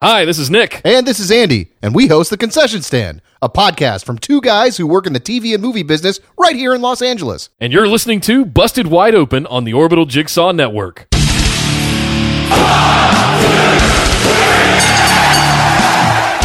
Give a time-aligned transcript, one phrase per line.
[0.00, 0.80] Hi, this is Nick.
[0.84, 4.76] And this is Andy, and we host The Concession Stand, a podcast from two guys
[4.76, 7.48] who work in the TV and movie business right here in Los Angeles.
[7.58, 11.08] And you're listening to Busted Wide Open on the Orbital Jigsaw Network.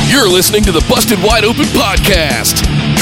[0.10, 2.66] You're listening to the Busted Wide Open podcast,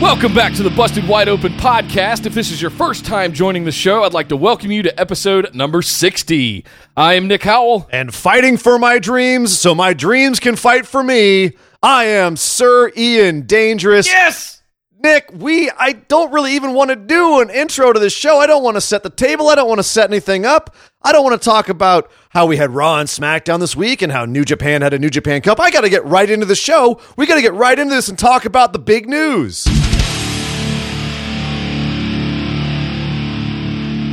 [0.00, 2.26] Welcome back to the Busted Wide Open podcast.
[2.26, 5.00] If this is your first time joining the show, I'd like to welcome you to
[5.00, 6.64] episode number 60.
[6.96, 7.88] I am Nick Howell.
[7.90, 11.52] and fighting for my dreams so my dreams can fight for me.
[11.82, 14.06] I am Sir Ian Dangerous.
[14.06, 14.62] Yes!
[15.02, 18.38] Nick, we I don't really even want to do an intro to this show.
[18.38, 19.48] I don't want to set the table.
[19.48, 20.74] I don't want to set anything up.
[21.02, 24.10] I don't want to talk about how we had Raw and SmackDown this week and
[24.12, 25.58] how New Japan had a New Japan Cup.
[25.60, 27.00] I got to get right into the show.
[27.16, 29.66] We got to get right into this and talk about the big news.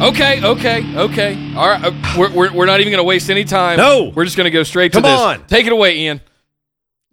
[0.01, 1.53] Okay, okay, okay.
[1.55, 3.77] All right, uh, we're, we're, we're not even going to waste any time.
[3.77, 4.11] No.
[4.13, 5.19] We're just going to go straight to Come this.
[5.19, 5.45] on.
[5.47, 6.21] Take it away, Ian.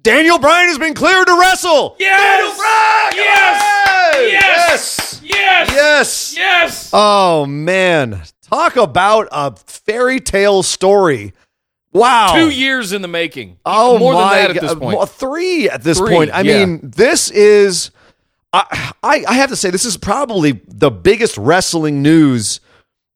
[0.03, 1.97] Daniel Bryan has been cleared to wrestle.
[1.99, 2.21] Yes!
[2.21, 3.17] Daniel Bryan!
[3.17, 4.31] Yes!
[4.33, 5.21] Yes!
[5.23, 5.71] Yes!
[5.71, 6.37] Yes!
[6.37, 6.91] Yes!
[6.93, 11.35] Oh man, talk about a fairy tale story.
[11.93, 12.33] Wow.
[12.35, 13.59] Two years in the making.
[13.67, 14.97] Oh More my than that at this point.
[14.97, 16.31] Well, three at this Three, point.
[16.33, 16.65] I yeah.
[16.65, 17.91] mean, this is
[18.53, 22.61] I, I I have to say this is probably the biggest wrestling news,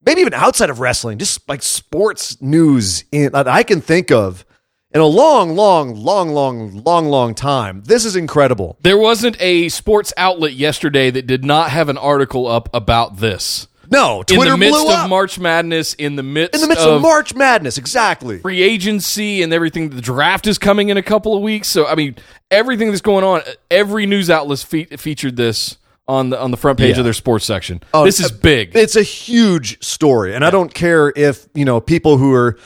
[0.05, 4.45] maybe even outside of wrestling, just like sports news in that I can think of
[4.93, 7.83] in a long, long, long, long, long, long time.
[7.85, 8.79] This is incredible.
[8.83, 13.67] There wasn't a sports outlet yesterday that did not have an article up about this.
[13.91, 15.11] No, Twitter In the midst blew of up.
[15.11, 18.39] March Madness, in the midst, in the midst of, March Madness, exactly.
[18.39, 21.69] free agency and everything, the draft is coming in a couple of weeks.
[21.69, 22.17] So, I mean,
[22.51, 25.77] everything that's going on, every news outlet fe- featured this
[26.07, 27.01] on the on the front page Yeah.
[27.01, 27.81] of their sports section.
[27.93, 28.77] Oh, this is uh, big.
[28.77, 32.59] It's a huge story, and I don't care if you know people who are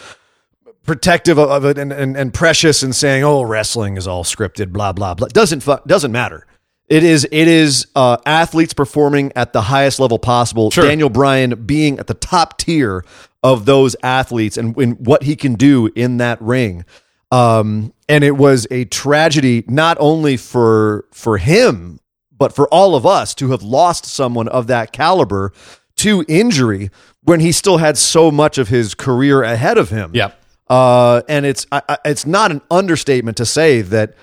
[0.84, 4.92] protective of it and, and, and precious and saying, "Oh, wrestling is all scripted," blah
[4.92, 5.28] blah blah.
[5.28, 6.46] Doesn't fu- doesn't matter.
[6.88, 10.70] It is it is uh, athletes performing at the highest level possible.
[10.70, 10.84] Sure.
[10.84, 13.04] Daniel Bryan being at the top tier
[13.42, 16.84] of those athletes and, and what he can do in that ring.
[17.30, 22.00] Um, and it was a tragedy not only for for him
[22.38, 25.52] but for all of us to have lost someone of that caliber
[25.96, 26.90] to injury
[27.24, 30.12] when he still had so much of his career ahead of him.
[30.14, 30.40] Yep.
[30.68, 34.14] Uh, and it's I, I- it's not an understatement to say that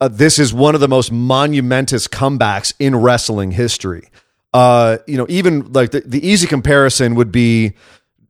[0.00, 4.08] uh, this is one of the most monumentous comebacks in wrestling history.
[4.54, 7.74] Uh, you know, even like the, the easy comparison would be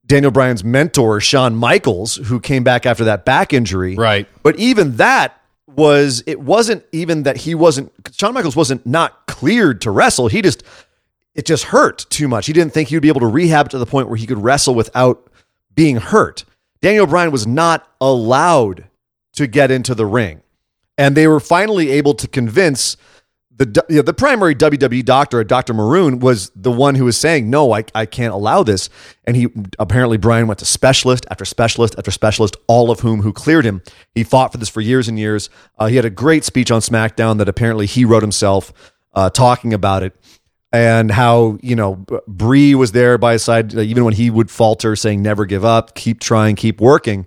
[0.07, 3.95] Daniel Bryan's mentor, Shawn Michaels, who came back after that back injury.
[3.95, 4.27] Right.
[4.43, 5.40] But even that
[5.81, 10.29] was it wasn't even that he wasn't Shawn Michaels wasn't not cleared to wrestle.
[10.29, 10.63] He just
[11.35, 12.47] it just hurt too much.
[12.47, 14.39] He didn't think he would be able to rehab to the point where he could
[14.39, 15.31] wrestle without
[15.75, 16.45] being hurt.
[16.83, 18.85] Daniel Bryan was not allowed
[19.35, 20.43] to get into the ring.
[20.99, 22.97] And they were finally able to convince
[23.61, 25.75] the you know, the primary WWE doctor, Dr.
[25.75, 28.89] Maroon, was the one who was saying, "No, I, I can't allow this."
[29.25, 29.49] And he
[29.79, 33.83] apparently Bryan went to specialist after specialist after specialist, all of whom who cleared him.
[34.15, 35.51] He fought for this for years and years.
[35.79, 38.73] Uh, he had a great speech on SmackDown that apparently he wrote himself,
[39.13, 40.17] uh, talking about it
[40.73, 44.97] and how you know Brie was there by his side, even when he would falter,
[44.97, 47.27] saying, "Never give up, keep trying, keep working."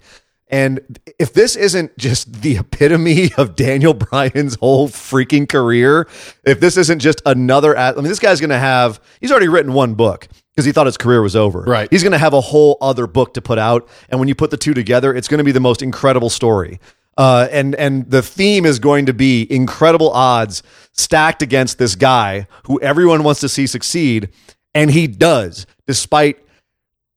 [0.53, 6.07] And if this isn't just the epitome of Daniel Bryan's whole freaking career,
[6.45, 9.73] if this isn't just another, I mean, this guy's going to have, he's already written
[9.73, 11.61] one book because he thought his career was over.
[11.61, 11.87] Right.
[11.89, 13.89] He's going to have a whole other book to put out.
[14.09, 16.79] And when you put the two together, it's going to be the most incredible story.
[17.17, 20.61] Uh, and and the theme is going to be incredible odds
[20.91, 24.29] stacked against this guy who everyone wants to see succeed,
[24.75, 26.37] And he does, despite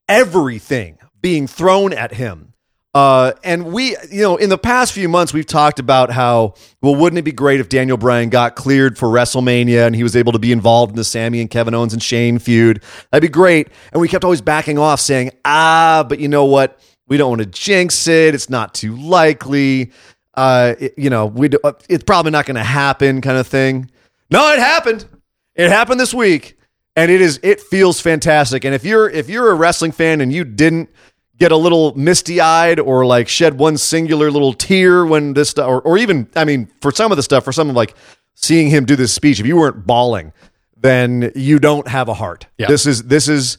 [0.08, 2.54] everything being thrown at him.
[2.96, 6.94] Uh, and we, you know, in the past few months, we've talked about how, well,
[6.96, 10.32] wouldn't it be great if Daniel Bryan got cleared for WrestleMania and he was able
[10.32, 12.82] to be involved in the Sami and Kevin Owens and Shane feud?
[13.10, 13.68] That'd be great.
[13.92, 16.80] And we kept always backing off saying, ah, but you know what?
[17.06, 18.34] We don't want to jinx it.
[18.34, 19.92] It's not too likely.
[20.32, 23.46] Uh, it- you know, we do, uh, it's probably not going to happen, kind of
[23.46, 23.90] thing.
[24.30, 25.04] No, it happened.
[25.54, 26.56] It happened this week,
[26.96, 27.40] and it is.
[27.42, 28.64] It feels fantastic.
[28.64, 30.88] And if you're if you're a wrestling fan and you didn't
[31.38, 35.68] get a little misty eyed or like shed one singular little tear when this stuff,
[35.68, 37.94] or, or even I mean, for some of the stuff, for some of like
[38.34, 40.32] seeing him do this speech, if you weren't bawling,
[40.76, 42.46] then you don't have a heart.
[42.58, 42.68] Yeah.
[42.68, 43.58] This is this is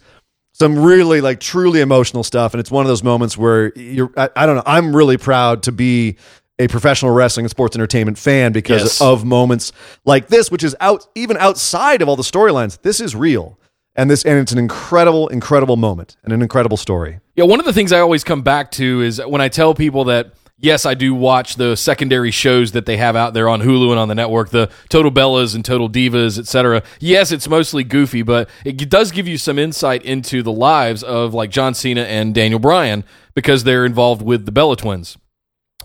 [0.53, 4.27] some really like truly emotional stuff and it's one of those moments where you're I,
[4.35, 6.15] I don't know i'm really proud to be
[6.57, 9.01] a professional wrestling and sports entertainment fan because Yes.
[9.01, 9.71] of moments
[10.03, 13.59] like this which is out even outside of all the storylines this is real
[13.97, 17.65] and this and it's an incredible incredible moment and an incredible story Yeah, one of
[17.65, 20.94] the things I always come back to is when I tell people that yes, I
[20.94, 24.15] do watch the secondary shows that they have out there on Hulu and on the
[24.15, 26.83] network, the Total Bellas and Total Divas, etc.
[26.99, 31.33] Yes, it's mostly goofy, but it does give you some insight into the lives of
[31.33, 33.03] like John Cena and Daniel Bryan
[33.35, 35.17] because they're involved with the Bella twins,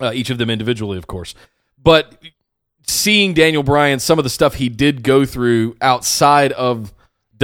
[0.01, 1.35] uh, each of them individually, of course.
[1.79, 2.17] But
[2.87, 6.95] seeing Daniel Bryan, some of the stuff he did go through outside of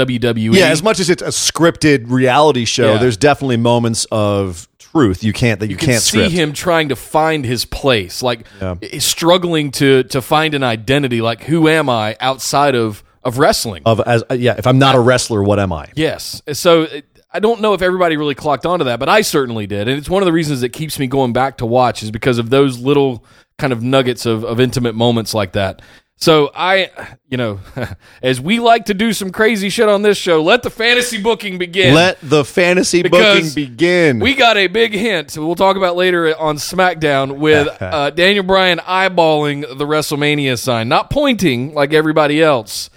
[0.06, 2.98] WWE, yeah as much as it's a scripted reality show Yeah.
[2.98, 6.52] there's definitely moments of truth you can't that you, you can can't see script him
[6.52, 11.20] trying to find his place, like i- struggling to to find an identity.
[11.20, 13.82] Like, who am I outside of of wrestling?
[13.84, 16.40] of as uh, yeah if i'm not a wrestler what am i yes.
[16.52, 19.86] So it, I don't know if everybody really clocked onto that, but I certainly did,
[19.88, 22.38] and it's one of the reasons that keeps me going back to watch is because
[22.38, 23.22] of those little
[23.58, 25.82] kind of nuggets of, of intimate moments like that.
[26.20, 26.90] So I,
[27.28, 27.60] you know,
[28.22, 31.58] as we like to do some crazy shit on this show, let the fantasy booking
[31.58, 31.94] begin.
[31.94, 35.38] let the fantasy booking begin We got a big hint.
[35.38, 41.08] We'll talk about later on SmackDown with uh, Daniel Bryan eyeballing the WrestleMania sign, not
[41.08, 42.90] pointing like everybody else,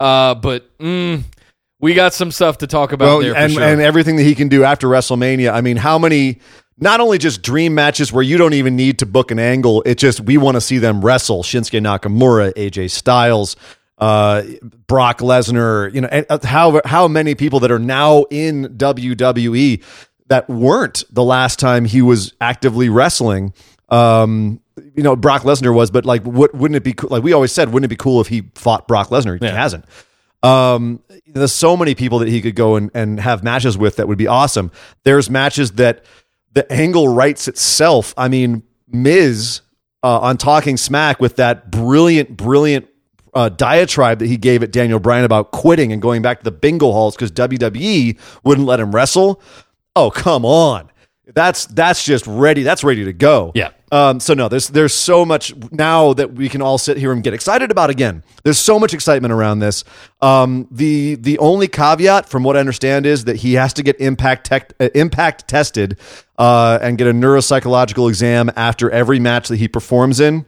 [0.00, 1.22] uh, but mm,
[1.78, 3.34] we got some stuff to talk about well, there.
[3.34, 3.62] For and, sure.
[3.62, 5.52] and everything that he can do after WrestleMania.
[5.52, 6.40] I mean, how many?
[6.78, 9.82] Not only just dream matches where you don't even need to book an angle.
[9.86, 11.42] It's just we want to see them wrestle.
[11.42, 13.54] Shinsuke Nakamura, AJ Styles,
[13.98, 14.42] uh,
[14.88, 15.94] Brock Lesnar.
[15.94, 19.82] You know, and, uh, how how many people that are now in WWE
[20.26, 23.52] that weren't the last time he was actively wrestling.
[23.90, 24.60] Um,
[24.96, 27.10] you know, Brock Lesnar was, but like, what, wouldn't it be cool?
[27.10, 29.38] Like we always said, wouldn't it be cool if he fought Brock Lesnar?
[29.38, 29.52] He Yeah.
[29.54, 29.84] hasn't.
[30.42, 34.08] Um, there's so many people that he could go and, and have matches with that
[34.08, 34.72] would be awesome.
[35.04, 36.04] There's matches that
[36.54, 38.14] the angle writes itself.
[38.16, 39.60] I mean, Miz
[40.02, 42.88] uh, on Talking Smack with that brilliant, brilliant
[43.34, 46.52] uh, diatribe that he gave at Daniel Bryan about quitting and going back to the
[46.52, 49.42] bingo halls because WWE wouldn't let him wrestle.
[49.96, 50.90] Oh, come on.
[51.26, 52.62] That's that's just ready.
[52.62, 53.52] That's ready to go.
[53.54, 53.70] Yeah.
[53.90, 57.22] Um, so no, there's there's so much now that we can all sit here and
[57.22, 58.22] get excited about again.
[58.42, 59.84] There's so much excitement around this.
[60.20, 63.98] Um, the the only caveat, from what I understand, is that he has to get
[64.00, 65.98] impact tech, uh, impact tested
[66.38, 70.44] uh, and get a neuropsychological exam after every match that he performs in.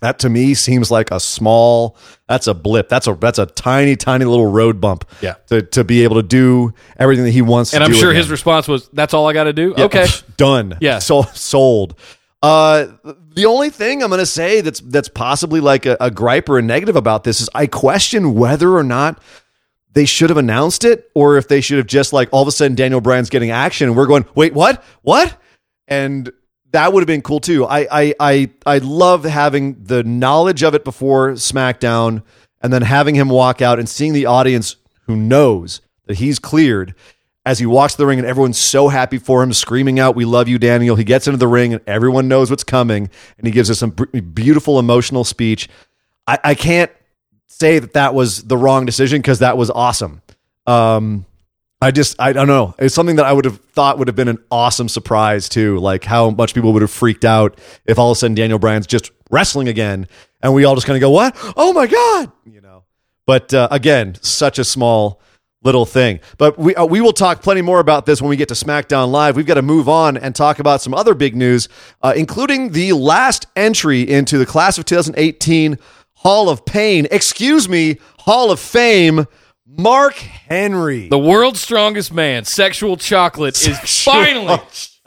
[0.00, 1.96] That to me seems like a small.
[2.28, 2.88] That's a blip.
[2.88, 5.04] That's a that's a tiny tiny little road bump.
[5.20, 5.34] Yeah.
[5.48, 7.70] To to be able to do everything that he wants.
[7.70, 7.84] To do.
[7.84, 10.78] And I'm sure his response was, "That's all I got to do." Yeah, Okay, done.
[10.80, 10.98] Yeah.
[11.00, 11.94] so sold.
[12.42, 12.86] Uh,
[13.34, 16.58] the only thing I'm going to say that's that's possibly like a, a gripe or
[16.58, 19.22] a negative about this is I question whether or not
[19.92, 22.52] they should have announced it, or if they should have just like all of a
[22.52, 25.36] sudden Daniel Bryan's getting action, and we're going, wait, what, what,
[25.88, 26.32] and
[26.72, 27.66] that would have been cool too.
[27.66, 32.22] I I I I love having the knowledge of it before SmackDown,
[32.60, 36.94] and then having him walk out and seeing the audience who knows that he's cleared
[37.46, 40.24] as he walks to the ring and everyone's so happy for him, screaming out, "We
[40.24, 43.08] love you, Daniel!" He gets into the ring and everyone knows what's coming,
[43.38, 45.68] and he gives us some beautiful emotional speech.
[46.26, 46.90] I, I can't
[47.46, 50.22] say that that was the wrong decision because that was awesome.
[50.66, 51.26] Um,
[51.82, 52.74] I just I don't know.
[52.78, 55.78] It's something that I would have thought would have been an awesome surprise too.
[55.78, 58.86] Like how much people would have freaked out if all of a sudden Daniel Bryan's
[58.86, 60.06] just wrestling again,
[60.42, 61.34] and we all just kind of go, "What?
[61.56, 62.84] Oh my god!" You know.
[63.26, 65.22] But uh, again, such a small
[65.62, 66.20] little thing.
[66.36, 69.10] But we uh, we will talk plenty more about this when we get to SmackDown
[69.10, 69.36] Live.
[69.36, 71.68] We've got to move on and talk about some other big news,
[72.02, 75.78] uh, including the last entry into the class of 2018
[76.16, 77.06] Hall of Pain.
[77.10, 79.26] Excuse me, Hall of Fame.
[79.78, 81.08] Mark Henry.
[81.08, 84.60] the world's strongest man, sexual chocolate, is Sexual finally,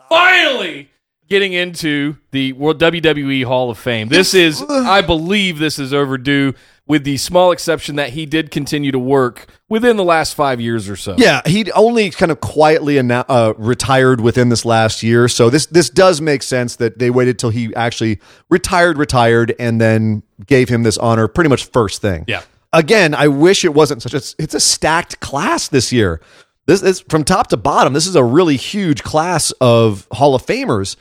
[0.10, 0.90] finally
[1.30, 4.08] getting into the World WWE Hall of Fame.
[4.08, 6.54] This is, I believe, this is overdue.
[6.86, 10.90] with the small exception that he did continue to work within the last five years
[10.90, 11.16] or so.
[11.18, 15.30] Yeah, he only kind of quietly annou- uh, retired within this last year.
[15.30, 19.80] So this this does make sense that they waited till he actually retired, retired, and
[19.80, 22.26] then gave him this honor pretty much first thing.
[22.28, 22.42] Yeah.
[22.74, 24.18] Again, I wish it wasn't such a.
[24.42, 26.20] It's a stacked class this year.
[26.66, 27.94] This is from top to bottom.
[27.94, 30.96] This is a really huge class of Hall of Famers.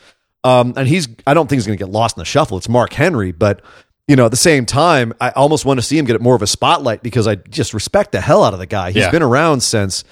[0.45, 1.09] Um, and he's.
[1.27, 2.59] I don't think he's going to get lost in the shuffle.
[2.59, 3.63] It's Mark Henry, but
[4.09, 6.43] you know, at the same time, I almost want to see him get more of
[6.43, 8.89] a spotlight because I just respect the hell out of the guy.
[8.91, 9.11] He's Yeah.
[9.13, 10.03] been around since,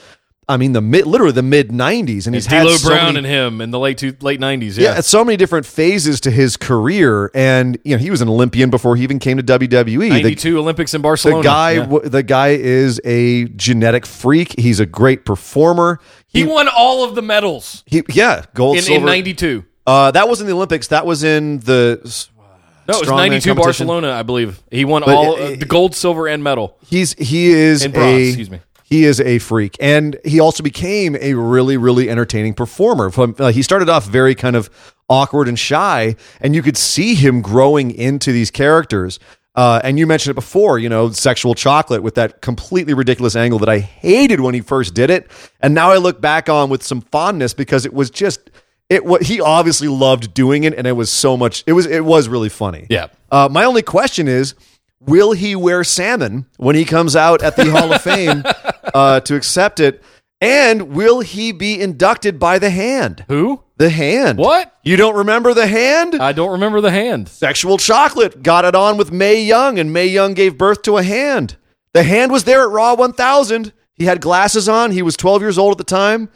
[0.50, 3.18] I mean, the mid, literally the mid '90s, and he's had D'Lo so Brown many,
[3.18, 4.76] and him in the late two, late nineties.
[4.76, 5.00] yeah, Yeah.
[5.00, 8.96] so many different phases to his career, and you know, he was an Olympian before
[8.96, 9.98] he even came to WWE.
[10.00, 11.42] The- ninety two Olympics in Barcelona.
[11.42, 11.80] the guy, Yeah.
[11.84, 14.58] w the guy is a genetic freak.
[14.58, 16.00] He's a great performer.
[16.26, 19.06] he won all of the medals He, yeah, gold, in, in silver.
[19.06, 19.64] ninety two.
[19.86, 20.88] uh, that was in the Olympics.
[20.88, 22.00] That was in the.
[22.88, 23.54] No, it was ninety two.
[23.54, 24.60] Barcelona, I believe.
[24.70, 26.76] He won But, all the gold, silver, and medal.
[26.88, 28.58] He's he is And bronze, a excuse me.
[28.90, 33.10] He is a freak, and he also became a really really entertaining performer.
[33.10, 34.68] From uh, he started off very kind of
[35.08, 39.18] awkward and shy, and you could see him growing into these characters.
[39.56, 43.58] Uh, and you mentioned it before, you know, sexual chocolate with that completely ridiculous angle
[43.58, 45.30] that I hated when he first did it,
[45.60, 48.50] and now I look back on with some fondness because it was just
[48.88, 49.04] it.
[49.04, 51.62] What he obviously loved doing it, and it was so much.
[51.66, 52.86] It was it was really funny.
[52.90, 53.08] Yeah.
[53.30, 54.54] Uh, my only question is,
[55.00, 58.42] will he wear salmon when he comes out at the Hall of Fame
[58.94, 60.02] uh, to accept it?
[60.40, 63.24] And will he be inducted by the hand?
[63.28, 63.62] Who?
[63.76, 64.38] The hand.
[64.38, 64.74] What?
[64.82, 66.14] You don't remember the hand?
[66.14, 67.28] I don't remember the hand.
[67.28, 71.02] Sexual chocolate got it on with Mae Young, and Mae Young gave birth to a
[71.02, 71.56] hand.
[71.92, 73.72] The hand was there at Raw 1000.
[73.94, 74.92] He had glasses on.
[74.92, 76.30] He was 12 years old at the time.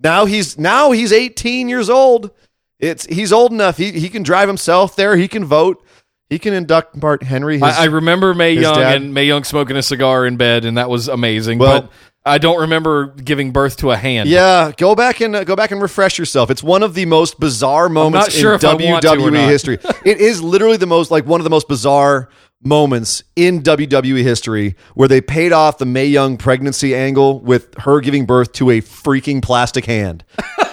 [0.00, 2.30] Now he's now he's 18 years old.
[2.78, 3.76] It's he's old enough.
[3.76, 5.16] He he can drive himself there.
[5.16, 5.84] He can vote.
[6.28, 7.54] He can induct Bart Henry.
[7.54, 10.64] His, I, I remember Mae Young dad- and Mae Young smoking a cigar in bed,
[10.64, 11.58] and that was amazing.
[11.58, 11.90] Well- but
[12.26, 14.28] I don't remember giving birth to a hand.
[14.28, 16.50] Yeah, go back and uh, go back and refresh yourself.
[16.50, 19.46] It's one of the most bizarre moments sure in if I want to or WWE
[19.48, 19.78] history.
[20.04, 22.28] it is literally the most like one of the most bizarre
[22.62, 28.00] moments in WWE history where they paid off the Mae Young pregnancy angle with her
[28.00, 30.22] giving birth to a freaking plastic hand.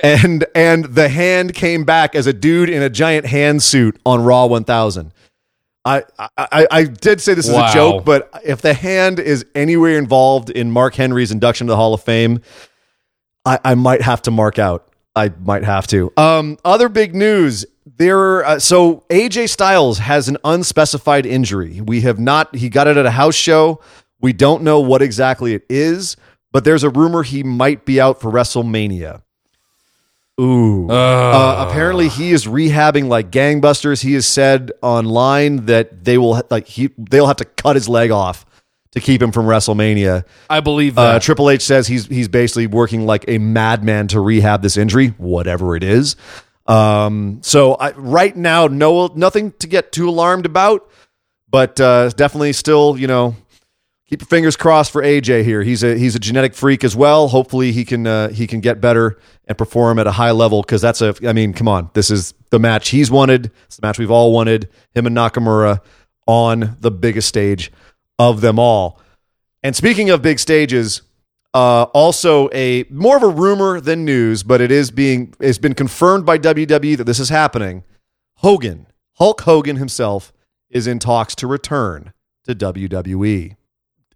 [0.04, 4.22] And and the hand came back as a dude in a giant hand suit on
[4.22, 5.12] Raw 1000.
[5.84, 6.02] I,
[6.36, 7.70] I, I did say this is Wow.
[7.70, 11.76] a joke, but if the hand is anywhere involved in Mark Henry's induction to the
[11.76, 12.40] Hall of Fame,
[13.46, 14.86] I, I might have to mark out.
[15.16, 16.12] I might have to.
[16.18, 17.64] Um, other big news.
[17.96, 21.80] There, uh, so AJ Styles has an unspecified injury.
[21.80, 22.54] We have not.
[22.54, 23.80] He got it at a house show.
[24.20, 26.16] We don't know what exactly it is,
[26.52, 29.22] but there's a rumor he might be out for WrestleMania.
[30.40, 30.88] Ooh.
[30.88, 34.02] Uh, apparently, he is rehabbing like gangbusters.
[34.02, 38.10] He has said online that they will like he they'll have to cut his leg
[38.10, 38.46] off
[38.92, 40.24] to keep him from WrestleMania.
[40.48, 41.22] I believe Uh, that.
[41.22, 45.74] Triple H says he's he's basically working like a madman to rehab this injury, whatever
[45.76, 46.14] it is.
[46.66, 50.88] Um, so I, right now, no nothing to get too alarmed about,
[51.50, 53.34] but uh, definitely still, you know,
[54.08, 55.62] keep your fingers crossed for AJ here.
[55.62, 57.28] He's a he's a genetic freak as well.
[57.28, 60.82] Hopefully he can uh, he can get better and perform at a high level because
[60.82, 63.50] that's a I mean, come on, this is the match he's wanted.
[63.66, 64.68] It's the match we've all wanted.
[64.94, 65.80] Him and Nakamura
[66.26, 67.70] on the biggest stage
[68.18, 69.00] of them all.
[69.62, 71.02] And speaking of big stages,
[71.54, 75.74] uh, also a more of a rumor than news, but it is being it's been
[75.74, 77.84] confirmed by WWE that this is happening.
[78.36, 80.32] Hogan, Hulk Hogan himself,
[80.70, 82.12] is in talks to return
[82.44, 83.57] to WWE.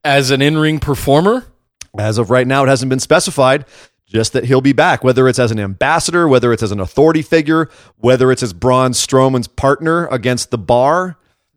[0.05, 1.47] As an in ring performer,
[1.99, 3.65] As of right now, it hasn't been specified.
[4.07, 7.23] Just that he'll be back, whether it's as an ambassador, whether it's as an authority
[7.23, 11.17] figure, whether it's as Braun Strowman's partner against the bar.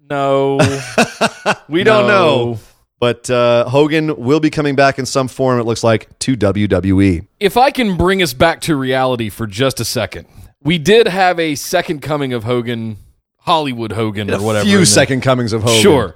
[0.10, 0.60] no.
[1.68, 2.54] We don't No.
[2.54, 2.60] know.
[3.00, 6.38] But uh, Hogan will be coming back in some form, it looks like, to.
[6.38, 7.28] WWE.
[7.42, 10.28] if I can bring us back to reality for just a second,
[10.64, 12.96] we did have a second coming of Hogan,
[13.40, 14.64] Hollywood Hogan, or whatever.
[14.64, 15.82] A few second comings of Hogan.
[15.82, 16.16] Sure.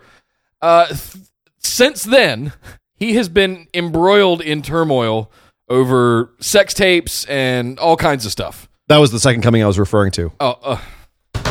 [0.61, 1.15] Uh, th-
[1.59, 2.53] since then,
[2.95, 5.31] he has been embroiled in turmoil
[5.69, 8.67] over sex tapes and all kinds of stuff.
[8.87, 10.31] That was the second coming I was referring to.
[10.39, 10.81] Oh, uh,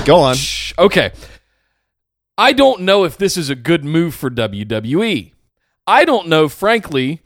[0.05, 0.37] Go on.
[0.37, 0.73] Shh.
[0.79, 1.13] Okay.
[2.39, 5.33] I don't know if this is a good move for WWE.
[5.87, 7.21] I don't know, frankly,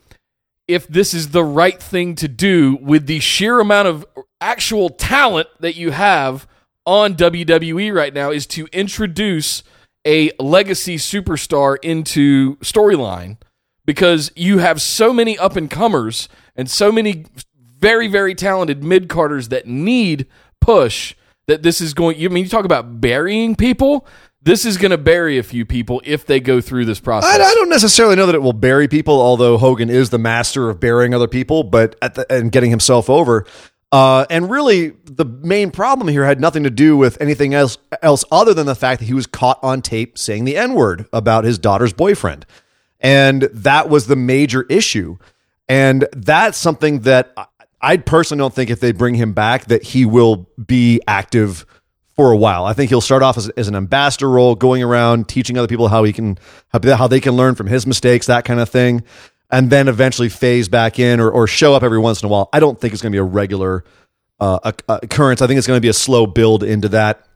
[0.67, 4.05] if this is the right thing to do with the sheer amount of
[4.41, 6.49] actual talent that you have
[6.85, 9.63] on WWE right now is to introduce
[10.07, 13.37] a legacy superstar into storyline
[13.85, 17.25] because you have so many up and comers and so many
[17.79, 20.27] very very talented mid carders that need
[20.61, 21.15] push
[21.47, 22.19] that this is going.
[22.19, 24.07] You I mean you talk about burying people?
[24.45, 27.31] this is going to bury a few people if they go through this process.
[27.31, 30.69] I, I don't necessarily know that it will bury people, although Hogan is the master
[30.69, 33.47] of burying other people, but at the, and getting himself over.
[33.93, 38.25] Uh, and really, the main problem here had nothing to do with anything else else
[38.33, 41.45] other than the fact that he was caught on tape saying the N word about
[41.45, 42.47] his daughter's boyfriend,
[43.01, 45.19] and that was the major issue.
[45.69, 47.45] And that's something that I-
[47.83, 51.67] I personally don't think if they bring him back that he will be active
[52.15, 52.65] for a while.
[52.65, 55.89] I think he'll start off as, as an ambassador role, going around teaching other people
[55.89, 59.03] how he can how, how they can learn from his mistakes, that kind of thing,
[59.53, 62.49] and then eventually phase back in or, or show up every once in a while.
[62.53, 63.85] I don't think it's going to be a regular
[64.41, 65.43] uh, uh, occurrence.
[65.43, 67.27] I think it's going to be a slow build into that.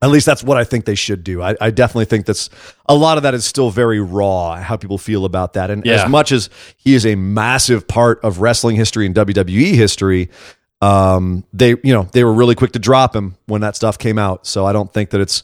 [0.00, 1.42] At least that's what I think they should do.
[1.42, 2.48] I, I definitely think that's
[2.88, 5.70] a lot of that is still very raw, how people feel about that.
[5.72, 6.04] And Yeah.
[6.04, 10.30] as much as he is a massive part of wrestling history and WWE history,
[10.80, 14.18] um, they you know they were really quick to drop him when that stuff came
[14.18, 14.46] out.
[14.46, 15.42] So I don't think that it's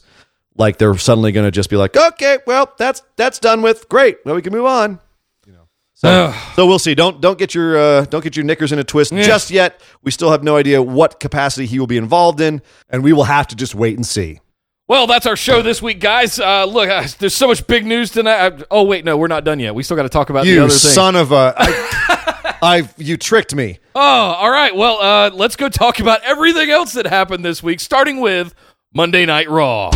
[0.57, 3.89] like they're suddenly going to just be like, okay, well that's that's done with.
[3.89, 5.01] Great, well we can move on.
[5.95, 6.93] So so we'll see.
[6.93, 9.79] Don't don't get your uh, don't get your knickers in a twist just yet.
[10.03, 13.23] We still have no idea what capacity he will be involved in, and we will
[13.23, 14.41] have to just wait and see.
[14.87, 16.39] Well, that's our show this week, guys.
[16.39, 18.37] Uh, look, uh, there's so much big news tonight.
[18.61, 19.73] Uh, oh, wait, no, we're not done yet.
[19.73, 20.77] We still got to talk about the You other thing.
[20.77, 21.55] son of a!
[21.57, 23.79] I, I you tricked me.
[23.95, 24.75] Oh, all right.
[24.75, 28.53] Well, uh, let's go talk about everything else that happened this week, starting with
[28.93, 29.89] Monday Night Raw.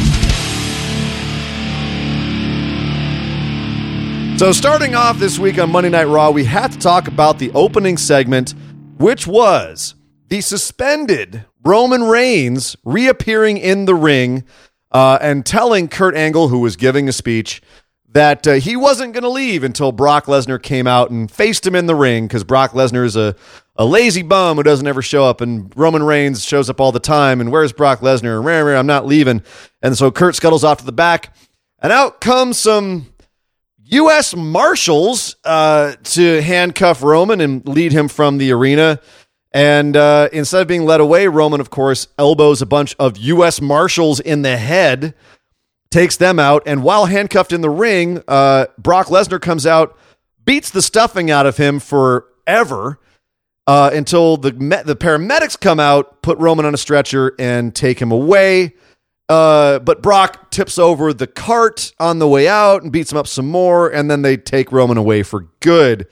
[4.40, 7.52] So, starting off this week on Monday Night Raw, we had to talk about the
[7.52, 8.54] opening segment,
[8.98, 9.96] which was
[10.30, 14.46] the suspended Roman Reigns reappearing in the ring
[14.94, 17.62] uh, and telling Kurt Angle, who was giving a speech,
[18.08, 21.76] that uh, he wasn't going to leave until Brock Lesnar came out and faced him
[21.76, 23.36] in the ring because Brock Lesnar is a,
[23.76, 27.02] a lazy bum who doesn't ever show up, and Roman Reigns shows up all the
[27.02, 27.42] time.
[27.42, 28.80] And where's Brock Lesnar?
[28.80, 29.44] I'm not leaving.
[29.82, 31.36] And so Kurt scuttles off to the back,
[31.82, 33.08] and out comes some
[33.92, 34.36] U.S.
[34.36, 39.00] Marshals uh, to handcuff Roman and lead him from the arena.
[39.52, 43.62] And uh, instead of being led away, Roman, of course, elbows a bunch of U.S.
[43.62, 45.16] Marshals in the head,
[45.90, 46.62] takes them out.
[46.68, 49.98] And while handcuffed in the ring, uh, Brock Lesnar comes out,
[50.46, 53.00] beats the stuffing out of him forever
[53.66, 58.00] uh, until the me- the paramedics come out, put Roman on a stretcher, and take
[58.00, 58.76] him away.
[59.30, 63.28] Uh, but Brock tips over the cart on the way out and beats him up
[63.28, 66.08] some more, and then they take Roman away for good.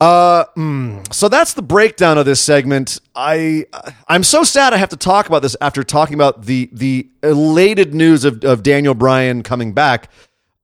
[0.00, 2.98] Uh, mm, so that's the breakdown of this segment.
[3.14, 3.66] I
[4.08, 7.94] I'm so sad I have to talk about this after talking about the the elated
[7.94, 10.08] news of, of Daniel Bryan coming back.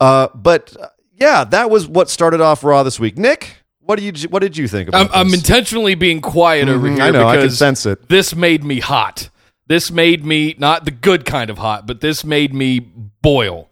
[0.00, 3.18] Uh, but uh, yeah, that was what started off Raw this week.
[3.18, 6.88] Nick, what do you what did you think I'm, about I'm intentionally being quiet over
[6.88, 8.08] Mhm, here I know, I can sense it.
[8.08, 9.28] this made me hot.
[9.66, 13.68] This made me not the good kind of hot, but this made me boil.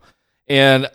[0.48, 0.88] And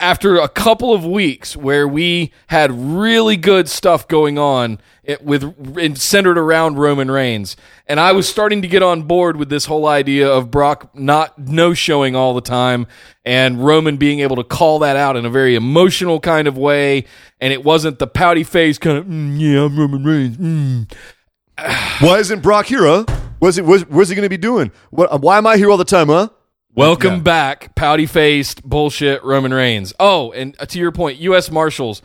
[0.00, 5.96] after a couple of weeks where we had really good stuff going on it, with
[5.96, 9.86] centered around Roman Reigns, and I was starting to get on board with this whole
[9.86, 12.86] idea of Brock not no showing all the time,
[13.24, 17.04] and Roman being able to call that out in a very emotional kind of way,
[17.40, 20.36] and it wasn't the pouty face kind of mm, yeah I'm Roman Reigns.
[20.36, 20.92] Mm.
[22.02, 22.82] Why isn't Brock here?
[22.82, 23.04] Huh?
[23.38, 23.64] What's it?
[23.64, 24.72] What's, what's he going to be doing?
[24.90, 25.20] What?
[25.20, 26.08] Why am I here all the time?
[26.08, 26.28] Huh?
[26.76, 29.94] Welcome back, pouty faced bullshit Roman Reigns.
[30.00, 31.48] Oh, and to your point, U.S.
[31.50, 32.02] Marshals,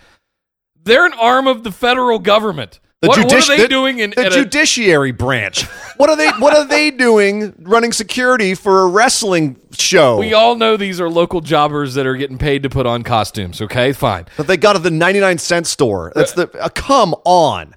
[0.84, 2.80] they're an arm of the federal government.
[3.00, 5.64] What, what judici- are they the- doing in, the at a- judiciary branch?
[6.00, 6.30] What are they?
[6.30, 11.10] What are they doing running security for a wrestling show we all know these are
[11.10, 13.62] local jobbers that are getting paid to put on costumes.
[13.62, 14.26] Okay, fine.
[14.38, 16.14] But they got at the ninety nine cent store?
[16.16, 16.50] That's the.
[16.58, 17.76] Uh, come on.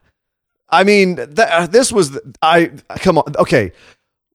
[0.72, 2.12] I mean, th- uh, this was.
[2.12, 3.24] the- I come on.
[3.38, 3.72] Okay,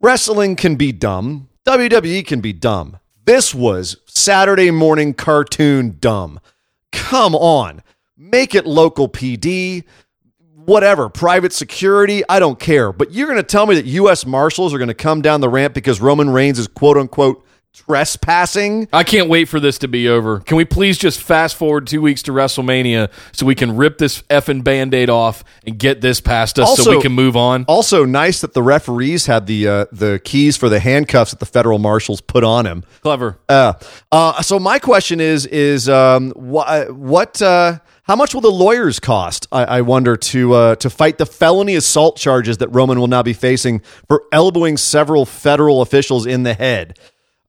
[0.01, 1.49] wrestling can be dumb.
[1.67, 2.97] WWE can be dumb.
[3.25, 6.39] This was Saturday morning cartoon dumb.
[6.93, 7.81] Come on,
[8.15, 9.83] make it local PD.
[10.53, 12.91] whatever, private security, I don't care.
[12.91, 14.25] But you're going to tell me that U.S.
[14.25, 17.45] Marshals are going to come down the ramp because Roman Reigns is quote unquote
[17.77, 18.87] trespassing?
[18.93, 20.39] I can't wait for this to be over.
[20.39, 24.21] Can we please just fast forward two weeks to WrestleMania so we can rip this
[24.23, 27.65] effing band aid off and get this past us so Also- we can move on?
[27.67, 31.45] Also, nice that the referees had the uh, the keys for the handcuffs that the
[31.45, 32.83] federal marshals put on him.
[33.01, 33.39] Clever.
[33.49, 33.73] Uh,
[34.11, 38.99] uh, so my question is is um, wh- what uh, how much will the lawyers
[38.99, 39.47] cost?
[39.51, 43.23] I, I wonder to uh, to fight the felony assault charges that Roman will now
[43.23, 46.97] be facing for elbowing several federal officials in the head.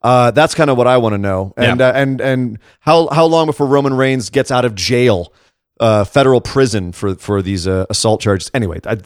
[0.09, 1.89] Uh, that's kind of what I want to know, and Yeah.
[1.89, 5.33] uh, and and how how long before Roman Reigns gets out of jail,
[5.81, 8.51] uh, federal prison for for these uh, assault charges?
[8.55, 8.97] Anyway, I,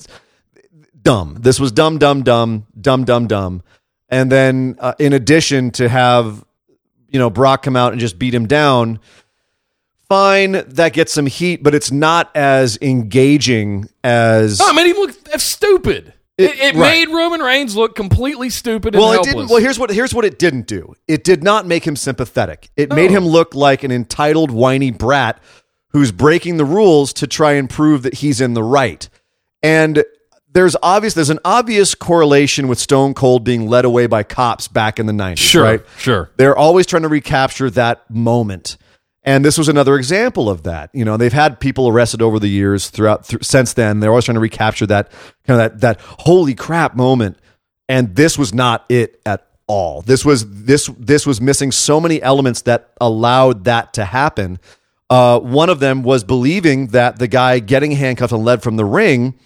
[1.03, 1.39] dumb.
[1.41, 3.63] This was dumb, dumb, dumb, dumb, dumb, dumb.
[4.09, 6.45] And then, uh, in addition, to have
[7.09, 8.99] you know, Brock come out and just beat him down.
[10.09, 14.59] Fine, that gets some heat, but it's not as engaging as.
[14.61, 16.13] No, it made him look stupid.
[16.39, 17.15] It, it, It- made right.
[17.15, 19.49] Roman Reigns look completely stupid and well, it didn't.
[19.49, 20.95] Well, here's what here's what it didn't do.
[21.07, 22.71] It did not make him sympathetic.
[22.77, 25.41] It made him look like an entitled, whiny brat
[25.89, 29.09] who's breaking the rules to try and prove that he's in the right.
[29.63, 30.05] And
[30.51, 34.99] there's obvious there's an obvious correlation with Stone Cold being led away by cops back
[34.99, 35.39] in the 90s.
[35.39, 35.81] sure, right?
[35.99, 36.31] sure.
[36.37, 38.77] They're always trying to recapture that moment.
[39.25, 40.91] And this was another example of that.
[40.93, 44.01] You know, they've had people arrested over the years throughout th- since then.
[44.01, 45.13] They're always trying to recapture that
[45.45, 47.39] kind of that that holy crap moment.
[47.89, 50.03] And this was not it at all.
[50.03, 54.59] This was this this was missing so many elements that allowed that to happen.
[55.09, 58.85] Uh, one of them was believing that the guy getting handcuffed and led from the
[58.85, 59.39] ring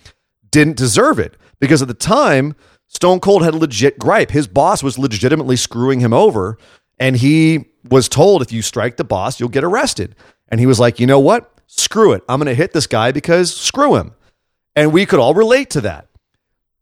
[0.50, 2.54] didn't deserve it because at the time
[2.86, 4.30] Stone Cold had a legit gripe.
[4.30, 6.56] His boss was legitimately screwing him over,
[6.98, 10.14] and he was told if you strike the boss, you'll get arrested.
[10.48, 11.52] And he was like, you know what?
[11.66, 12.22] Screw it.
[12.28, 14.14] I'm going to hit this guy because screw him.
[14.74, 16.08] And we could all relate to that.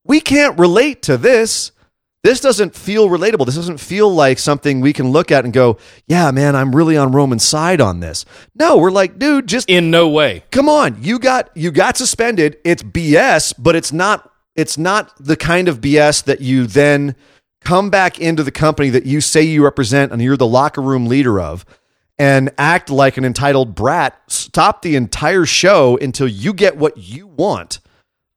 [0.04, 1.70] We can't relate to this.
[2.22, 3.44] This doesn't feel relatable.
[3.46, 6.96] This doesn't feel like something we can look at and go, yeah, man, I'm really
[6.96, 8.24] on Roman's side on this.
[8.54, 10.42] No, we're like, dude, just In no way.
[10.50, 15.36] come on you got you got suspended it's bs but it's not it's not the
[15.36, 17.14] kind of bs that you then
[17.64, 21.06] come back into the company that you say you represent and you're the locker room
[21.06, 21.64] leader of
[22.18, 27.26] and act like an entitled brat stop the entire show until you get what you
[27.26, 27.80] want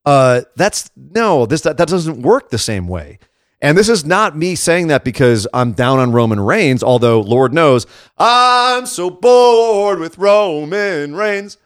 [0.06, 3.20] uh that's no this that, that doesn't work the same way
[3.60, 7.56] and this is not me saying that because I'm down on Roman Reigns, although Lord
[7.56, 11.58] knows I'm so bored with Roman Reigns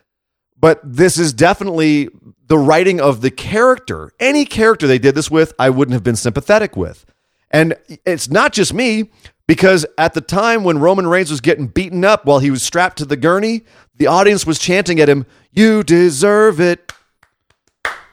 [0.62, 2.08] but this is definitely
[2.45, 4.12] the writing of the character.
[4.19, 7.04] Any character they did this with, I wouldn't have been sympathetic with.
[7.52, 9.12] And it's not just me,
[9.48, 12.98] because at the time when Roman Reigns was getting beaten up while he was strapped
[13.00, 13.64] to the gurney,
[13.98, 16.92] the audience was chanting at him, You deserve it.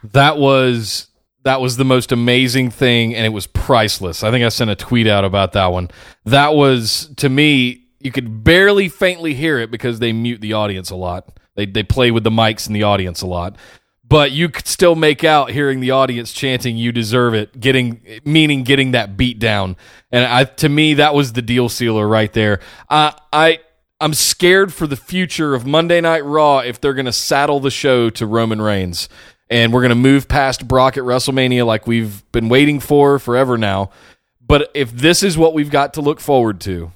[0.03, 1.07] That was
[1.43, 4.23] that was the most amazing thing, and it was priceless.
[4.23, 5.89] I think I sent a tweet out about that one.
[6.25, 10.89] That was to me, you could barely faintly hear it because they mute the audience
[10.89, 11.39] a lot.
[11.55, 13.55] They they play with the mics in the audience a lot.
[14.09, 18.63] But you could still make out hearing the audience chanting "You deserve it," getting meaning
[18.63, 19.77] getting that beat down,
[20.11, 22.59] and I to me that was the deal sealer right there.
[22.89, 23.59] I I
[24.01, 27.69] I'm scared for the future of Monday Night Raw if they're going to saddle the
[27.69, 29.09] show to Roman Reigns
[29.49, 33.57] and we're going to move past Brock at WrestleMania like we've been waiting for forever
[33.57, 33.89] now.
[34.45, 36.91] But if this is what we've got to look forward to,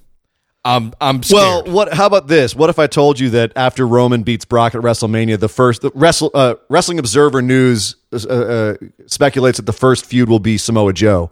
[0.65, 1.65] I'm I'm scared.
[1.65, 1.93] Well, what?
[1.93, 2.55] How about this?
[2.55, 5.91] What if I told you that after Roman beats Brock at WrestleMania, the first the
[5.93, 8.73] wrestle, uh, Wrestling Observer News uh, uh,
[9.05, 11.31] speculates that the first feud will be Samoa Joe.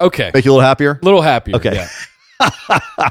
[0.00, 0.98] okay, Make you a little happier?
[1.00, 1.56] a little happier.
[1.56, 1.86] Okay.
[2.40, 3.10] yeah.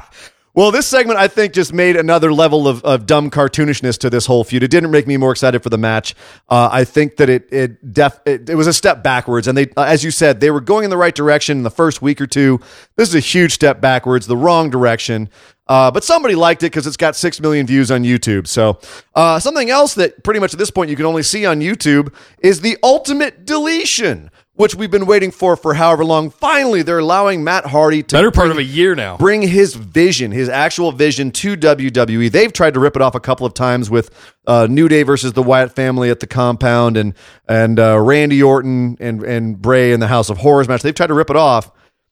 [0.56, 4.24] Well, this segment I think just made another level of, of dumb cartoonishness to this
[4.24, 4.62] whole feud.
[4.62, 6.14] It didn't make me more excited for the match.
[6.48, 9.68] Uh, I think that it it def it, it was a step backwards, and they,
[9.76, 12.22] uh, as you said, they were going in the right direction in the first week
[12.22, 12.58] or two.
[12.96, 15.28] This is a huge step backwards, the wrong direction.
[15.68, 18.46] Uh, but somebody liked it because it's got six million views on YouTube.
[18.46, 18.78] So
[19.14, 22.14] uh, something else that pretty much at this point you can only see on YouTube
[22.38, 26.30] is the ultimate deletion, which we've been waiting for for however long.
[26.30, 29.16] Finally, they're allowing Matt Hardy to Better part of a year now.
[29.16, 32.30] bring his vision, his actual vision to WWE.
[32.30, 34.10] They've tried to rip it off a couple of times with
[34.46, 37.14] uh, New Day versus the Wyatt family at the compound and
[37.48, 40.82] and uh, Randy Orton and and Bray in the House of Horrors match.
[40.82, 41.70] They've tried to rip it off.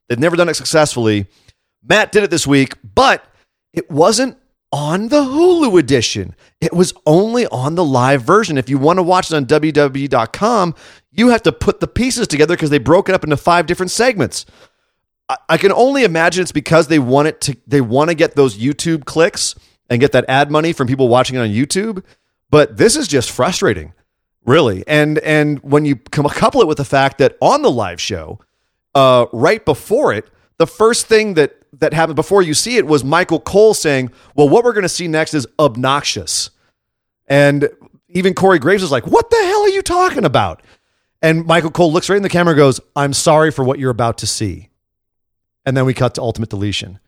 [0.08, 1.26] They've never done it successfully.
[1.82, 3.24] Matt did it this week, but
[3.72, 4.38] it wasn't
[4.74, 6.34] on the Hulu edition.
[6.60, 8.58] It was only on the live version.
[8.58, 10.74] If you want to watch it on WWE.com,
[11.12, 13.92] you have to put the pieces together because they broke it up into five different
[13.92, 14.44] segments.
[15.28, 18.34] I- I can only imagine it's because they want it to they want to get
[18.34, 19.54] those YouTube clicks
[19.88, 22.02] and get that ad money from people watching it on YouTube.
[22.50, 23.92] But this is just frustrating,
[24.44, 24.82] really.
[24.88, 28.40] And and when you come couple it with the fact that on the live show,
[28.94, 33.04] uh, right before it, the first thing that that happened before you see it was
[33.04, 36.50] Michael Cole saying, "Well, what we're going to see next is obnoxious,"
[37.26, 37.68] and
[38.08, 40.62] even Corey Graves is like, "What the hell are you talking about?"
[41.22, 43.90] And Michael Cole looks right in the camera, and goes, "I'm sorry for what you're
[43.90, 44.70] about to see."
[45.66, 46.98] and then we cut to ultimate deletion.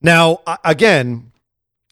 [0.00, 1.32] Now, again,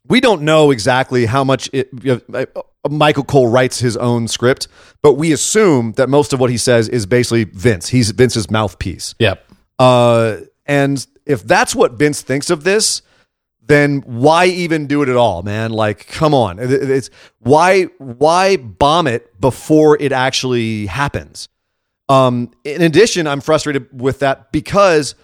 [0.06, 4.28] we don't know exactly how much it, you know, uh, Michael Cole writes his own
[4.28, 4.68] script,
[5.02, 7.88] but we assume that most of what he says is basically Vince.
[7.88, 9.14] He's Vince's mouthpiece.
[9.18, 9.44] Yep.
[9.78, 10.36] Uh,
[10.66, 13.02] and if that's what Vince thinks of this,
[13.64, 15.72] then why even do it at all, man?
[15.72, 16.58] Like, come on.
[16.58, 17.10] It- it- It's
[17.40, 21.48] why why bomb it before it actually happens?
[22.08, 25.16] Um, in addition, I'm frustrated with that because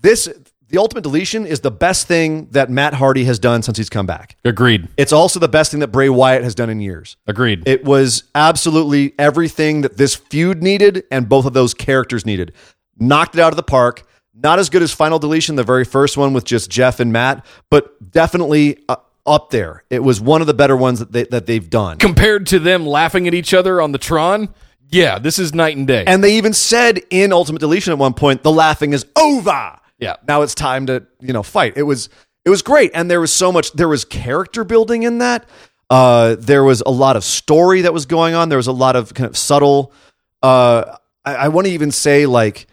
[0.00, 0.28] this
[0.68, 4.04] the Ultimate Deletion is the best thing that Matt Hardy has done since he's come
[4.04, 4.34] back.
[4.44, 4.88] Agreed.
[4.96, 7.16] It's also the best thing that Bray Wyatt has done in years.
[7.28, 7.62] Agreed.
[7.68, 12.52] It was absolutely everything that this feud needed and both of those characters needed.
[12.98, 14.02] Knocked it out of the park.
[14.42, 17.44] Not as good as Final Deletion, the very first one with just Jeff and Matt,
[17.70, 18.96] but definitely uh,
[19.26, 19.82] up there.
[19.88, 21.98] It was one of the better ones that they, that they've done.
[21.98, 24.54] Compared to them laughing at each other on the Tron,
[24.90, 26.04] yeah, this is night and day.
[26.06, 29.78] And they even said in Ultimate Deletion at one point, the laughing is over.
[29.98, 30.16] Yeah.
[30.28, 31.74] Now it's time to, you know, fight.
[31.76, 32.08] It was
[32.44, 32.92] it was great.
[32.94, 35.48] And there was so much there was character building in that.
[35.88, 38.48] Uh there was a lot of story that was going on.
[38.48, 39.92] There was a lot of kind of subtle
[40.42, 42.66] uh I, I want to even say like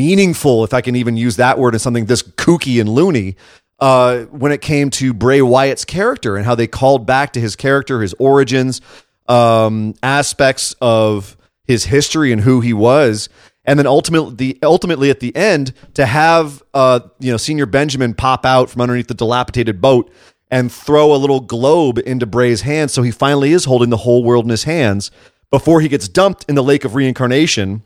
[0.00, 3.36] meaningful, if I can even use that word in something this kooky and loony.
[3.78, 7.56] Uh, when it came to Bray Wyatt's character and how they called back to his
[7.56, 8.82] character, his origins,
[9.26, 13.28] um, aspects of his history and who he was,
[13.64, 18.14] and then ultimately, the, ultimately at the end, to have uh, you know Señor Benjamin
[18.14, 20.10] pop out from underneath the dilapidated boat
[20.50, 24.24] and throw a little globe into Bray's hands, so he finally is holding the whole
[24.24, 25.10] world in his hands
[25.50, 27.82] before he gets dumped in the lake of reincarnation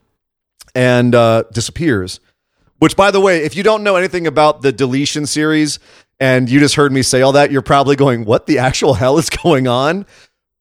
[0.75, 2.21] and uh, disappears.
[2.79, 5.79] Which, by the way, if you don't know anything about the deletion series
[6.21, 9.19] and you just heard me say all that, you're probably going, "What the actual hell
[9.19, 10.07] is going on?"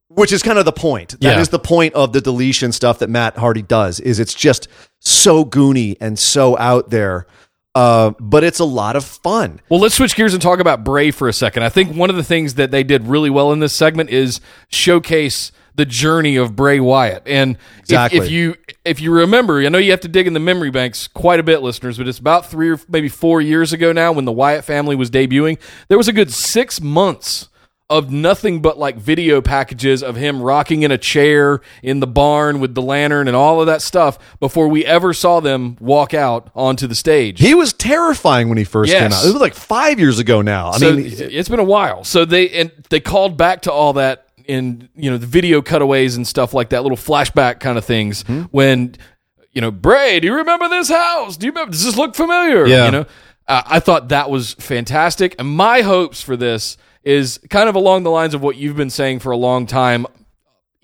[0.10, 1.19] Which is kind of the point.
[1.21, 1.52] That is Yeah.
[1.52, 3.99] the point of the deletion stuff that Matt Hardy does.
[3.99, 4.67] Is it's just
[4.99, 7.26] so goony and so out there,
[7.73, 9.60] uh, but it's a lot of fun.
[9.69, 11.63] Well, let's switch gears and talk about Bray for a second.
[11.63, 14.39] I think one of the things that they did really well in this segment is
[14.69, 17.23] showcase the journey of Bray Wyatt.
[17.25, 17.57] And
[17.88, 18.55] if- if, you
[18.86, 21.43] if you remember, I know you have to dig in the memory banks quite a
[21.43, 24.63] bit, listeners, but it's about three or maybe four years ago now when the Wyatt
[24.65, 25.57] family was debuting.
[25.88, 27.49] There was a good six months
[27.89, 32.59] of nothing but like video packages of him rocking in a chair in the barn
[32.59, 36.49] with the lantern and all of that stuff before we ever saw them walk out
[36.55, 37.39] onto the stage.
[37.39, 39.01] He was terrifying when he first Yes.
[39.01, 39.25] came out.
[39.25, 40.69] It was like five years ago now.
[40.71, 42.03] I so mean, it's been a while.
[42.03, 46.15] So they and they called back to all that in you know the video cutaways
[46.15, 48.23] and stuff like that, little flashback kind of things.
[48.23, 48.43] Hmm?
[48.51, 48.95] When
[49.51, 51.38] you know Bray, do you remember this house?
[51.38, 51.71] Do you remember?
[51.71, 52.65] Does this look familiar?
[52.65, 52.86] Yeah.
[52.86, 53.06] You know,
[53.47, 55.36] uh, I thought that was fantastic.
[55.39, 58.89] And my hopes for this is kind of along the lines of what you've been
[58.89, 60.06] saying for a long time.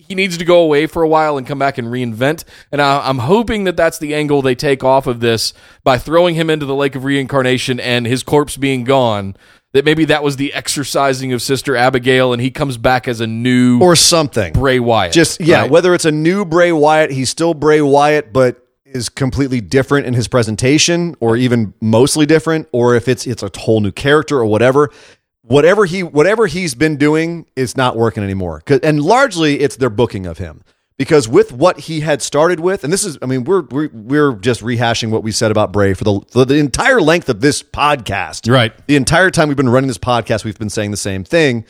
[0.09, 2.43] He needs to go away for a while and come back and reinvent.
[2.71, 6.33] And I, I'm hoping that that's the angle they take off of this by throwing
[6.33, 9.37] him into the lake of reincarnation and his corpse being gone.
[9.73, 13.27] That maybe that was the exercising of Sister Abigail, and he comes back as a
[13.27, 14.51] new or something.
[14.53, 15.13] Bray Wyatt.
[15.13, 15.69] Just yeah, right?
[15.69, 20.15] whether it's a new Bray Wyatt, he's still Bray Wyatt, but is completely different in
[20.15, 24.45] his presentation, or even mostly different, or if it's it's a whole new character or
[24.47, 24.89] whatever.
[25.41, 28.61] Whatever he whatever he's been doing is not working anymore.
[28.83, 30.63] And largely it's their booking of him.
[30.97, 34.33] Because with what he had started with, and this is, I mean, we're we're, we're
[34.33, 37.63] just rehashing what we said about Bray for the for the entire length of this
[37.63, 38.51] podcast.
[38.51, 38.73] Right.
[38.85, 41.65] The entire time we've been running this podcast, we've been saying the same thing: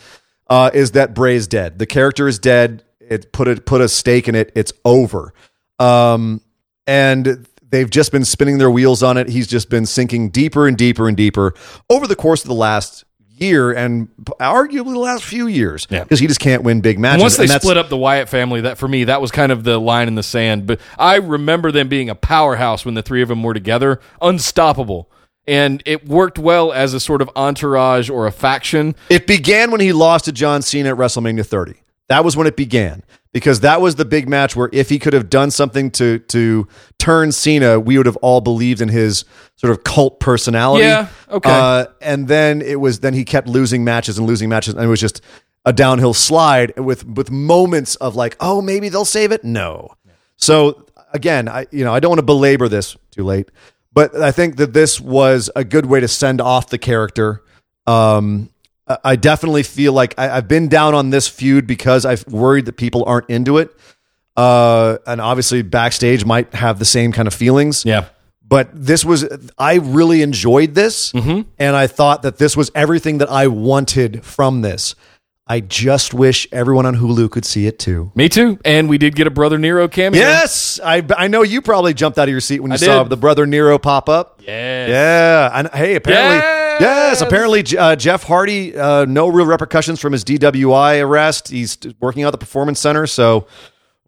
[0.50, 1.78] uh, is that Bray is dead.
[1.78, 2.84] The character is dead.
[3.00, 4.52] It put a put a stake in it.
[4.56, 5.32] It's over.
[5.78, 6.42] Um,
[6.88, 9.30] and they've just been spinning their wheels on it.
[9.30, 11.54] He's just been sinking deeper and deeper and deeper
[11.88, 13.06] over the course of the last
[13.42, 15.88] year and arguably the last few years.
[15.90, 16.04] Yeah.
[16.04, 17.16] because he just can't win big matches.
[17.16, 19.64] And once they split up the Wyatt family, that for me, that was kind of
[19.64, 20.68] the line in the sand.
[20.68, 25.10] But I remember them being a powerhouse when the three of them were together, unstoppable.
[25.48, 28.96] And it worked well as a sort of entourage or a faction.
[29.10, 31.74] It began when he lost to John Cena at WrestleMania 30.
[32.08, 35.14] That was when it began because that was the big match where if he could
[35.14, 39.72] have done something to to turn Cena, we would have all believed in his sort
[39.72, 40.86] of cult personality.
[40.86, 41.50] Yeah, okay.
[41.50, 44.88] Uh, and then it was then he kept losing matches and losing matches, and it
[44.88, 45.22] was just
[45.66, 49.44] a downhill slide with with moments of like, oh, maybe they'll save it.
[49.44, 49.94] No.
[50.38, 53.50] So again, I you know I don't want to belabor this too late,
[53.94, 57.44] but I think that this was a good way to send off the character.
[57.86, 58.50] Um,
[59.04, 62.74] I- definitely feel like I, I've been down on this feud because I've worried that
[62.78, 63.76] people aren't into it.
[64.38, 67.84] Uh, and obviously backstage might have the same kind of feelings.
[67.86, 68.06] Yeah.
[68.48, 71.12] But this was, I really enjoyed this.
[71.14, 74.96] And I thought that this was everything that I wanted from this.
[75.46, 78.12] I just wish everyone on Hulu could see it too.
[78.16, 78.60] Me too.
[78.64, 80.20] And we did get a Brother Nero cameo.
[80.22, 83.02] Yes, I, I know you probably jumped out of your seat when you I saw
[83.04, 83.10] did.
[83.10, 84.42] the brother Nero pop up.
[84.46, 84.90] Yes.
[84.90, 86.59] Yeah, and hey, apparently, Yes!
[86.80, 91.50] Yes, apparently, uh, Jeff Hardy, uh, no real repercussions from his DWI arrest.
[91.50, 93.48] He's working out the performance center, so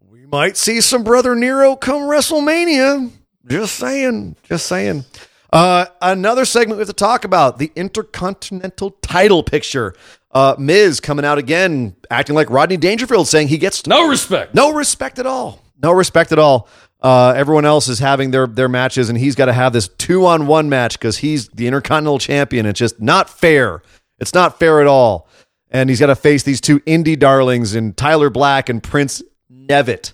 [0.08, 3.10] we might see some brother Nero come WrestleMania.
[3.46, 5.04] Just saying, just saying.
[5.52, 9.94] Uh, another segment we have to talk about the Intercontinental title picture.
[10.30, 14.54] Uh, Miz coming out again, acting like Rodney Dangerfield, saying he gets No respect.
[14.54, 15.60] no respect at all.
[15.82, 16.68] No respect at all.
[17.02, 20.24] Uh, everyone else is having their their matches, and he's got to have this two
[20.24, 22.64] on one match because he's the Intercontinental Champion.
[22.64, 23.82] It's just not fair.
[24.20, 25.28] It's not fair at all.
[25.70, 30.12] And he's got to face these two indie darlings in Tyler Black and Prince Nevitt.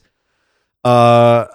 [0.85, 1.47] Uh,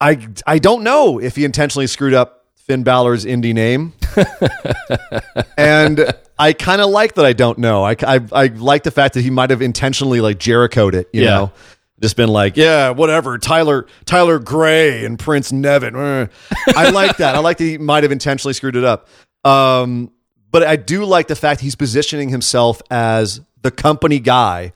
[0.00, 3.92] I I don't know if he intentionally screwed up Finn Balor's indie name,
[5.56, 7.24] and I kind of like that.
[7.26, 7.84] I don't know.
[7.84, 11.08] I, I I like the fact that he might have intentionally like Jerichoed it.
[11.12, 11.30] You Yeah.
[11.30, 11.52] know,
[12.00, 13.38] just been like, yeah, whatever.
[13.38, 15.96] Tyler Tyler Gray and Prince Nevin.
[15.96, 16.26] Eh.
[16.74, 17.34] I like that.
[17.34, 19.08] I like that he might have intentionally screwed it up.
[19.44, 20.12] Um,
[20.50, 24.72] but I do like the fact he's positioning himself as the company guy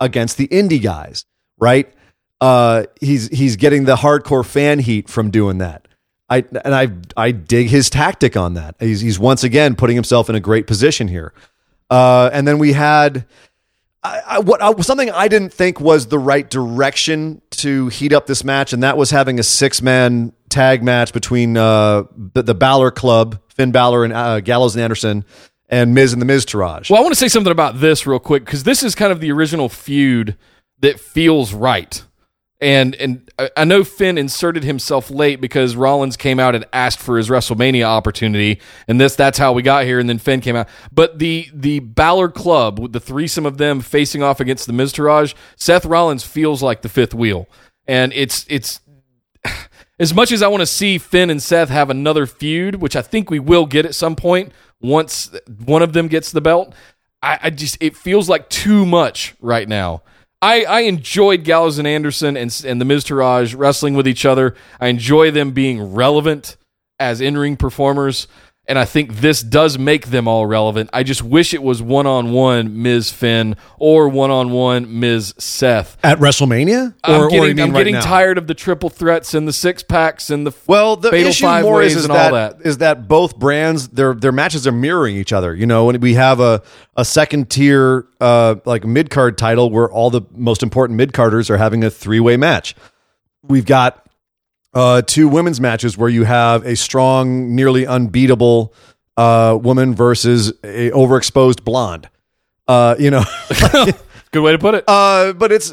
[0.00, 1.24] against the indie guys,
[1.58, 1.92] right?
[2.40, 5.88] Uh, he's he's getting the hardcore fan heat from doing that.
[6.28, 8.76] I and I I dig his tactic on that.
[8.80, 11.32] He's he's once again putting himself in a great position here.
[11.90, 13.26] Uh, and then we had
[14.04, 18.44] I, what I, something I didn't think was the right direction to heat up this
[18.44, 22.90] match, and that was having a six man tag match between uh, the, the Balor
[22.90, 25.24] Club, Finn Balor and uh, Gallows and Anderson,
[25.68, 26.90] and Miz and the Miztourage.
[26.90, 29.20] Well, I want to say something about this real quick because this is kind of
[29.20, 30.36] the original feud
[30.80, 32.04] that feels right.
[32.60, 37.18] And and I- know Finn inserted himself late because Rollins came out and asked for
[37.18, 39.98] his WrestleMania opportunity, and this that's how we got here.
[39.98, 43.80] And then Finn came out, but the the Balor Club with the threesome of them
[43.80, 47.48] facing off against the Miztourage, Seth Rollins feels like the fifth wheel,
[47.86, 48.80] and it's it's
[49.98, 53.02] as much as I want to see Finn and Seth have another feud, which I
[53.02, 56.74] think we will get at some point once one of them gets the belt,
[57.22, 60.02] I, I just it feels like too much right now.
[60.44, 64.54] I, I enjoyed Gallows and Anderson and and the Miztourage wrestling with each other.
[64.78, 66.58] I enjoy them being relevant
[67.00, 68.28] as in ring performers,
[68.66, 70.88] and I think this does make them all relevant.
[70.92, 73.10] I just wish it was one on one Ms.
[73.10, 75.34] Finn or one on one Ms.
[75.36, 75.98] Seth.
[76.02, 79.46] At WrestleMania, I'm or, or getting, I'm right getting tired of the triple threats and
[79.46, 82.66] the six packs and the Well, the fatal issue five more is, is that, that.
[82.66, 85.54] is that both brands their their matches are mirroring each other.
[85.54, 86.62] You know, when we have a
[86.96, 91.50] a second tier uh like mid card title where all the most important mid carders
[91.50, 92.74] are having a three way match.
[93.42, 94.03] We've got
[94.74, 98.74] uh two women's matches where you have a strong, nearly unbeatable
[99.16, 102.08] uh woman versus a overexposed blonde.
[102.66, 103.22] Uh, you know,
[104.32, 104.84] Good way to put it.
[104.88, 105.72] uh, but it's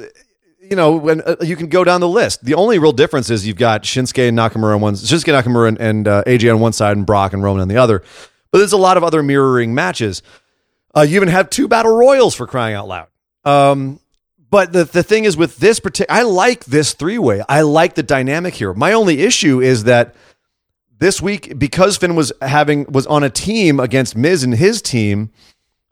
[0.59, 2.43] you know when uh, you can go down the list.
[2.43, 5.79] The only real difference is you've got Shinsuke and Nakamura on one, Shinsuke Nakamura and,
[5.79, 8.03] and uh, AJ on one side, and Brock and Roman on the other.
[8.51, 10.21] But there's a lot of other mirroring matches.
[10.93, 13.07] Uh, you even have two battle royals for crying out loud.
[13.45, 14.00] Um,
[14.51, 17.41] but the the thing is with this particular, I like this three way.
[17.49, 18.73] I like the dynamic here.
[18.73, 20.13] My only issue is that
[20.99, 25.31] this week because Finn was having was on a team against Miz and his team.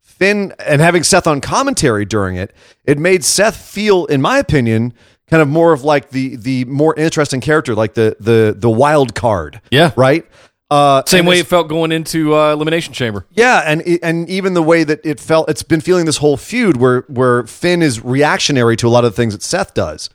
[0.02, 4.93] Finn and having Seth on commentary during it, it made Seth feel, in my opinion,
[5.30, 9.15] kind of more of like the the more interesting character, like the the the wild
[9.15, 9.62] card.
[9.72, 9.93] Yeah.
[9.95, 10.26] Right.
[10.72, 13.26] Uh, Same way it felt going into uh, Elimination Chamber.
[13.32, 16.78] yeah, and and even the way that it felt, it's been feeling this whole feud
[16.78, 20.12] where where Finn is reactionary to a lot of the things that Seth does,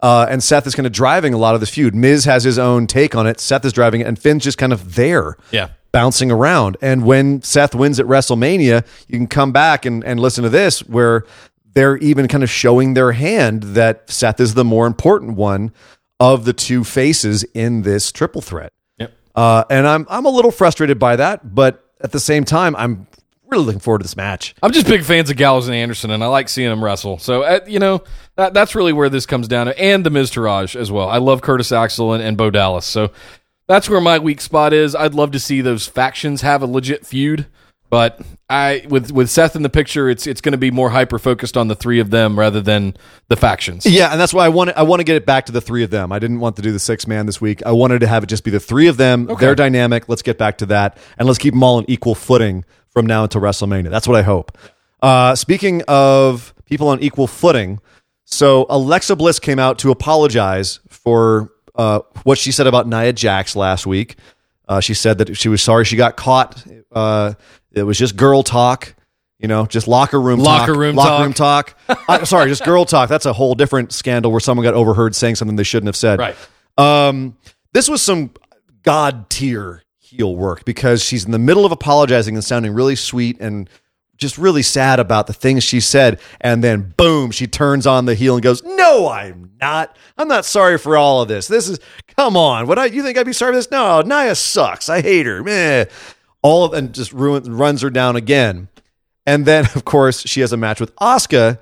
[0.00, 1.92] uh, and Seth is kind of driving a lot of this feud.
[1.94, 3.40] Miz has his own take on it.
[3.40, 5.70] Seth is driving it, and Finn's just kind of there, Yeah.
[5.90, 6.76] bouncing around.
[6.80, 10.80] And when Seth wins at WrestleMania, you can come back and and listen to this
[10.86, 11.24] where
[11.74, 15.72] they're even kind of showing their hand that Seth is the more important one
[16.20, 18.72] of the two faces in this triple threat.
[19.36, 23.06] Uh, and I'm I'm a little frustrated by that, but at the same time, I'm
[23.48, 24.54] really looking forward to this match.
[24.62, 27.18] I'm just big fans of Gallows and Anderson, and I like seeing them wrestle.
[27.18, 28.02] So, uh, you know,
[28.36, 31.08] that, that's really where this comes down to, and the Miztourage as well.
[31.08, 32.86] I love Curtis Axel and, and Bo Dallas.
[32.86, 33.12] So
[33.68, 34.94] that's where my weak spot is.
[34.94, 37.46] I'd love to see those factions have a legit feud,
[37.90, 41.18] but I with with Seth in the picture, it's it's going to be more hyper
[41.18, 42.96] focused on the three of them rather than
[43.28, 43.86] the factions.
[43.86, 45.82] Yeah, and that's why I want I want to get it back to the three
[45.82, 46.12] of them.
[46.12, 47.64] I didn't want to do the six man this week.
[47.64, 49.26] I wanted to have it just be the three of them.
[49.40, 50.08] Their dynamic.
[50.08, 53.24] Let's get back to that, and let's keep them all on equal footing from now
[53.24, 53.90] until WrestleMania.
[53.90, 54.56] That's what I hope.
[55.02, 57.80] Uh, speaking of people on equal footing,
[58.24, 63.54] so Alexa Bliss came out to apologize for uh, what she said about Nia Jax
[63.54, 64.16] last week.
[64.68, 66.64] Uh, she said that she was sorry she got caught.
[66.90, 67.34] Uh,
[67.76, 68.94] it was just girl talk,
[69.38, 71.22] you know, just locker room Locker talk, room locker talk.
[71.22, 71.78] room talk.
[72.08, 73.08] uh, sorry, just girl talk.
[73.08, 76.18] That's a whole different scandal where someone got overheard saying something they shouldn't have said.
[76.18, 76.36] Right.
[76.78, 77.36] Um,
[77.72, 78.30] this was some
[78.82, 83.36] god tier heel work because she's in the middle of apologizing and sounding really sweet
[83.40, 83.68] and
[84.16, 88.14] just really sad about the things she said, and then boom, she turns on the
[88.14, 89.94] heel and goes, "No, I'm not.
[90.16, 91.48] I'm not sorry for all of this.
[91.48, 91.78] This is
[92.16, 92.66] come on.
[92.66, 93.70] What I you think I'd be sorry for this?
[93.70, 94.88] No, Nia sucks.
[94.88, 95.42] I hate her.
[95.42, 95.84] Meh.
[96.42, 98.68] All of and just ruin, runs her down again.
[99.26, 101.58] And then, of course, she has a match with Asuka,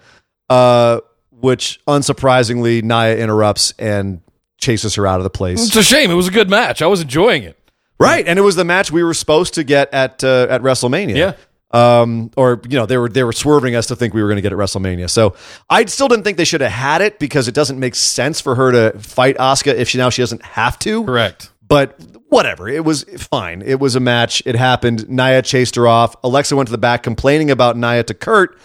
[0.50, 1.00] uh,
[1.30, 4.20] which unsurprisingly Nia interrupts and
[4.58, 5.66] chases her out of the place.
[5.66, 6.10] It's a shame.
[6.10, 6.82] It was a good match.
[6.82, 7.58] I was enjoying it.
[7.98, 11.16] Right, and it was the match we were supposed to get at uh, at WrestleMania.
[11.16, 11.32] Yeah.
[11.70, 14.36] Um, or you know they were they were swerving us to think we were going
[14.36, 15.08] to get at WrestleMania.
[15.08, 15.34] So
[15.70, 18.54] I still didn't think they should have had it because it doesn't make sense for
[18.54, 21.04] her to fight Asuka if she now she doesn't have to.
[21.04, 21.50] Correct.
[21.74, 23.02] But whatever, it was
[23.32, 23.60] fine.
[23.60, 24.44] It was a match.
[24.46, 25.08] It happened.
[25.08, 26.14] Nia chased her off.
[26.22, 28.56] Alexa went to the back complaining about Nia to Kurt.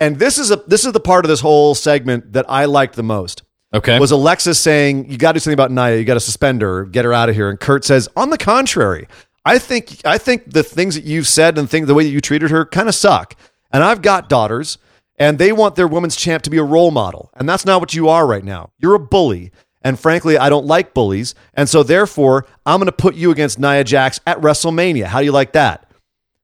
[0.00, 2.96] And this is a this is the part of this whole segment that I liked
[2.96, 3.42] the most
[3.74, 3.98] Okay.
[3.98, 5.98] was Alexa saying, "You got to do something about Nia.
[5.98, 8.38] You got to suspend her, get her out of here." And Kurt says, "On the
[8.38, 9.08] contrary,
[9.44, 12.22] I think I think the things that you've said and think the way that you
[12.22, 13.34] treated her kind of suck.
[13.70, 14.78] And I've got daughters,
[15.18, 17.92] and they want their women's champ to be a role model, and that's not what
[17.92, 18.70] you are right now.
[18.78, 19.52] You're a bully."
[19.82, 21.34] And frankly, I don't like bullies.
[21.54, 25.04] And so, therefore, I'm going to put you against Nia Jax at WrestleMania.
[25.04, 25.88] How do you like that?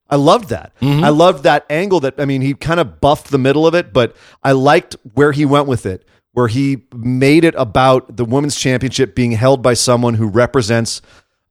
[0.08, 0.72] I loved that.
[1.02, 3.92] I loved that angle that, I mean, he kind of buffed the middle of it,
[3.92, 8.54] but I liked where he went with it, where he made it about the women's
[8.54, 11.00] championship being held by someone who represents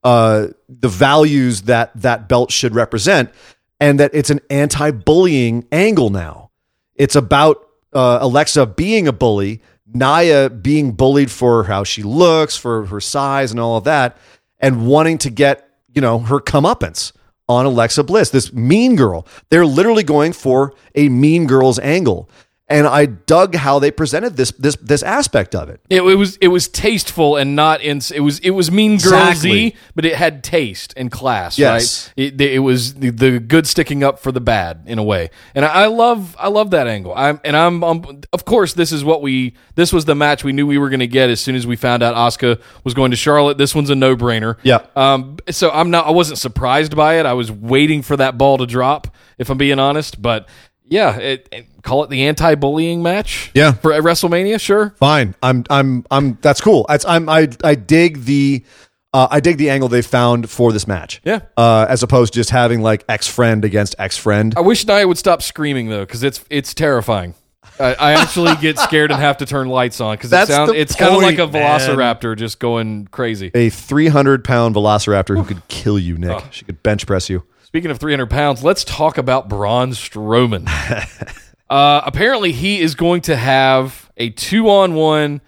[0.03, 3.31] uh, the values that that belt should represent,
[3.79, 6.51] and that it's an anti bullying angle now.
[6.95, 9.61] It's about uh, Alexa being a bully,
[9.93, 14.17] Nia being bullied for how she looks, for her size, and all of that,
[14.59, 17.11] and wanting to get you know her comeuppance
[17.49, 19.27] on Alexa Bliss, this mean girl.
[19.49, 22.29] They're literally going for a mean girls angle,
[22.69, 25.81] and I dug how they presented this this this aspect of it.
[25.89, 29.29] It, it was it was tasteful and not in it was it was mean girlsy,
[29.29, 29.75] Exactly.
[29.95, 31.57] but it had taste and class.
[31.59, 32.07] Yes.
[32.07, 32.13] right.
[32.25, 35.65] It, it was the, the good sticking up for the bad in a way, and
[35.65, 37.13] I, I love I love that angle.
[37.15, 40.53] I'm and I'm um, of course this is what we this was the match we
[40.53, 43.11] knew we were going to get as soon as we found out Asuka was going
[43.11, 43.57] to Charlotte.
[43.57, 44.57] This one's a no brainer.
[44.63, 44.85] Yeah.
[44.95, 45.35] Um.
[45.51, 47.25] So I'm not I wasn't surprised by it.
[47.25, 49.13] I was waiting for that ball to drop.
[49.37, 50.47] If I'm being honest, but.
[50.87, 53.51] Yeah, it, it- call it the anti-bullying match.
[53.53, 53.73] Yeah.
[53.73, 54.91] for WrestleMania, sure.
[54.97, 55.35] Fine.
[55.43, 56.85] I'm I'm I'm that's cool.
[56.89, 58.63] It's, I'm I I dig the
[59.13, 61.21] uh, I dig the angle they found for this match.
[61.23, 61.41] Yeah.
[61.57, 64.53] Uh, as opposed to just having like ex friend against ex friend.
[64.57, 67.35] I wish Nia would stop screaming though, because it's it's terrifying.
[67.79, 70.95] I, I actually get scared and have to turn lights on because it sounds it's
[70.95, 71.79] kind of like a point, man.
[71.79, 73.51] velociraptor just going crazy.
[73.53, 76.43] A 300 pound velociraptor who could kill you, Nick.
[76.51, 77.43] She could bench press you.
[77.73, 80.67] Speaking of 300 pounds, let's talk about Braun Strowman.
[81.71, 85.41] uh, apparently, he is going to have a two on one.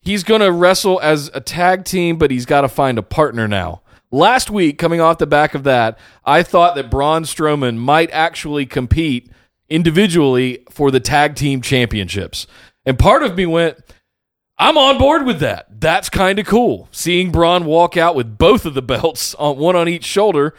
[0.00, 3.46] He's going to wrestle as a tag team, but he's got to find a partner
[3.46, 3.82] now.
[4.10, 8.64] Last week, coming off the back of that, I thought that Braun Strowman might actually
[8.64, 9.30] compete
[9.68, 12.46] individually for the tag team championships.
[12.86, 13.76] And part of me went,
[14.56, 15.82] I'm on board with that.
[15.82, 16.88] That's kind of cool.
[16.92, 20.54] Seeing Braun walk out with both of the belts on one on each shoulder,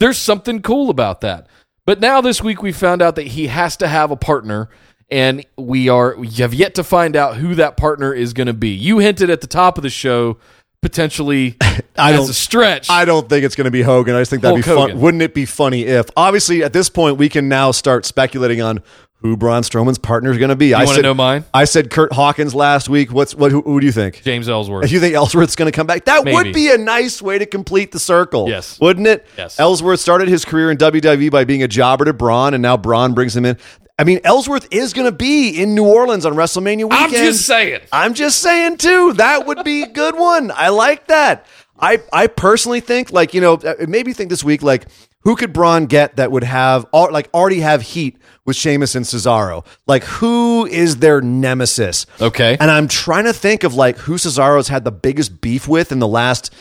[0.00, 1.46] there's something cool about that.
[1.86, 4.68] But now this week we found out that he has to have a partner
[5.10, 8.52] and we are we have yet to find out who that partner is going to
[8.52, 8.70] be.
[8.70, 10.36] You hinted at the top of the show
[10.82, 11.56] potentially
[11.96, 12.88] I as don't- a stretch.
[12.90, 14.14] I don't think it's going to be Hogan.
[14.14, 14.88] I just think that'd Hulk be fun.
[14.90, 15.00] Hogan.
[15.02, 16.06] Wouldn't it be funny if?
[16.16, 18.82] Obviously, at this point, we can now start speculating on
[19.22, 20.72] who Braun Strowman's partner is going to be.
[20.72, 21.44] I wanna said, know mine?
[21.52, 23.12] I said Curt Hawkins last week.
[23.12, 23.52] What's what?
[23.52, 24.22] Who, who do you think?
[24.22, 24.84] James Ellsworth.
[24.84, 26.34] If you think Ellsworth's going to come back, that Maybe.
[26.34, 28.48] would be a nice way to complete the circle.
[28.48, 28.80] Yes.
[28.80, 29.26] Wouldn't it?
[29.36, 29.60] Yes.
[29.60, 33.12] Ellsworth started his career in WWE by being a jobber to Braun, and now Braun
[33.12, 33.58] brings him in.
[33.98, 37.04] I mean, Ellsworth is going to be in New Orleans on WrestleMania weekend.
[37.04, 37.80] I'm just saying.
[37.92, 39.12] I'm just saying too.
[39.14, 40.50] That would be a good one.
[40.50, 41.44] I like that.
[41.78, 44.86] I I personally think like you know uh, it made me think this week like
[45.22, 48.16] who could Braun get that would have like already have heat
[48.46, 49.64] with Sheamus and Cesaro?
[49.86, 52.06] Like who is their nemesis?
[52.20, 52.56] Okay.
[52.58, 55.98] And I'm trying to think of like who Cesaro's had the biggest beef with in
[55.98, 56.52] the last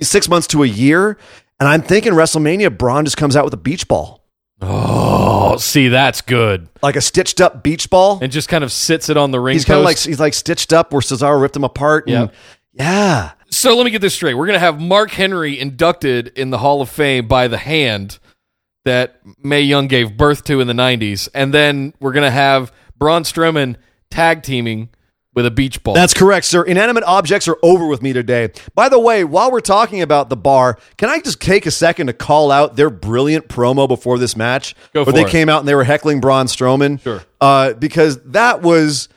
[0.00, 1.16] six months to a year.
[1.60, 4.24] And I'm thinking WrestleMania, Braun just comes out with a beach ball,
[4.62, 6.68] Oh, see, that's good.
[6.82, 8.18] like a stitched up beach ball.
[8.22, 10.34] And just kind of sits it on the ring he's kind of like he's like
[10.34, 12.08] stitched up where Cesaro ripped him apart.
[12.08, 12.30] And,
[12.72, 13.32] yeah.
[13.50, 14.34] So let me get this straight.
[14.34, 18.18] We're going to have Mark Henry inducted in the Hall of Fame by the hand
[18.84, 21.28] that Mae Young gave birth to in the 90s.
[21.34, 23.76] And then we're going to have Braun Strowman
[24.10, 24.88] tag teaming
[25.34, 25.94] with a beach ball.
[25.94, 26.62] That's correct, sir.
[26.62, 28.50] Inanimate objects are over with me today.
[28.74, 32.08] By the way, while we're talking about the bar, can I just take a second
[32.08, 34.74] to call out their brilliant promo before this match?
[34.92, 35.28] Go where they it.
[35.28, 37.00] came out and they were heckling Braun Strowman.
[37.00, 37.22] Sure.
[37.40, 39.08] Uh, because that was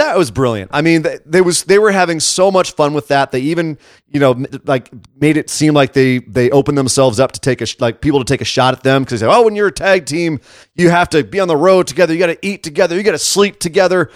[0.00, 0.70] that was brilliant.
[0.72, 3.32] I mean, they was they were having so much fun with that.
[3.32, 3.78] They even
[4.08, 4.90] you know like
[5.20, 8.24] made it seem like they they opened themselves up to take a like people to
[8.24, 10.40] take a shot at them because they said, oh, when you're a tag team,
[10.74, 12.14] you have to be on the road together.
[12.14, 12.96] You got to eat together.
[12.96, 14.10] You got to sleep together.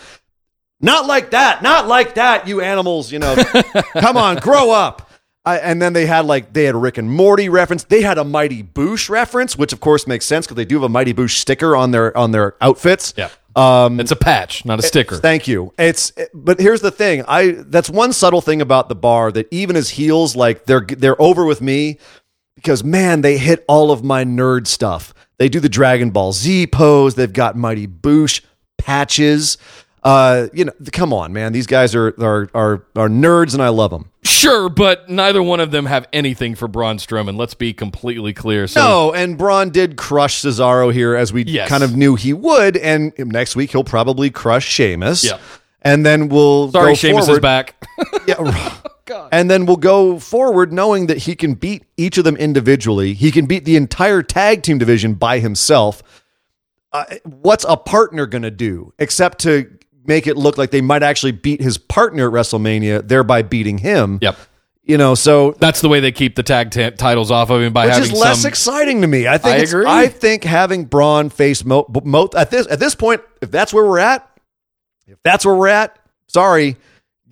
[0.80, 1.62] Not like that.
[1.62, 3.12] Not like that, you animals.
[3.12, 3.37] You know,
[3.99, 5.11] come on, grow up.
[5.47, 7.85] I, and then they had like they had a Rick and Morty reference.
[7.85, 10.85] They had a Mighty Boosh reference, which of course makes sense because they do have
[10.85, 13.12] a Mighty Boosh sticker on their on their outfits.
[13.16, 13.28] Yeah.
[13.57, 15.16] Um, It's a patch, not a sticker.
[15.16, 15.72] Thank you.
[15.78, 17.24] It's but here's the thing.
[17.28, 21.20] I that's one subtle thing about the bar that even as heels, like they're they're
[21.20, 21.98] over with me
[22.57, 25.14] because man, they hit all of my nerd stuff.
[25.38, 27.14] They do the Dragon Ball Z pose.
[27.14, 28.40] They've got Mighty Boosh
[28.78, 29.59] patches.
[30.05, 31.52] Uh, you know, come on, man.
[31.52, 34.11] These guys are are are are nerds, and I love them.
[34.22, 37.36] Sure, but neither one of them have anything for Braun Strowman.
[37.38, 38.66] Let's be completely clear.
[38.66, 41.68] So No, and Braun did crush Cesaro here as we Yes.
[41.70, 45.24] kind of knew he would, and next week he'll probably crush Sheamus.
[45.24, 45.38] Yeah.
[45.80, 47.38] And then we'll sorry, go Sheamus forward.
[47.38, 47.74] is back.
[48.26, 48.74] Yeah.
[49.07, 49.28] God.
[49.32, 53.12] And then we'll go forward knowing that he can beat each of them individually.
[53.12, 56.02] He can beat the entire tag team division by himself.
[56.90, 59.68] Uh, what's a partner going to do except to
[60.07, 64.18] make it look like they might actually beat his partner at WrestleMania, thereby beating him?
[64.22, 64.36] yep.
[64.86, 67.72] You know, so That's the way they keep the tag t- titles off of him
[67.72, 68.48] by having which having is less some.
[68.50, 69.26] exciting to me.
[69.26, 69.86] I think I it's- agree.
[69.88, 73.82] I think having Braun face Mo, Mo at this at this point, if that's where
[73.86, 74.28] we're at,
[75.07, 76.76] if that's where we're at, sorry,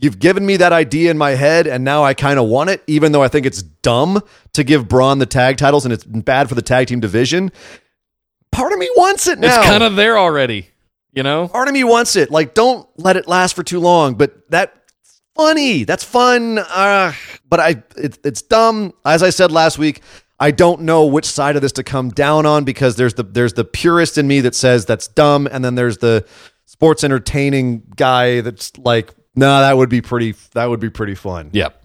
[0.01, 2.83] you've given me that idea in my head, and now I kind of want it,
[2.87, 4.23] even though I think it's dumb
[4.55, 7.53] to give Braun the tag titles and it's bad for the tag team division.
[8.51, 9.49] Part of me wants it now.
[9.61, 10.71] it's kind of there already.
[11.13, 11.49] You know.
[11.49, 12.31] part of me wants it.
[12.31, 14.15] Like, don't let it last for too long.
[14.15, 14.73] But that's
[15.37, 15.85] funny.
[15.85, 16.59] That's fun.
[16.59, 17.13] Uh,
[17.49, 18.95] but I, it, it's dumb.
[19.05, 20.01] As I said last week,
[20.41, 23.53] I don't know which side of this to come down on because there's the there's
[23.53, 26.27] the purist in me that says that's dumb, and then there's the
[26.65, 30.35] sports entertaining guy that's like, no, that would be pretty.
[30.55, 31.51] That would be pretty fun.
[31.53, 31.81] Yep.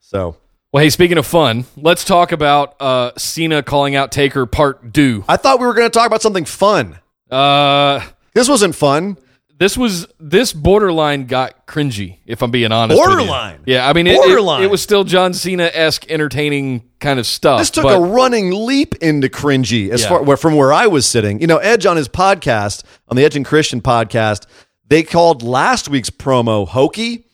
[0.00, 0.36] So
[0.72, 5.24] Well, hey, speaking of fun, let's talk about uh, Cena calling out Taker Part Two.
[5.28, 6.98] I thought we were going to talk about something fun.
[7.30, 8.04] Uh,
[8.34, 9.16] This wasn't fun.
[9.58, 12.18] this was this borderline got cringy.
[12.26, 13.16] If I'm being honest, with you.
[13.16, 13.60] Borderline?
[13.66, 14.62] Yeah, I mean, it- it, Borderline?
[14.64, 17.60] It, was still John Cena esque, entertaining kind of stuff.
[17.60, 20.08] This took but- a running leap into cringy as Yeah.
[20.08, 21.40] far where, from where I was sitting.
[21.40, 24.46] You know, Edge on his podcast, on the Edge and Christian podcast,
[24.88, 27.26] they called last week's promo hokey.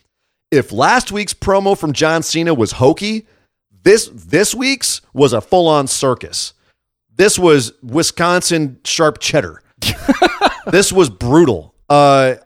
[0.50, 3.26] If last week's promo from John Cena was hokey,
[3.84, 6.52] this this week's was a full on circus.
[7.14, 9.62] This was Wisconsin sharp cheddar.
[10.70, 11.74] this was brutal.
[11.88, 12.36] Uh,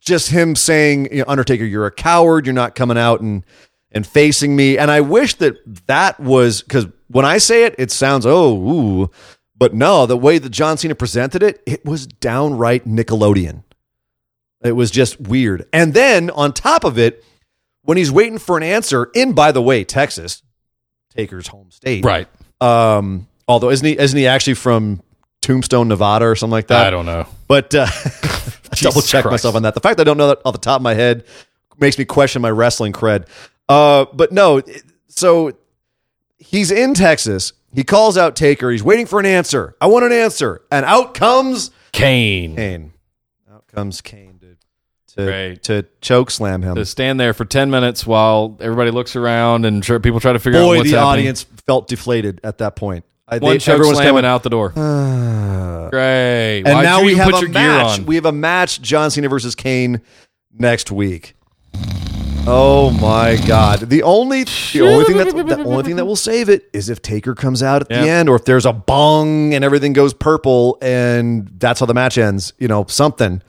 [0.00, 2.46] just him saying, you know, Undertaker, you're a coward.
[2.46, 3.44] You're not coming out and
[3.92, 4.78] and facing me.
[4.78, 5.56] And I wish that
[5.86, 9.10] that was because when I say it, it sounds oh, ooh,
[9.56, 13.62] but no, the way that John Cena presented it, it was downright Nickelodeon.
[14.64, 15.66] It was just weird.
[15.72, 17.24] And then on top of it,
[17.82, 20.42] when he's waiting for an answer in, by the way, Texas,
[21.10, 22.28] Taker's home state, right.
[22.60, 25.02] Um, although isn't he isn't he actually from
[25.42, 26.86] Tombstone, Nevada, or something like that?
[26.86, 27.26] I don't know.
[27.48, 27.86] But uh,
[28.76, 29.32] double check Christ.
[29.32, 29.74] myself on that.
[29.74, 31.24] The fact that I don't know that off the top of my head
[31.78, 33.26] makes me question my wrestling cred.
[33.68, 34.62] Uh, but no,
[35.08, 35.52] so
[36.38, 37.52] he's in Texas.
[37.74, 38.70] He calls out Taker.
[38.70, 39.74] He's waiting for an answer.
[39.80, 40.62] I want an answer.
[40.70, 42.92] And out comes Kane Kane.
[43.52, 44.56] Out comes Kane to
[45.14, 45.62] to, Right.
[45.64, 46.74] to choke slam him.
[46.76, 50.38] to stand there for ten minutes while everybody looks around and tr- people try to
[50.38, 50.98] figure out Boy, the happening.
[51.04, 53.04] audience felt deflated at that point.
[53.32, 54.68] I, One they- choke everyone's slam kinda and out the door.
[55.90, 56.62] Great.
[56.64, 58.00] And Why'd now we have put a your gear match.
[58.00, 58.06] on?
[58.06, 60.00] We have a match: John Cena versus Kane
[60.52, 61.34] next week.
[62.44, 63.80] Oh my God!
[63.80, 67.00] The only the only thing that the only thing that will save it is if
[67.00, 70.76] Taker comes out at the end, or if there's a bong and everything goes purple,
[70.82, 72.52] and that's how the match ends.
[72.58, 73.42] You know, something,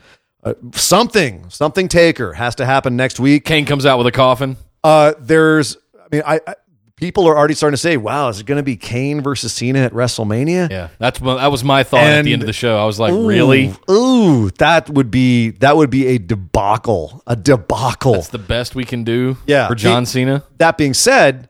[0.44, 1.88] uh, something, something.
[1.88, 3.44] Taker has to happen next week.
[3.44, 4.56] Kane comes out with a coffin.
[4.84, 6.54] Uh, there's, I mean, I, I
[6.96, 9.80] people are already starting to say, "Wow, is it going to be Kane versus Cena
[9.80, 12.78] at WrestleMania?" Yeah, that's what- that was my thought at the end of the show.
[12.78, 13.74] I was like, Ooh, really?
[13.90, 17.22] Ooh, that would be that would be a debacle.
[17.26, 18.14] A debacle.
[18.14, 19.68] That's the best we can do Yeah.
[19.68, 20.42] for John He- Cena.
[20.58, 21.48] that being said,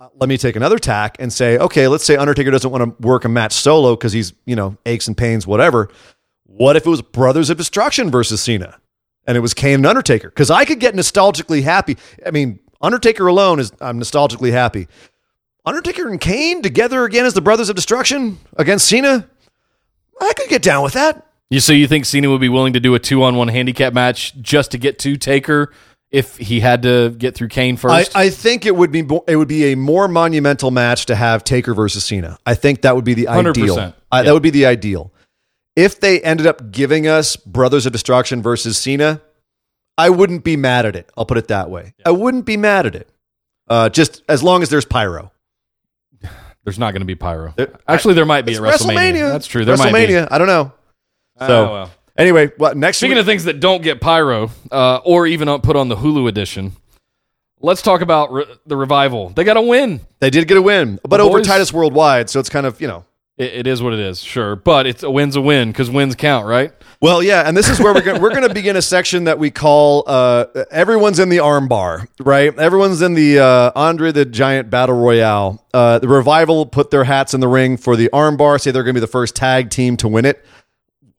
[0.00, 3.06] uh, let me take another tack and say, okay, let's say Undertaker doesn't want to
[3.06, 5.88] work a match solo because he's, you know, aches and pains, whatever.
[6.46, 8.76] What if it was Brothers of Destruction versus Cena?
[9.26, 10.28] And it was Kane and Undertaker?
[10.28, 11.96] Because I could get nostalgically happy.
[12.26, 14.88] I mean, Undertaker alone is I'm nostalgically happy.
[15.64, 19.26] Undertaker and Kane together again as the Brothers of Destruction against Cena?
[20.20, 21.26] I could get down with that.
[21.48, 23.94] You so you think Cena would be willing to do a two on one handicap
[23.94, 25.72] match just to get to Taker
[26.10, 28.14] if he had to get through Kane first?
[28.14, 31.72] I think it would be it would be a more monumental match to have Taker
[31.72, 32.38] versus Cena.
[32.44, 33.48] I think that would be the 100%.
[33.48, 33.94] ideal.
[34.12, 35.10] That would be the ideal.
[35.74, 39.22] If they ended up giving us Brothers of Destruction versus Cena,
[39.96, 41.10] I wouldn't be mad at it.
[41.16, 41.94] I'll put it that way.
[42.04, 43.08] I wouldn't be mad at it.
[43.68, 45.30] Uh, just as long as there's pyro.
[46.64, 47.52] There's not going to be pyro.
[47.56, 49.30] There- Actually, there might be at WrestleMania.
[49.32, 49.64] That's true.
[49.66, 49.92] There WrestleMania.
[49.92, 50.16] might be.
[50.18, 50.72] I don't know.
[51.40, 51.90] Oh, So well.
[52.16, 53.20] anyway, what next Speaking week?
[53.20, 56.72] of things that don't get pyro, uh, or even put on the Hulu edition,
[57.60, 59.28] let's talk about re- the revival.
[59.30, 60.00] They got a win.
[60.20, 63.04] they did get a win, but over Titus Worldwide, so it's kind of you know
[63.36, 64.20] it, it is what it is.
[64.20, 66.72] Sure, but it's a win's a win because wins count, right?
[67.00, 69.38] Well, yeah, and this is where we're gonna, we're going to begin a section that
[69.38, 72.56] we call uh, "Everyone's in the Armbar." Right?
[72.58, 75.64] Everyone's in the uh, Andre the Giant Battle Royale.
[75.74, 78.60] Uh, the Revival put their hats in the ring for the Armbar.
[78.60, 80.44] Say they're going to be the first tag team to win it.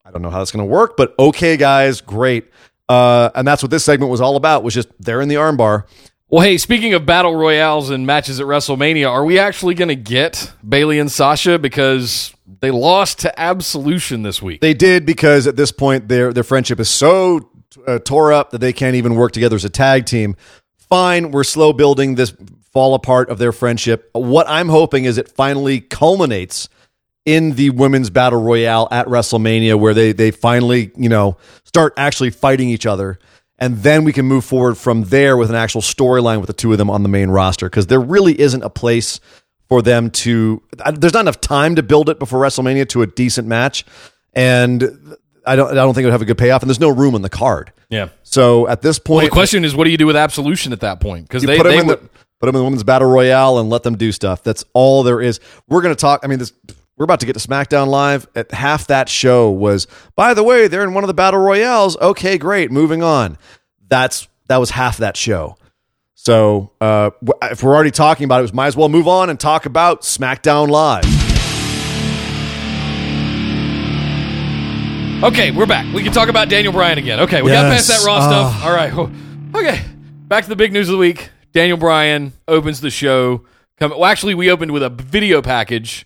[0.05, 2.49] I don't know how that's going to work, but okay, guys, great.
[2.87, 4.63] Uh, and that's what this segment was all about.
[4.63, 5.83] Was just they're in the Armbar.
[6.27, 9.95] Well, hey, speaking of battle royales and matches at WrestleMania, are we actually going to
[9.95, 14.59] get Bayley and Sasha because they lost to Absolution this week?
[14.59, 17.47] They did because at this point their their friendship is so
[17.85, 20.35] uh, tore up that they can't even work together as a tag team.
[20.89, 22.33] Fine, we're slow building this
[22.73, 24.09] fall apart of their friendship.
[24.13, 26.69] What I'm hoping is it finally culminates
[27.25, 32.31] in the women's battle royale at WrestleMania where they they finally, you know, start actually
[32.31, 33.19] fighting each other
[33.57, 36.71] and then we can move forward from there with an actual storyline with the two
[36.71, 39.19] of them on the main roster because there really isn't a place
[39.67, 40.61] for them to
[40.93, 43.85] there's not enough time to build it before WrestleMania to a decent match
[44.33, 44.83] and
[45.45, 47.15] I don't I don't think it would have a good payoff and there's no room
[47.15, 47.71] on the card.
[47.89, 48.09] Yeah.
[48.23, 50.81] So at this point Well, the question is, what do you do with Absolution at
[50.81, 51.27] that point?
[51.27, 53.69] Because they, put them they in the put them in the women's battle royale and
[53.69, 54.43] let them do stuff.
[54.43, 55.39] That's all there is.
[55.67, 56.21] We're going to talk.
[56.23, 56.51] I mean, this
[56.97, 58.27] we're about to get to SmackDown Live.
[58.35, 61.97] At half that show was, by the way, they're in one of the battle royales.
[61.97, 62.71] Okay, great.
[62.71, 63.37] Moving on.
[63.87, 65.57] That's that was half that show.
[66.13, 67.11] So uh,
[67.43, 70.01] if we're already talking about it, we might as well move on and talk about
[70.01, 71.03] SmackDown Live.
[75.23, 75.91] Okay, we're back.
[75.93, 77.19] We can talk about Daniel Bryan again.
[77.21, 78.63] Okay, we got past that Raw stuff.
[78.63, 78.93] All right.
[79.55, 79.83] Okay,
[80.27, 81.29] back to the big news of the week.
[81.51, 83.45] Daniel Bryan opens the show.
[83.77, 86.05] Come, well, actually, we opened with a video package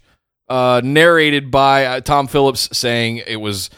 [0.50, 3.70] uh, narrated by uh, Tom Phillips saying it was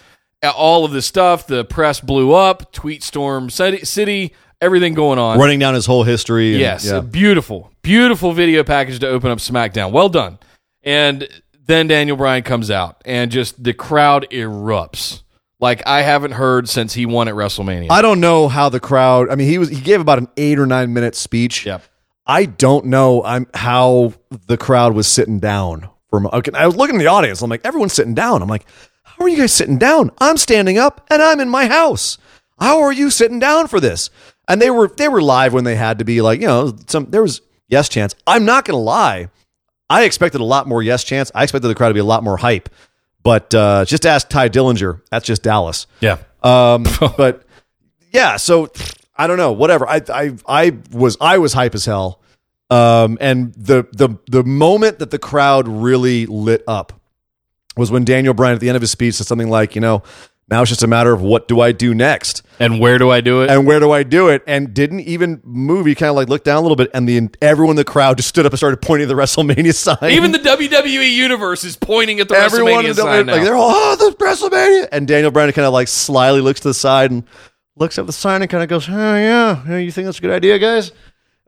[0.44, 1.48] uh, all of this stuff.
[1.48, 5.40] The press blew up, tweet storm city, city everything going on.
[5.40, 6.52] Running down his whole history.
[6.52, 7.00] and- Yes, yeah.
[7.02, 9.92] beautiful, beautiful video package to open up SmackDown.
[9.92, 10.40] Well done.
[10.84, 11.28] And
[11.66, 15.22] then Daniel Bryan comes out, and just the crowd erupts
[15.60, 17.92] like I haven't heard since he won at WrestleMania.
[17.92, 19.30] I don't know how the crowd.
[19.30, 21.66] I mean, he was he gave about an eight or nine minute speech.
[21.68, 21.84] Yep.
[22.26, 23.24] I don't know.
[23.24, 24.14] I'm how
[24.48, 26.36] the crowd was sitting down for.
[26.36, 27.42] Okay, I was looking at the audience.
[27.42, 28.44] I'm like, everyone's sitting down.
[28.44, 28.66] I'm like,
[29.04, 30.12] how are you guys sitting down?
[30.20, 32.20] I'm standing up, and I'm in my house.
[32.60, 34.12] How are you sitting down for this?
[34.48, 36.22] And they were they were live when they had to be.
[36.22, 38.14] Like you know, some there was yes chance.
[38.28, 39.30] I'm not gonna lie.
[39.90, 41.32] I expected a lot more yes chance.
[41.34, 42.70] I expected the crowd to be a lot more hype.
[43.24, 45.02] But uh, just ask Tye Dillinger.
[45.10, 45.88] That's just Dallas.
[46.02, 46.18] yeah.
[46.44, 46.86] Um,
[47.18, 47.44] but
[48.12, 48.72] yeah, so
[49.16, 49.52] I don't know.
[49.52, 49.88] Whatever.
[49.88, 52.22] I I I was I was hype as hell.
[52.72, 56.94] Um, and the the the moment that the crowd really lit up
[57.78, 60.04] was when Daniel Bryan at the end of his speech said something like, you know,
[60.50, 63.22] now it's just a matter of what do I do next And where do I
[63.22, 63.50] do it?
[63.50, 65.86] and where do I do it, and didn't even move.
[65.86, 68.18] He kind of like looked down a little bit, and the everyone in the crowd
[68.18, 70.12] just stood up and started pointing to the WrestleMania sign.
[70.12, 73.34] Even the WWE universe is pointing at the everyone WrestleMania the- sign now.
[73.34, 76.70] like they're all oh the WrestleMania, and Daniel Bryan kind of like slyly looks to
[76.70, 77.24] the side and
[77.76, 80.32] looks at the sign and kind of goes, oh yeah, you think that's a good
[80.32, 80.92] idea, guys?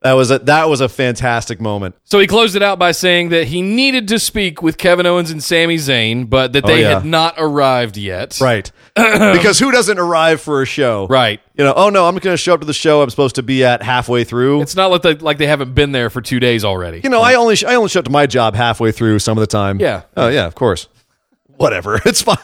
[0.03, 1.95] That was a that was a fantastic moment.
[2.03, 5.31] So he closed it out by saying that he needed to speak with Kevin Owens
[5.31, 6.93] and Sami Zayn, but that oh, they Oh, yeah.
[6.95, 8.37] had not arrived yet.
[8.41, 11.07] Right, because who doesn't arrive for a show?
[11.07, 11.39] Right.
[11.55, 13.43] You know, oh no, I'm going to show up to the show I'm supposed to
[13.43, 14.61] be at halfway through.
[14.61, 16.99] It's not like they, like they haven't been there for two days already.
[17.03, 19.41] you know, I only I only show up to my job halfway through some of
[19.41, 19.79] the time.
[19.79, 20.01] Yeah.
[20.17, 20.89] Oh yeah, of course.
[21.55, 22.01] Whatever.
[22.05, 22.37] It's fine.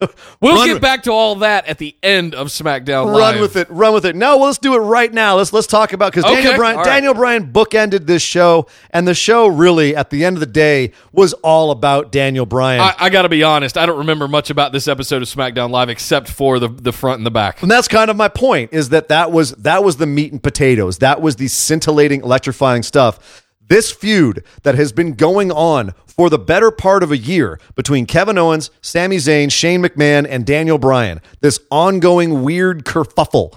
[0.40, 3.40] Well, Run get with- back to all that at the end of SmackDown run Live.
[3.40, 3.68] with it.
[3.70, 4.14] Run with it.
[4.14, 5.36] No, well, let's do it right now.
[5.36, 6.84] Let's let's talk about because Daniel Bryan right.
[6.84, 10.92] Daniel Bryan bookended this show, and the show really at the end of the day
[11.12, 12.80] was all about Daniel Bryan.
[12.82, 13.78] I, I got to be honest.
[13.78, 17.18] I don't remember much about this episode of SmackDown Live except for the the front
[17.18, 17.62] and the back.
[17.62, 20.42] and that's kind of my point is that that was that was the meat and
[20.42, 20.98] potatoes.
[20.98, 23.45] That was the scintillating, electrifying stuff.
[23.68, 28.06] This feud that has been going on for the better part of a year between
[28.06, 31.20] Kevin Owens, Sami Zayn, Shane McMahon, and Daniel Bryan.
[31.40, 33.56] This ongoing weird kerfuffle.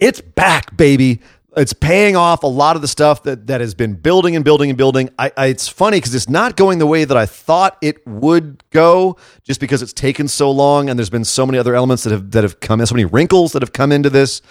[0.00, 1.20] It's back, baby.
[1.56, 4.70] It's paying off a lot of the stuff that, that has been building and building
[4.70, 5.10] and building.
[5.18, 8.64] I, I it's funny because it's not going the way that I thought it would
[8.70, 12.10] go, just because it's taken so long and there's been so many other elements that
[12.10, 14.42] have that have come in, so many wrinkles that have come into this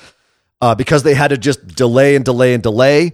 [0.61, 3.11] uh, because they had to just delay and delay and delay.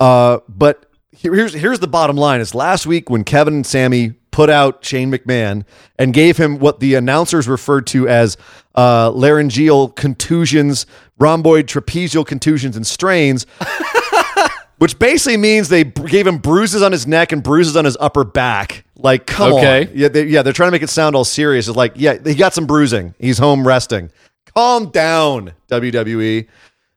[0.00, 4.14] Uh, but here- here's here's the bottom line: is last week when Kevin and Sami
[4.30, 5.64] put out Shane McMahon
[5.98, 8.36] and gave him what the announcers referred to as
[8.76, 10.86] uh, laryngeal contusions,
[11.18, 13.44] rhomboid trapezial contusions, and strains.
[14.78, 18.24] Which basically means they gave him bruises on his neck and bruises on his upper
[18.24, 18.86] back.
[18.96, 19.82] Like, come Okay.
[19.88, 19.92] on.
[19.94, 21.68] Yeah, they, yeah, they're trying to make it sound all serious.
[21.68, 23.14] It's like, yeah, he got some bruising.
[23.18, 24.10] He's home resting.
[24.54, 26.46] Calm down, WWE.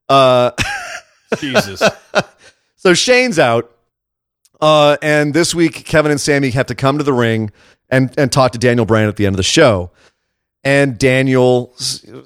[0.07, 0.51] Uh,
[1.39, 1.83] Jesus.
[2.83, 3.73] So Shane's out.
[4.59, 7.49] Uh, and this week, Kevin and Sami have to come to the ring
[7.89, 9.91] and and talk to Daniel Bryan at the end of the show.
[10.65, 11.73] And Daniel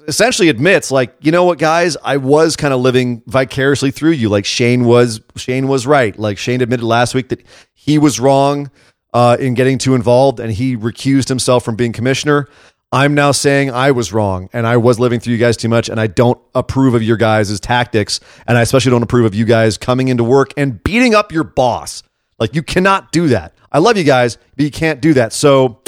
[0.06, 4.28] essentially admits, like, you know what, guys, I was kind of living vicariously through you.
[4.28, 6.18] Like Shane was Shane was right.
[6.18, 7.44] Like Shane admitted last week that
[7.74, 8.68] he was wrong
[9.14, 12.48] uh, in getting too involved, and he recused himself from being commissioner.
[12.90, 15.88] I'm now saying I was wrong and I was living through you guys too much,
[15.90, 19.44] and I don't approve of your guys' tactics, and I especially don't approve of you
[19.44, 22.02] guys coming into work and beating up your boss.
[22.38, 23.54] Like you cannot do that.
[23.70, 25.32] I love you guys, but you can't do that.
[25.34, 25.82] So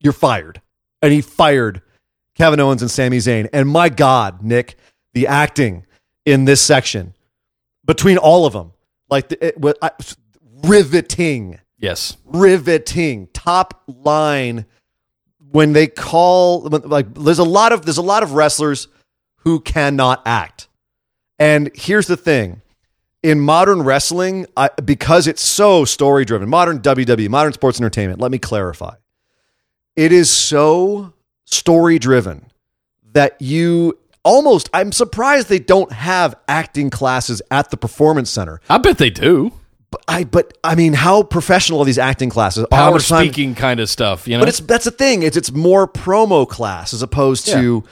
[0.00, 0.60] you're fired.
[1.02, 1.82] And he fired
[2.34, 3.48] Kevin Owens and Sami Zayn.
[3.52, 4.76] And my God, Nick,
[5.12, 5.86] the acting
[6.24, 7.14] in this section
[7.84, 8.72] between all of them,
[9.08, 9.90] like the, it, I-
[10.64, 12.16] riveting, Yes.
[12.24, 13.28] riveting.
[13.32, 14.66] Top line
[15.54, 18.88] when they call like there's a lot of there's a lot of wrestlers
[19.38, 20.66] who cannot act.
[21.38, 22.60] And here's the thing
[23.22, 28.32] in modern wrestling, I, because it's so story driven, modern WWE, modern sports entertainment, let
[28.32, 28.96] me clarify.
[29.94, 31.12] It is so
[31.44, 32.46] story driven
[33.12, 38.60] that you almost, I'm surprised they don't have acting classes at the performance center.
[38.68, 39.52] I bet they do.
[39.94, 42.66] But I, but I mean, how professional are these acting classes?
[42.72, 44.40] How Power much time- speaking kind of stuff, you know?
[44.40, 45.22] But it's that's the thing.
[45.22, 47.84] It's it's more promo class as opposed to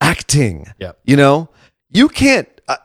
[0.00, 0.66] acting.
[0.80, 0.92] Yeah.
[1.04, 1.48] You know,
[1.90, 2.48] you can't.
[2.66, 2.76] Uh,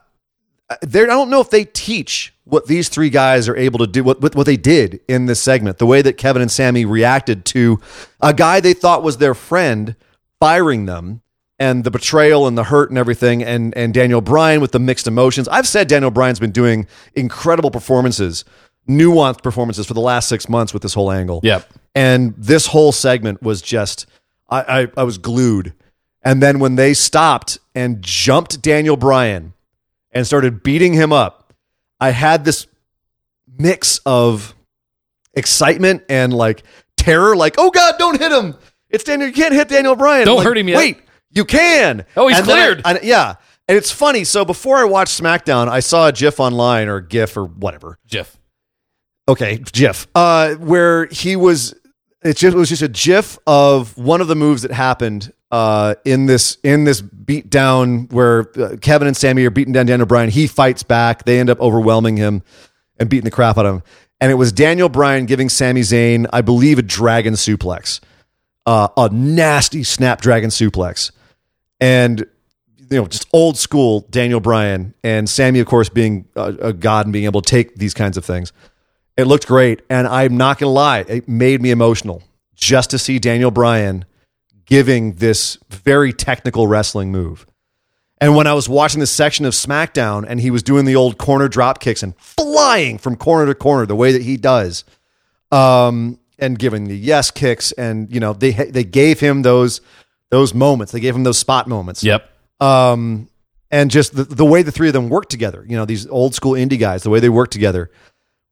[0.69, 3.87] uh, there, I don't know if they teach what these three guys are able to
[3.87, 4.03] do.
[4.03, 7.45] What, what what they did in this segment, the way that Kevin and Sami reacted
[7.45, 7.79] to
[8.21, 9.95] a guy they thought was their friend
[10.39, 11.21] firing them.
[11.61, 15.07] And the betrayal and the hurt and everything, and and Daniel Bryan with the mixed
[15.07, 15.47] emotions.
[15.49, 18.45] I've said Daniel Bryan's been doing incredible performances,
[18.87, 21.41] nuanced performances for the last six months with this whole angle.
[21.43, 21.67] Yep.
[21.95, 24.05] And this whole segment was just,
[24.49, 25.73] I, I, I was glued.
[26.21, 29.53] And then when they stopped and jumped Daniel Bryan
[30.11, 31.53] and started beating him up,
[31.99, 32.67] I had this
[33.57, 34.55] mix of
[35.33, 36.63] excitement and like
[36.95, 38.55] terror, like, oh God, don't hit him.
[38.89, 39.27] It's Daniel.
[39.27, 40.25] You can't hit Daniel Bryan.
[40.25, 40.77] Don't Like, hurt him yet.
[40.77, 40.99] Wait,
[41.31, 42.05] you can.
[42.17, 42.81] Oh, he's And then I- cleared.
[42.85, 43.35] I- yeah.
[43.67, 44.23] And it's funny.
[44.23, 48.35] So before I watched SmackDown, I saw a GIF online or GIF or whatever Jeff.
[49.27, 51.75] okay, GIF, uh, where he was.
[52.21, 55.95] It just it was just a GIF of one of the moves that happened uh,
[56.03, 60.05] in this in this beat down where uh, Kevin and Sami are beating down Daniel
[60.07, 60.29] Bryan.
[60.29, 61.23] He fights back.
[61.23, 62.43] They end up overwhelming him
[62.99, 63.83] and beating the crap out of him.
[64.19, 68.01] And it was Daniel Bryan giving Sami Zayn, I believe, a dragon suplex,
[68.65, 71.11] uh, a nasty snapdragon suplex,
[71.79, 72.25] and
[72.89, 77.05] you know, just old school Daniel Bryan and Sami, of course, being a, a god
[77.05, 78.51] and being able to take these kinds of things.
[79.15, 82.23] It looked great, and I'm not gonna lie, it made me emotional
[82.55, 84.05] just to see Daniel Bryan
[84.65, 87.45] giving this very technical wrestling move.
[88.21, 91.17] And when I was watching this section of SmackDown, and he was doing the old
[91.17, 94.83] corner drop kicks and flying from corner to corner the way that he does,
[95.51, 99.81] um, and giving the yes kicks, and you know they they gave him those
[100.29, 102.29] those moments, they gave him those spot moments Yep.
[102.59, 103.29] um,
[103.71, 106.33] and just the, the way the three of them worked together, you know, these old
[106.35, 107.91] school indie guys, the way they worked together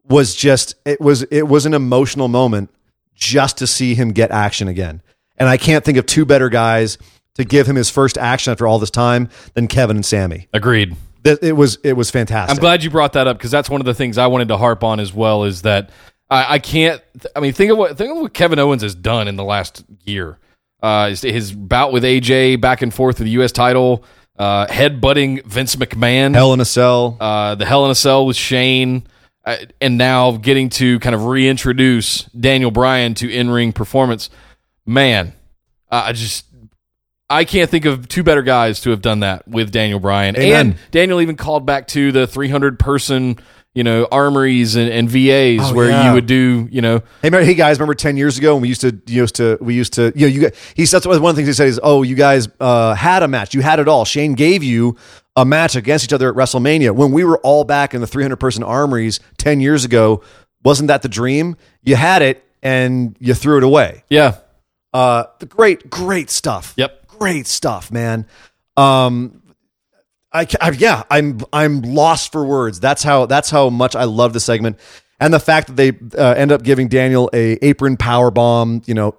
[0.07, 2.69] was just it was it was an emotional moment
[3.15, 5.01] just to see him get action again.
[5.37, 6.97] And I can't think of two better guys
[7.35, 10.47] to give him his first action after all this time than Kevin and Sami.
[10.53, 10.95] Agreed.
[11.23, 12.55] That it was it was fantastic.
[12.55, 14.57] I'm glad you brought that up because that's one of the things I wanted to
[14.57, 15.43] harp on as well.
[15.43, 15.89] Is that
[16.29, 17.01] I, I can't.
[17.35, 19.83] I mean, think of what think of what Kevin Owens has done in the last
[20.05, 20.37] year.
[20.81, 23.51] Uh, his, his bout with AJ back and forth with the U.S.
[23.51, 24.03] title,
[24.37, 27.17] uh, headbutting Vince McMahon, Hell in a Cell.
[27.19, 29.07] uh, the Hell in a Cell with Shane,
[29.45, 34.29] uh, and now getting to kind of reintroduce Daniel Bryan to in ring performance.
[34.85, 35.33] Man,
[35.89, 36.45] I just
[37.29, 40.37] I can't think of two better guys to have done that with Daniel Bryan.
[40.37, 40.67] Amen.
[40.71, 43.37] And Daniel even called back to the 300 person,
[43.77, 46.07] you know, armories and, and VAs Oh, where yeah.
[46.07, 48.69] you would do, you know, Hey, remember, hey guys, remember ten years ago when we
[48.69, 51.21] used to used to we used to you know you got he said one of
[51.21, 53.53] the things he said is oh you guys uh, had a match.
[53.53, 54.03] You had it all.
[54.03, 54.97] Shane gave you
[55.35, 56.95] a match against each other at WrestleMania.
[56.95, 60.23] When we were all back in the 300 person armories ten years ago
[60.63, 61.55] wasn't that the dream?
[61.83, 64.03] You had it and you threw it away.
[64.09, 64.37] Yeah,
[64.91, 66.73] uh, the great great stuff.
[66.77, 68.25] Yep, great stuff man.
[68.75, 69.41] Um
[70.31, 74.33] I, I yeah i'm i'm lost for words that's how that's how much i love
[74.33, 74.77] the segment
[75.19, 78.93] and the fact that they uh, end up giving daniel a apron power bomb you
[78.93, 79.15] know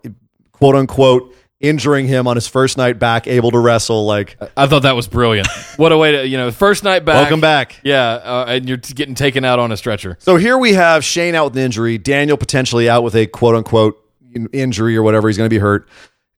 [0.53, 4.83] quote unquote injuring him on his first night back able to wrestle like I thought
[4.83, 5.49] that was brilliant.
[5.77, 7.17] what a way to, you know, first night back.
[7.17, 10.17] welcome back Yeah, uh, and you're getting taken out on a stretcher.
[10.21, 13.57] so here we have shane out with an injury daniel potentially out with a quote
[13.57, 13.99] unquote
[14.53, 15.89] injury or whatever he's going to be hurt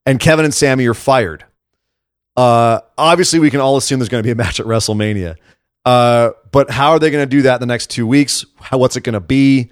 [0.07, 1.45] and kevin and sami are fired
[2.41, 5.37] Uh, obviously, we can all assume there's going to be a match at WrestleMania.
[5.85, 8.45] Uh, but how are they going to do that in the next two weeks?
[8.61, 9.71] How, what's it going to be?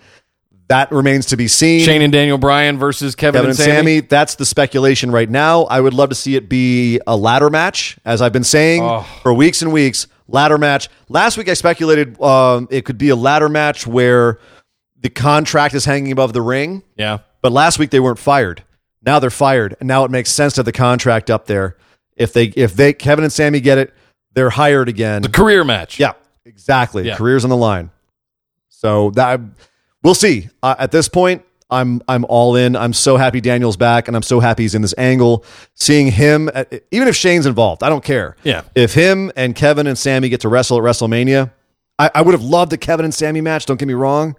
[0.69, 1.81] That remains to be seen.
[1.81, 4.01] Shane and Daniel Bryan versus Kevin, Kevin and Sami.
[4.01, 5.63] That's the speculation right now.
[5.65, 9.07] I would love to see it be a ladder match, as I've been saying Oh.
[9.23, 10.07] for weeks and weeks.
[10.27, 10.91] Ladder match.
[11.09, 14.39] Last week I speculated um, it could be a ladder match where
[15.01, 17.19] the contract is hanging above the ring, Yeah.
[17.41, 18.63] but last week they weren't fired.
[19.03, 21.77] Now they're fired, and now it makes sense to have the contract up there.
[22.19, 23.95] If they, if they, Kevin and Sami get it,
[24.35, 25.23] they're hired again.
[25.23, 25.99] The career match.
[25.99, 26.13] Yeah,
[26.45, 27.07] exactly.
[27.07, 27.17] Yeah.
[27.17, 27.91] Careers on the line.
[28.69, 29.41] So that
[30.03, 30.49] we'll see.
[30.63, 32.77] Uh, at this point, I'm I'm all in.
[32.77, 35.45] I'm so happy Daniel's back, and I'm so happy he's in this angle.
[35.75, 38.37] Seeing him, at, even if Shane's involved, I don't care.
[38.45, 38.63] Yeah.
[38.75, 41.51] If him and Kevin and Sami get to wrestle at WrestleMania,
[41.99, 43.67] I, I would have loved the Kevin and Sami match.
[43.67, 44.37] Don't get me wrong.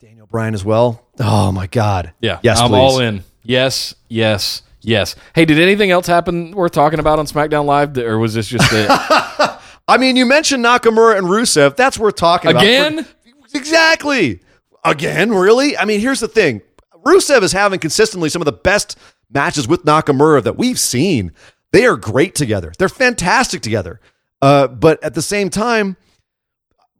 [0.00, 1.06] Daniel Bryan as well.
[1.18, 2.12] Oh my God.
[2.20, 2.40] Yeah.
[2.42, 2.76] Yes, I'm please.
[2.76, 3.24] all in.
[3.44, 5.16] Yes, yes, yes.
[5.34, 8.70] Hey, did anything else happen worth talking about on SmackDown Live, or was this just
[8.72, 8.86] it?
[9.88, 11.76] I mean, you mentioned Nakamura and Rusev.
[11.76, 12.62] That's worth talking about.
[12.62, 13.06] Again?
[13.54, 14.40] Exactly.
[14.84, 15.76] Again, really?
[15.76, 16.62] I mean, here's the thing.
[17.04, 18.98] Rusev is having consistently some of the best
[19.30, 21.32] matches with Nakamura that we've seen.
[21.72, 22.72] They are great together.
[22.78, 24.00] They're fantastic together.
[24.40, 25.96] Uh, but at the same time,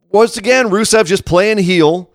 [0.09, 2.12] once again, Rusev just playing heel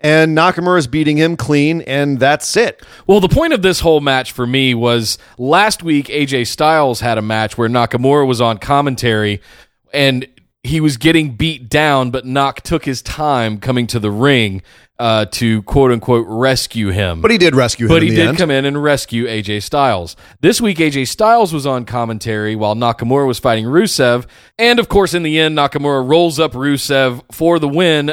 [0.00, 2.82] and Nakamura is beating him clean, and that's it.
[3.06, 7.18] Well, the point of this whole match for me was last week AJ Styles had
[7.18, 9.40] a match where Nakamura was on commentary
[9.92, 10.26] and
[10.62, 14.62] he was getting beat down, but Nak took his time coming to the ring
[14.98, 17.20] uh, to quote unquote rescue him.
[17.20, 17.90] But he did rescue him.
[17.90, 18.38] But he did end.
[18.38, 20.16] come in and rescue AJ Styles.
[20.40, 24.26] This week, AJ Styles was on commentary while Nakamura was fighting Rusev.
[24.58, 28.12] And of course, in the end, Nakamura rolls up Rusev for the win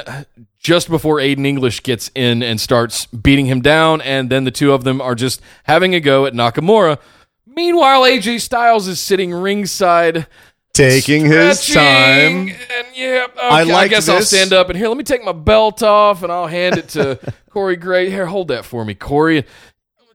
[0.65, 4.01] just before Aiden English gets in and starts beating him down.
[4.01, 6.97] And then the two of them are just having a go at Nakamura.
[7.45, 10.25] Meanwhile, AJ Styles is sitting ringside.
[10.73, 12.49] taking his time.
[12.49, 14.87] And yeah, okay, I I, guess I'll stand up and here.
[14.87, 17.19] Let me take my belt off and I'll hand it to
[17.51, 18.11] Corey Graves.
[18.11, 19.45] Here, hold that for me, Corey.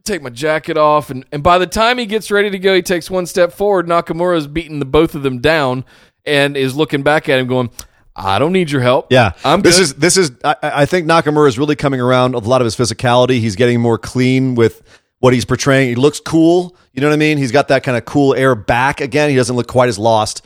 [0.03, 2.83] Take my jacket off, and, and by the time he gets ready to go, he
[2.83, 3.87] takes one step forward.
[3.87, 5.85] Nakamura's beating the both of them down
[6.25, 7.71] and is looking back at him, going,
[8.17, 9.07] "I don't need your help.
[9.11, 10.33] Yeah, I'm This good." is this is.
[10.45, 13.41] I, I think Nakamura is really coming around a lot of his physicality.
[13.41, 14.83] He's getting more clean with
[15.21, 15.89] what he's portraying.
[15.91, 16.77] He looks cool.
[16.93, 17.39] You know what I mean?
[17.39, 19.31] He's got that kind of cool air back again.
[19.31, 20.43] He doesn't look quite as lost,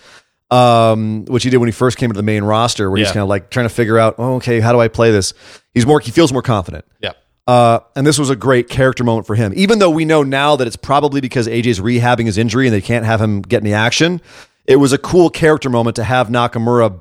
[0.51, 3.23] um, which he did when he first came to the main roster, where he's kind
[3.23, 5.33] of like trying to figure out, oh, okay, how do I play this?
[5.73, 6.01] He's more.
[6.01, 6.85] He feels more confident.
[7.01, 7.12] yeah,
[7.47, 9.53] Uh, and this was a great character moment for him.
[9.57, 12.81] Even though we know now that it's probably because AJ's rehabbing his injury and they
[12.83, 14.21] can't have him get any action,
[14.67, 17.01] it was a cool character moment to have Nakamura,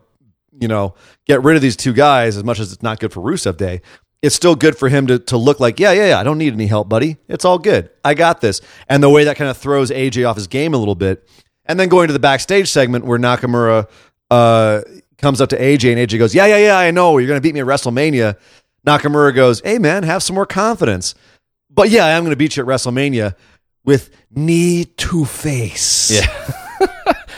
[0.63, 0.95] you know,
[1.25, 3.81] get rid of these two guys as much as it's not good for Rusev Day.
[4.21, 6.53] It's still good for him to, to look like, yeah, yeah, yeah, I don't need
[6.53, 7.17] any help, buddy.
[7.27, 7.89] It's all good.
[8.05, 8.61] I got this.
[8.87, 11.29] And the way that kind of throws AJ off his game a little bit.
[11.65, 13.89] And then going to the backstage segment where Nakamura
[14.31, 14.81] uh,
[15.17, 17.17] comes up to AJ and AJ goes, Yeah, yeah, yeah, I know.
[17.17, 18.37] You're going to beat me at WrestleMania.
[18.87, 21.15] Nakamura goes, Hey, man, have some more confidence.
[21.69, 23.35] But yeah, I am going to beat you at WrestleMania
[23.83, 26.11] with knee to face.
[26.11, 26.59] yeah.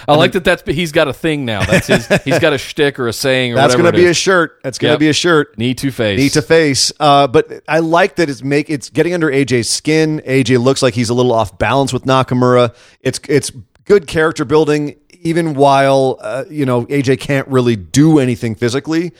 [0.07, 0.43] I like that.
[0.43, 1.65] That's he's got a thing now.
[1.65, 2.07] That's his.
[2.23, 3.67] He's got a shtick or a saying or whatever.
[3.69, 4.59] That's going to be a shirt.
[4.63, 4.99] That's going to Yep.
[4.99, 5.57] be a shirt.
[5.57, 6.19] knee to face.
[6.19, 6.91] Knee to face.
[6.99, 10.21] Uh, but I like that it's make it's getting under AJ's skin.
[10.25, 12.75] AJ looks like he's a little off balance with Nakamura.
[13.01, 13.51] It's it's
[13.85, 19.11] good character building, even while uh, you know AJ can't really do anything physically.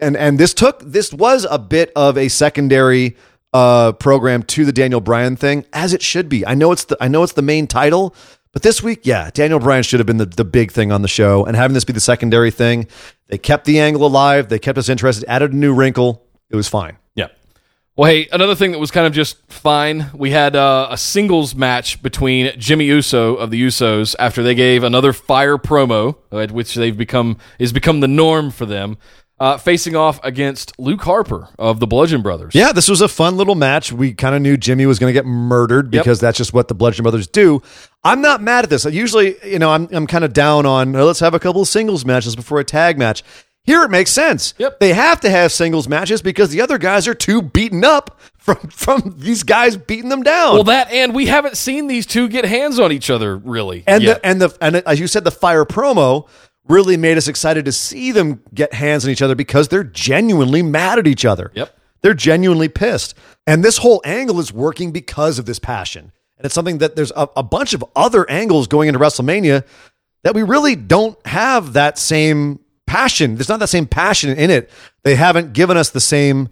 [0.00, 3.16] And and this took this was a bit of a secondary
[3.54, 6.44] uh, program to the Daniel Bryan thing, as it should be.
[6.46, 8.14] I know it's the I know it's the main title.
[8.52, 11.08] But this week, yeah, Daniel Bryan should have been the, the big thing on the
[11.08, 12.86] show, and having this be the secondary thing,
[13.28, 14.50] they kept the angle alive.
[14.50, 16.22] They kept us interested, added a new wrinkle.
[16.50, 16.98] It was fine.
[17.14, 17.28] Yeah.
[17.96, 20.10] Well, hey, another thing that was kind of just fine.
[20.12, 24.84] We had uh, a singles match between Jimmy Uso of the Usos after they gave
[24.84, 28.98] another fire promo, uh, which they've become is become the norm for them,
[29.42, 32.54] uh, facing off against Luke Harper of the Bludgeon Brothers.
[32.54, 33.92] Yeah, this was a fun little match.
[33.92, 36.04] We kind of knew Jimmy was going to get murdered Yep.
[36.04, 37.60] because that's just what the Bludgeon Brothers do.
[38.04, 38.86] I'm not mad at this.
[38.86, 41.60] I usually, you know, I'm I'm kind of down on "Oh, let's have a couple
[41.62, 43.24] of singles matches before a tag match.
[43.64, 44.54] Here it makes sense.
[44.58, 44.80] Yep.
[44.80, 48.56] They have to have singles matches because the other guys are too beaten up from
[48.70, 50.54] from these guys beating them down.
[50.54, 53.84] Well, that and we haven't seen these two get hands on each other really.
[53.86, 54.20] and yet.
[54.22, 56.28] the and the and as you said, the fire promo
[56.68, 60.62] really made us excited to see them get hands on each other because they're genuinely
[60.62, 61.50] mad at each other.
[61.54, 61.76] Yep.
[62.02, 63.14] They're genuinely pissed.
[63.46, 66.12] And this whole angle is working because of this passion.
[66.36, 69.64] And it's something that there's a, a bunch of other angles going into WrestleMania
[70.22, 73.36] that we really don't have that same passion.
[73.36, 74.70] There's not that same passion in it.
[75.02, 76.48] They haven't given us the same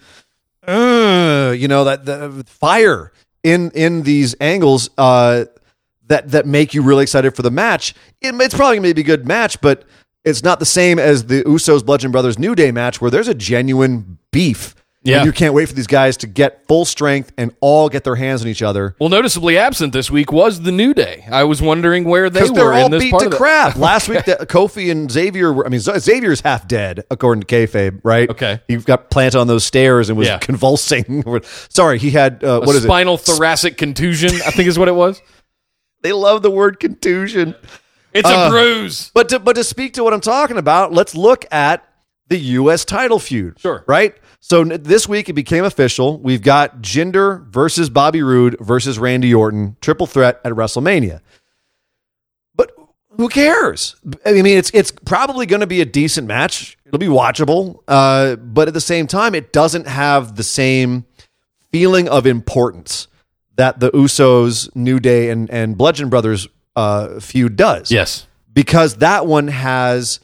[0.67, 5.47] uh, you know, that the fire in in these angles uh
[6.11, 7.95] that that make you really excited for the match.
[8.21, 9.85] It, it's probably going to be a good match, but
[10.25, 13.35] it's not the same as the Usos Bludgeon Brothers New Day match where there's a
[13.35, 15.19] genuine beef Yeah.
[15.19, 18.17] And you can't wait for these guys to get full strength and all get their
[18.17, 18.95] hands on each other.
[19.01, 21.25] Well, noticeably absent this week was the New Day.
[21.33, 23.39] I was wondering where they were they're all in this beat part to of the-
[23.39, 23.77] crap.
[23.91, 28.01] Last week, that Kofi and Xavier were, I mean, Xavier's half dead, according to kayfabe,
[28.05, 28.29] right?
[28.29, 28.61] Okay.
[28.69, 30.37] He got planted on those stairs and was Yeah.
[30.51, 31.25] convulsing.
[31.71, 32.89] Sorry, he had, uh, what is it?
[32.89, 35.19] spinal thoracic contusion, I think is what it was.
[36.03, 37.55] They love the word contusion.
[38.13, 39.11] It's Uh, a bruise.
[39.15, 41.87] But to, but to speak to what I'm talking about, let's look at
[42.29, 42.85] the U.S.
[42.85, 43.59] title feud.
[43.61, 43.85] Sure.
[43.87, 44.15] Right?
[44.41, 46.19] So this week it became official.
[46.21, 51.21] We've got Jinder versus Bobby Roode versus Randy Orton, triple threat at WrestleMania.
[52.55, 52.73] But
[53.17, 53.97] who cares?
[54.25, 56.79] I mean, it's it's probably going to be a decent match.
[56.87, 57.81] It'll be watchable.
[57.87, 61.05] Uh, but at the same time, it doesn't have the same
[61.71, 63.09] feeling of importance
[63.61, 68.27] that the Usos, New Day, and and Bludgeon Brothers uh, feud does Yes.
[68.53, 70.19] because that one has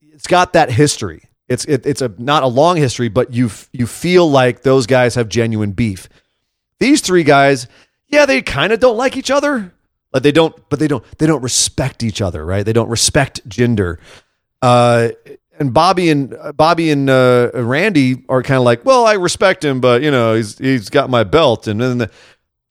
[0.00, 1.22] it's got that history.
[1.48, 5.14] It's it, it's a not a long history, but you you feel like those guys
[5.14, 6.08] have genuine beef.
[6.80, 7.66] These three guys,
[8.08, 9.72] yeah, they kind of don't like each other.
[10.12, 12.64] Like they don't, but they don't they don't respect each other, right?
[12.64, 13.98] They don't respect Jinder.
[14.62, 15.10] Uh,
[15.60, 19.80] and Bobby and Bobby and uh, Randy are kind of like, well, I respect him,
[19.80, 22.10] but you know, he's he's got my belt, and then the,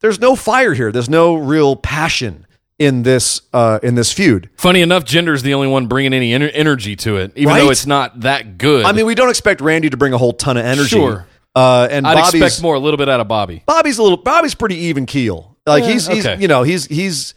[0.02, 0.92] there's no fire here.
[0.92, 2.46] There's no real passion
[2.80, 4.50] in this uh, in this feud.
[4.56, 7.60] Funny enough, Jinder's the only one bringing any ener- energy to it, even Right?
[7.62, 8.86] though it's not that good.
[8.86, 10.90] I mean, we don't expect Randy to bring a whole ton of energy.
[10.90, 11.26] Sure.
[11.56, 13.64] Uh, and I'd Bobby's expect more, a little bit out of Bobby.
[13.66, 14.18] Bobby's a little.
[14.18, 15.58] Bobby's pretty even keel.
[15.66, 16.40] Like Yeah, he's, he's okay.
[16.42, 17.34] you know he's he's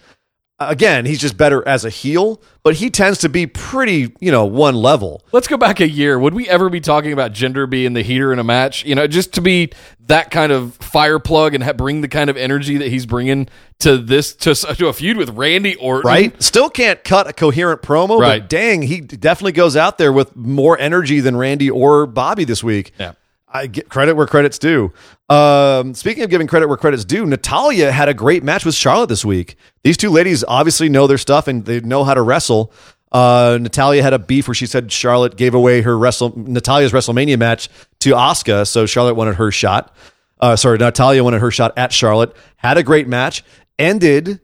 [0.61, 4.45] again he's just better as a heel, but he tends to be pretty you know
[4.45, 5.25] one level.
[5.33, 6.19] Let's go back a year.
[6.19, 8.85] Would we ever be talking about Jinder being the heater in a match?
[8.85, 9.71] You know, just to be
[10.07, 13.49] that kind of fire plug and ha- bring the kind of energy that he's bringing
[13.79, 17.81] to this to, to a feud with Randy Orton, Right, still can't cut a coherent
[17.83, 18.41] promo, Right.
[18.43, 22.63] but dang, he definitely goes out there with more energy than Randy or Bobby this
[22.63, 22.93] week.
[22.99, 23.13] Yeah.
[23.53, 24.93] I get credit where credit's due.
[25.29, 29.09] Um, speaking of giving credit where credit's due, Natalya had a great match with Charlotte
[29.09, 29.57] this week.
[29.83, 32.73] These two ladies obviously know their stuff and they know how to wrestle.
[33.13, 37.39] Uh, Natalya had a beef where she said Charlotte gave away her wrestle Natalya's WrestleMania
[37.39, 37.69] match
[38.01, 39.95] to Asuka, so Charlotte wanted her shot.
[40.39, 42.35] Uh, sorry, Natalya wanted her shot at Charlotte.
[42.57, 43.43] Had a great match.
[43.79, 44.41] Ended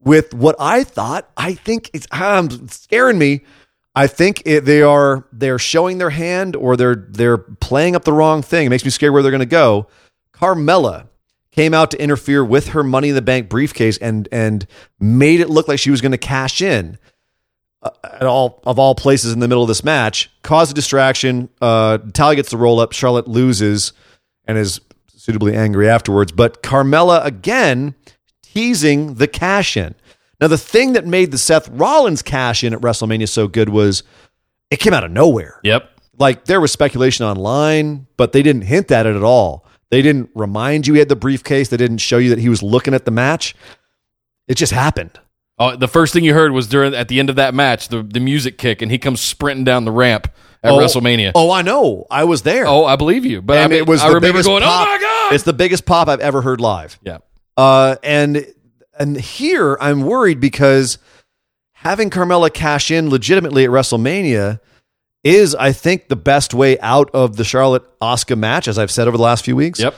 [0.00, 1.30] with what I thought.
[1.36, 3.42] I think it's um, scaring me.
[3.98, 8.12] I think it, they are they're showing their hand or they're they're playing up the
[8.12, 8.66] wrong thing.
[8.66, 9.88] It makes me scared where they're going to go.
[10.32, 11.08] Carmella
[11.50, 14.68] came out to interfere with her Money in the Bank briefcase and and
[15.00, 16.96] made it look like she was going to cash in.
[17.82, 21.48] Uh, at all of all places in the middle of this match, caused a distraction.
[21.60, 22.92] Uh, Natalya gets the roll up.
[22.92, 23.92] Charlotte loses
[24.44, 26.30] and is suitably angry afterwards.
[26.30, 27.96] But Carmella again
[28.44, 29.96] teasing the cash in.
[30.40, 34.02] Now, the thing that made the Seth Rollins cash in at WrestleMania so good was
[34.70, 35.60] it came out of nowhere.
[35.64, 35.90] Yep.
[36.18, 39.64] Like there was speculation online, but they didn't hint at it at all.
[39.90, 41.68] They didn't remind you he had the briefcase.
[41.68, 43.54] They didn't show you that he was looking at the match.
[44.46, 45.18] It just happened.
[45.58, 48.02] Oh, the first thing you heard was during at the end of that match, the,
[48.02, 50.28] the music kick, and he comes sprinting down the ramp
[50.62, 51.32] at WrestleMania.
[51.34, 52.06] Oh, I know.
[52.10, 52.66] I was there.
[52.66, 54.86] Oh, I believe you, but I mean, it was I remember going, pop.
[54.88, 56.98] "Oh my god!" It's the biggest pop I've ever heard live.
[57.02, 57.18] yeah,
[57.56, 58.46] Uh, and
[58.98, 60.98] and here I'm worried because
[61.72, 64.60] having Carmella cash in legitimately at WrestleMania
[65.24, 69.08] is, I think, the best way out of the Charlotte Asuka match, as I've said
[69.08, 69.80] over the last few weeks.
[69.80, 69.94] yep.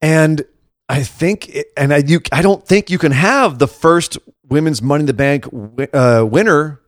[0.00, 0.44] And
[0.88, 4.18] I think, it, and I you, I don't think you can have the first
[4.48, 5.46] women's Money in the Bank
[5.92, 6.80] uh, winner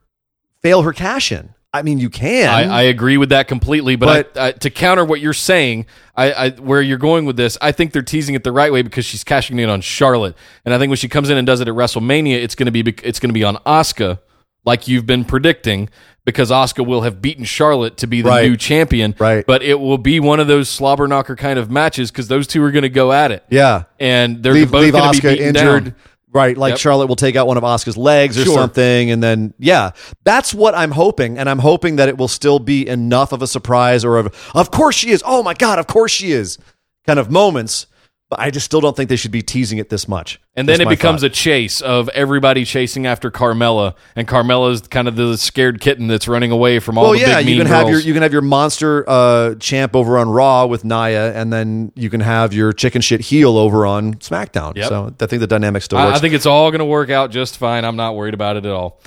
[0.62, 1.54] fail her cash in.
[1.72, 2.48] I mean, you can.
[2.48, 5.86] I, I agree with that completely, but, But- I, I, to counter what you're saying,
[6.16, 8.82] I, I where you're going with this, I think they're teasing it the right way
[8.82, 11.60] because she's cashing in on Charlotte, and I think when she comes in and does
[11.60, 14.18] it at WrestleMania, it's going to be it's going to be on Asuka,
[14.64, 15.88] like you've been predicting,
[16.24, 18.48] because Asuka will have beaten Charlotte to be the Right.
[18.48, 19.46] new champion, Right.
[19.46, 22.62] But it will be one of those slobber knocker kind of matches because those two
[22.64, 23.84] are going to go at it, yeah.
[24.00, 25.84] and they're leave, both going to be beaten injured.
[25.84, 25.94] down.
[26.32, 26.78] Right, like Yep.
[26.78, 28.54] Charlotte will take out one of Asuka's legs or Sure.
[28.54, 29.90] something, and then yeah,
[30.24, 33.46] that's what I'm hoping, and I'm hoping that it will still be enough of a
[33.48, 36.56] surprise or of of course she is, oh my god, of course she is,
[37.06, 37.86] kind of moments.
[38.30, 40.40] But I just still don't think they should be teasing it this much.
[40.54, 41.32] And then That's it becomes thought.
[41.32, 46.28] a chase of everybody chasing after Carmella, and Carmella's kind of the scared kitten that's
[46.28, 48.32] running away from all well, the yeah, big you can have your you can have
[48.32, 52.72] your monster uh, champ over on Raw with Nia, and then you can have your
[52.72, 54.76] chicken shit heel over on SmackDown.
[54.76, 54.88] Yep.
[54.88, 56.12] So I think the dynamic still I.
[56.12, 57.84] I think it's all going to work out just fine.
[57.84, 59.02] I'm not worried about it at all.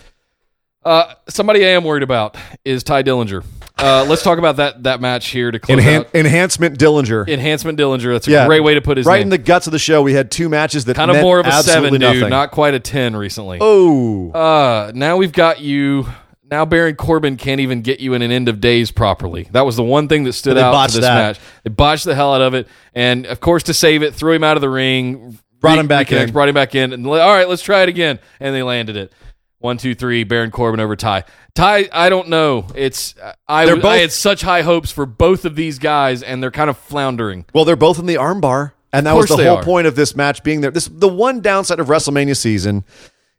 [0.84, 3.46] Uh, somebody I am worried about is Tye Dillinger.
[3.84, 6.16] Uh, let's talk about that that match here to close Enhan- out.
[6.16, 7.28] enhancement Dillinger.
[7.28, 8.14] Enhancement Dillinger.
[8.14, 8.46] That's a Yeah.
[8.48, 10.02] great way to put his right in the guts of the show.
[10.02, 12.30] We had two matches that kind of meant more of a seven, absolutely dude, nothing.
[12.30, 13.58] not quite a ten recently.
[13.62, 16.08] oh, Uh, now we've got you.
[16.50, 19.50] now Baron Corbin can't even get you in an end of days properly.
[19.52, 21.16] That was the one thing that stood They out botched for this that.
[21.16, 21.40] match.
[21.64, 24.44] They botched the hell out of it, and of course to save it, threw him
[24.46, 26.32] out of the ring, Brought him back in.
[26.32, 29.12] brought him back in, and all right, let's try it again, and they landed it.
[29.64, 30.26] One, two, three.
[30.26, 31.24] Baron Corbin over Tye.
[31.56, 32.68] Tye, I don't know.
[32.76, 33.16] It's
[33.48, 36.70] I, They're I had such high hopes for both of these guys, and they're kind
[36.70, 37.46] of floundering.
[37.54, 39.64] Well, they're both in the armbar, and that was the whole are.
[39.64, 40.70] point of this match being there.
[40.70, 42.84] This the one downside of WrestleMania season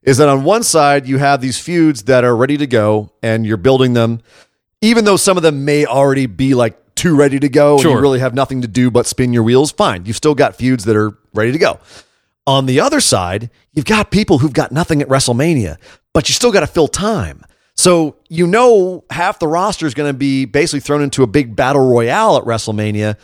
[0.02, 3.44] is that on one side you have these feuds that are ready to go, and
[3.44, 4.22] you're building them,
[4.80, 8.00] even though some of them may already be like too ready to go, and you
[8.00, 9.72] really have nothing to do but spin your wheels.
[9.72, 11.80] Fine, you've still got feuds that are ready to go.
[12.46, 15.76] On the other side, you've got people who've got nothing at WrestleMania,
[16.14, 17.44] but you still got to fill time.
[17.76, 21.54] So you know half the roster is going to be basically thrown into a big
[21.54, 23.18] battle royale at WrestleMania.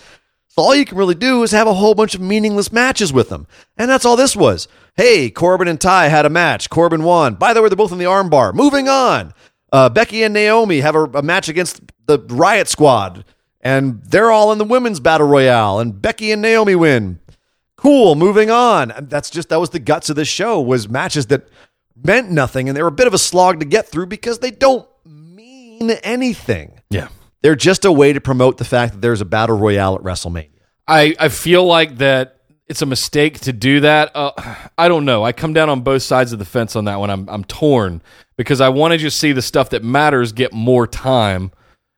[0.49, 3.28] So all you can really do is have a whole bunch of meaningless matches with
[3.28, 3.47] them.
[3.78, 4.66] And that's all this was.
[4.97, 6.68] Hey, Corbin and Tye had a match.
[6.68, 7.36] Corbin won.
[7.36, 8.53] By the way, they're both in the armbar.
[8.53, 9.32] Moving on.
[9.72, 13.24] Uh, Becky and Naomi have a, a match against the Riot Squad.
[13.61, 15.78] And they're all in the women's battle royale.
[15.78, 17.20] And Becky and Naomi win.
[17.76, 18.16] Cool.
[18.16, 18.93] Moving on.
[19.03, 21.49] That's just, that was the guts of this show was matches that
[22.03, 22.68] meant nothing.
[22.68, 25.90] And they were a bit of a slog to get through because they don't mean
[26.03, 26.80] anything.
[26.90, 27.09] Yeah.
[27.42, 30.51] They're just a way to promote the fact that there's a battle royale at WrestleMania.
[30.86, 32.40] I, I feel like that
[32.70, 34.12] it's a mistake to do that.
[34.14, 34.30] Uh,
[34.78, 35.24] I don't know.
[35.24, 37.11] I come down on both sides of the fence on that one.
[37.11, 38.01] I'm I'm torn
[38.36, 41.51] because I want to just see the stuff that matters get more time,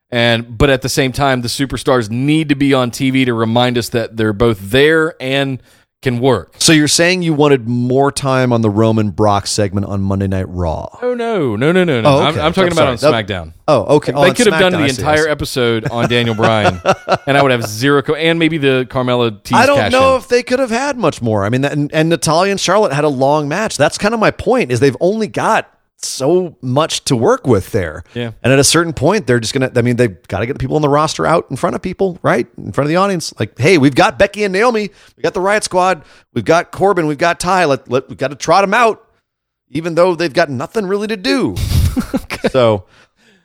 [0.09, 3.77] and but at the same time, the superstars need to be on TV to remind
[3.77, 5.61] us that they're both there and
[6.03, 6.53] can work.
[6.59, 10.47] So you're saying you wanted more time on the Roman Brock segment on Monday Night
[10.49, 10.89] Raw?
[11.01, 12.09] Oh no, no, no, no, no!
[12.09, 12.39] Oh, I'm.
[12.39, 12.97] I'm talking I'm about on.
[12.97, 13.53] SmackDown.
[13.67, 14.11] Oh, okay.
[14.13, 16.79] Oh, they could have done the I see, I entire episode on Daniel Bryan,
[17.25, 20.21] and I would have zero, co- and maybe the Carmella tease I don't know in.
[20.21, 21.45] if they could have had much more.
[21.45, 23.77] I mean, that, and, and Natalya and Charlotte had a long match.
[23.77, 24.71] That's kind of my point.
[24.71, 28.03] Is they've only got so much to work with there.
[28.13, 28.31] Yeah.
[28.43, 29.71] And at a certain point, they're just gonna.
[29.75, 31.81] I mean, they've got to get the people on the roster out in front of
[31.81, 33.33] people, right, in front of the audience.
[33.39, 34.89] Like, hey, we've got Becky and Naomi.
[35.15, 36.03] We got the Riot Squad.
[36.33, 37.07] We've got Corbin.
[37.07, 37.65] We've got Tye.
[37.65, 39.07] Let, let we've got to trot them out,
[39.69, 41.55] even though they've got nothing really to do.
[42.51, 42.85] So.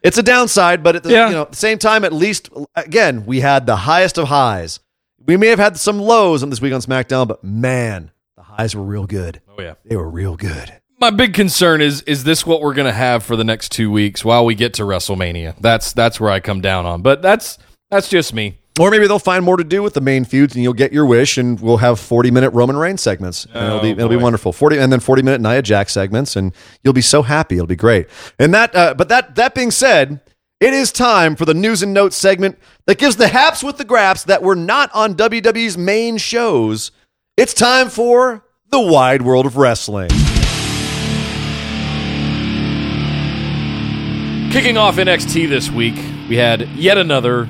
[0.03, 1.29] It's a downside, but at the, Yeah.
[1.29, 4.79] you know, at the same time, at least again, we had the highest of highs.
[5.25, 8.77] We may have had some lows on this week on SmackDown, but man, the highs
[8.77, 9.41] were real good.
[9.49, 9.75] Oh yeah.
[9.85, 10.73] They were real good.
[11.01, 13.91] My big concern is is this what we're going to have for the next 2
[13.91, 15.55] weeks while we get to WrestleMania.
[15.61, 17.03] That's that's where I come down on.
[17.03, 17.57] But that's
[17.91, 18.59] that's just me.
[18.81, 21.05] Or maybe they'll find more to do with the main feuds, and you'll get your
[21.05, 24.17] wish, and we'll have forty minute Roman Reigns segments, and it'll be Oh, it'll be
[24.17, 24.53] wonderful.
[24.53, 27.57] Forty and then forty minute Nia Jax segments, and you'll be so happy.
[27.57, 28.09] It'll be great.
[28.39, 30.21] And that, uh, but that that being said,
[30.61, 33.85] it is time for the news and notes segment that gives the haps with the
[33.85, 36.91] graps that were not on WWE's main shows.
[37.37, 40.11] It's time for the wide world of wrestling.
[44.59, 45.95] Kicking off NXT this week,
[46.29, 47.49] we had yet another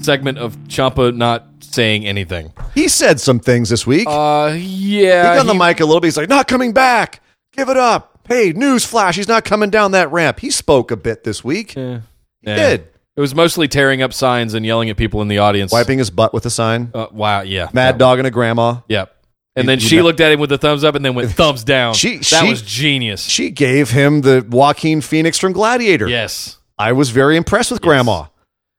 [0.00, 2.52] segment of Ciampa not saying anything.
[2.74, 4.08] He said some things this week.
[4.08, 4.58] Uh yeah.
[4.58, 6.08] he got on the he- mic a little bit.
[6.08, 7.22] He's like, not coming back.
[7.52, 8.18] Give it up.
[8.26, 9.14] Hey, news flash.
[9.14, 10.40] He's not coming down that ramp.
[10.40, 11.76] He spoke a bit this week.
[11.76, 12.00] Yeah.
[12.40, 12.56] He Yeah.
[12.56, 12.88] did.
[13.14, 15.70] It was mostly tearing up signs and yelling at people in the audience.
[15.70, 16.90] Wiping his butt with a sign.
[16.92, 17.68] Uh, wow, yeah.
[17.72, 18.78] Mad dog and a grandma.
[18.88, 19.14] Yep.
[19.54, 21.30] And then you she know- looked at him with a thumbs up and then went
[21.32, 21.94] thumbs down.
[21.94, 23.22] She- that she- was genius.
[23.24, 26.08] She gave him the Joaquin Phoenix from Gladiator.
[26.08, 26.58] yes.
[26.78, 28.26] I was very impressed with grandma.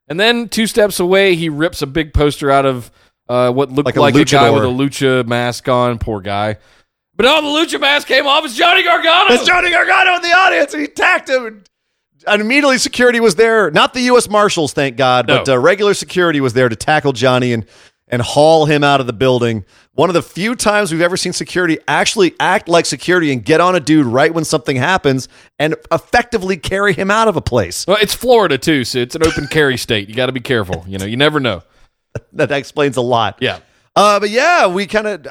[0.08, 2.90] And then two steps away, he rips a big poster out of
[3.28, 5.98] uh, what looked Like like, a a, guy with a lucha mask on.
[5.98, 6.58] Poor guy.
[7.16, 7.46] But oh, the
[7.76, 8.44] lucha mask came off.
[8.44, 9.32] It's Johnny Gargano.
[9.32, 11.46] It's Johnny Gargano in the audience, and he attacked him.
[11.46, 11.68] And,
[12.26, 13.70] and immediately, security was there.
[13.70, 14.28] Not the U.S.
[14.28, 17.64] Marshals, thank God, but uh, regular security was there to tackle Johnny and
[18.08, 19.64] and haul him out of the building.
[19.92, 23.60] One of the few times we've ever seen security actually act like security and get
[23.60, 25.28] on a dude right when something happens
[25.58, 27.86] and effectively carry him out of a place.
[27.86, 30.08] Well, it's Florida too, so it's an open carry state.
[30.08, 30.84] You got to be careful.
[30.86, 31.62] You know, you never know.
[32.34, 33.38] That explains a lot.
[33.40, 33.58] Yeah.
[33.96, 35.26] Uh, but yeah, we kind of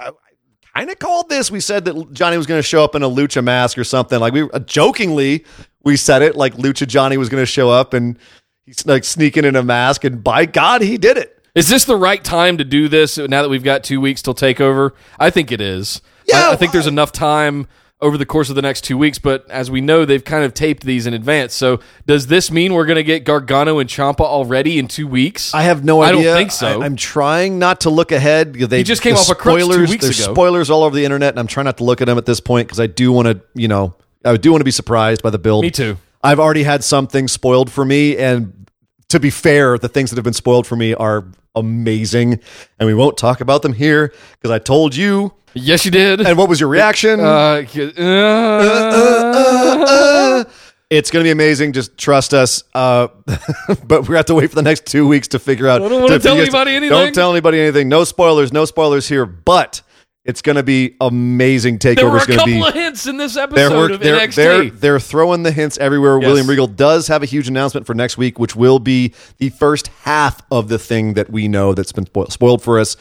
[0.76, 1.50] kind of called this.
[1.50, 4.20] We said that Johnny was going to show up in a lucha mask or something.
[4.20, 5.45] Like we uh, jokingly
[5.84, 8.20] we said it like lucha Johnny was going to show up and
[8.66, 11.43] he's like sneaking in a mask, and by God, he did it.
[11.56, 14.34] Is this the right time to do this now that we've got two weeks till
[14.34, 14.92] takeover?
[15.20, 16.02] I think it is.
[16.28, 17.68] Yeah, I, I think there's enough time
[18.02, 20.54] over the course of the next two weeks, but as we know, they've kind of
[20.54, 21.54] taped these in advance.
[21.54, 25.54] So does this mean we're going to get Gargano and Ciampa already in two weeks?
[25.54, 26.20] I have no idea.
[26.20, 26.82] I don't think so.
[26.82, 28.56] I, am trying not to look ahead.
[28.56, 30.34] They He just came the off a crutch two weeks There's ago.
[30.34, 32.40] spoilers all over the internet, and I'm trying not to look at them at this
[32.40, 35.30] point because I do want to, you know, I do want to be surprised by
[35.30, 35.64] the build.
[35.64, 35.98] Me too.
[36.22, 38.68] I've already had some things spoiled for me, and
[39.14, 41.26] to be fair, the things that have been spoiled for me are
[41.56, 42.40] amazing,
[42.80, 45.34] and we won't talk about them here because I told you.
[45.53, 46.19] Yes, you did.
[46.19, 47.19] And what was your reaction?
[47.19, 47.64] uh,
[47.98, 50.44] uh,
[50.90, 51.73] It's going to be amazing.
[51.73, 52.64] Just trust us.
[52.73, 53.07] Uh,
[53.85, 55.81] but we have to wait for the next two weeks to figure out.
[55.81, 56.98] I don't wanna tell anybody anything.
[56.98, 57.90] Don't tell anybody anything.
[57.90, 58.52] No spoilers.
[58.52, 59.26] No spoilers here.
[59.26, 59.81] But
[60.26, 61.78] it's going to be amazing.
[61.80, 62.68] There were Takeover is a going to couple be.
[62.68, 64.36] of hints in this They're, episode work- of they're, NXT.
[64.36, 66.18] they're, they're throwing the hints everywhere.
[66.22, 66.28] Yes.
[66.28, 69.88] William Regal does have a huge announcement for next week, which will be the first
[70.04, 72.95] half of the thing that we know that's been spoiled, spoiled for us.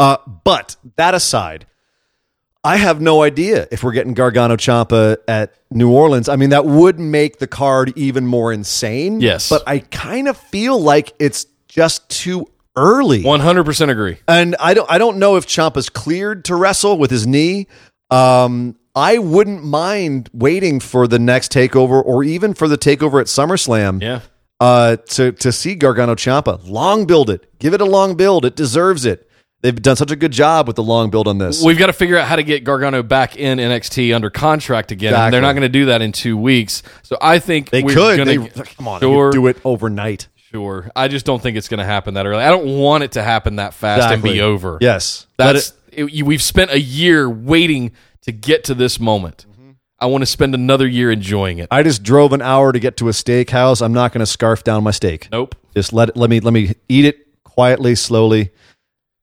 [0.00, 1.66] Uh, but that aside,
[2.64, 6.28] I have no idea if we're getting Gargano Ciampa at New Orleans.
[6.28, 9.20] I mean, that would make the card even more insane.
[9.20, 9.48] Yes.
[9.48, 12.46] But I kind of feel like it's just too
[12.76, 13.22] early.
[13.22, 14.18] 100% agree.
[14.28, 17.66] And I don't I don't know if Ciampa's cleared to wrestle with his knee.
[18.10, 23.26] Um, I wouldn't mind waiting for the next takeover or even for the takeover at
[23.26, 24.00] SummerSlam.
[24.02, 24.20] Yeah.
[24.60, 26.60] Uh, to to see Gargano Ciampa.
[26.68, 27.58] Long build it.
[27.58, 28.44] Give it a long build.
[28.44, 29.28] It deserves it.
[29.62, 31.64] They've done such a good job with the long build on this.
[31.64, 35.14] We've got to figure out how to get Gargano back in NXT under contract again.
[35.14, 35.30] Exactly.
[35.30, 36.82] they're not going to do that in two weeks.
[37.02, 38.26] So I think they we're could.
[38.26, 38.36] They,
[38.76, 39.30] come on, Sure.
[39.30, 40.28] do it overnight.
[40.54, 40.88] Sure.
[40.94, 42.44] I just don't think it's going to happen that early.
[42.44, 44.78] I don't want it to happen that fast and be over.
[44.80, 45.26] Yes.
[45.38, 47.90] Let That's it- it- you- we've spent a year waiting
[48.22, 49.46] to get to this moment.
[49.98, 51.68] I want to spend another year enjoying it.
[51.70, 53.80] I just drove an hour to get to a steakhouse.
[53.82, 55.28] I'm not going to scarf down my steak.
[55.32, 55.54] Nope.
[55.74, 58.50] Just let it, let me let me eat it quietly, slowly.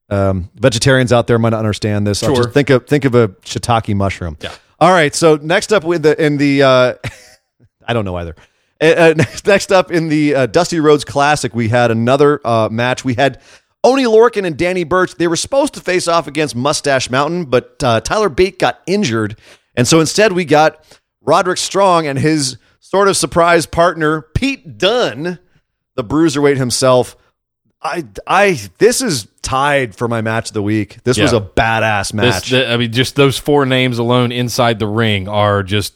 [0.10, 2.20] Um, vegetarians out there might not understand this.
[2.20, 2.36] Sure.
[2.36, 4.38] just think of think of a shiitake mushroom.
[4.42, 4.54] Yeah.
[4.80, 5.14] All right.
[5.14, 6.94] So next up with the in the uh,
[7.88, 8.36] I don't know either.
[8.82, 13.06] Uh, next, next up in the uh, Dusty Rhodes Classic, we had another uh, match.
[13.06, 13.40] We had
[13.84, 15.16] Oni Lorcan and Danny Burch.
[15.16, 19.38] They were supposed to face off against Mustache Mountain, but uh, Tyler Bate got injured,
[19.76, 20.84] and so instead we got
[21.22, 25.40] Roderick Strong and his sort of surprise partner Pete Dunne,
[25.96, 27.16] the bruiserweight himself.
[27.84, 31.02] I, I, this is tied for my match of the week.
[31.04, 32.54] This was a badass This, match.
[32.54, 35.96] I mean, just those four names alone inside the ring are just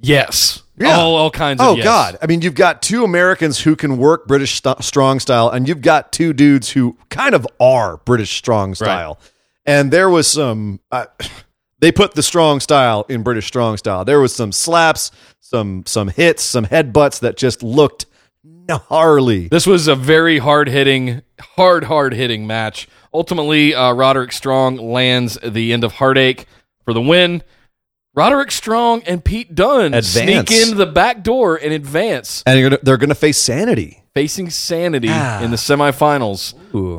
[0.00, 0.62] yes.
[0.76, 0.96] Yeah.
[0.96, 1.84] All, all kinds of Oh yes.
[1.84, 2.18] God!
[2.20, 5.82] I mean, you've got two Americans who can work British st- strong style, and you've
[5.82, 9.18] got two dudes who kind of are British strong style.
[9.64, 10.80] And there was some.
[10.90, 11.06] Uh,
[11.78, 14.04] they put the strong style in British strong style.
[14.04, 15.10] There was some slaps,
[15.40, 18.06] some some hits, some headbutts that just looked
[18.42, 19.48] gnarly.
[19.48, 22.88] This was a very hard hitting, hard, hard hitting match.
[23.12, 26.46] Ultimately, uh, Roderick Strong lands the end of Heartache
[26.84, 27.42] for the win.
[28.14, 30.06] Roderick Strong and Pete Dunne Advance.
[30.08, 34.02] sneak in the back door and advance, And gonna, they're going to face Sanity.
[34.14, 35.42] facing Sanity Ah.
[35.42, 36.54] in the semifinals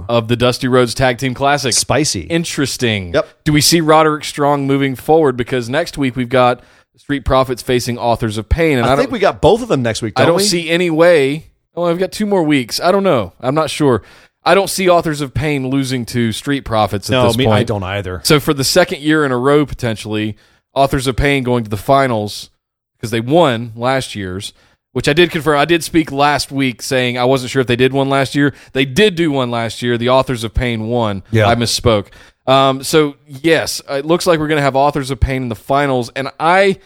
[0.10, 1.74] of the Dusty Rhodes Tag Team Classic.
[1.74, 2.22] Spicy.
[2.22, 3.14] Interesting.
[3.14, 3.28] Yep.
[3.46, 5.38] Do we see Roderick Strong moving forward?
[5.38, 6.62] Because next week we've got
[6.98, 9.68] Street Profits facing Authors of Pain, and I, I, don't, think we got both of
[9.70, 10.16] them next week.
[10.16, 10.44] Don't I don't we?
[10.44, 11.48] see any way.
[11.76, 12.80] Oh, I've got two more weeks.
[12.80, 13.34] I don't know.
[13.40, 14.02] I'm not sure.
[14.46, 17.56] I don't see Authors of Pain losing to Street Profits at No, this me, point.
[17.58, 18.22] I don't either.
[18.24, 20.38] So for the second year in a row, potentially,
[20.76, 22.50] Authors of Pain going to the finals
[22.98, 24.54] because they won last year's,
[24.92, 25.58] which I did confirm.
[25.58, 28.54] I did speak last week saying I wasn't sure if they did one last year.
[28.74, 29.98] They did do one last year.
[29.98, 31.24] The Authors of Pain won.
[31.32, 31.48] Yeah.
[31.48, 32.08] I misspoke.
[32.48, 35.56] Um, so yes, it looks like we're going to have Authors of Pain in the
[35.56, 36.80] finals, and I.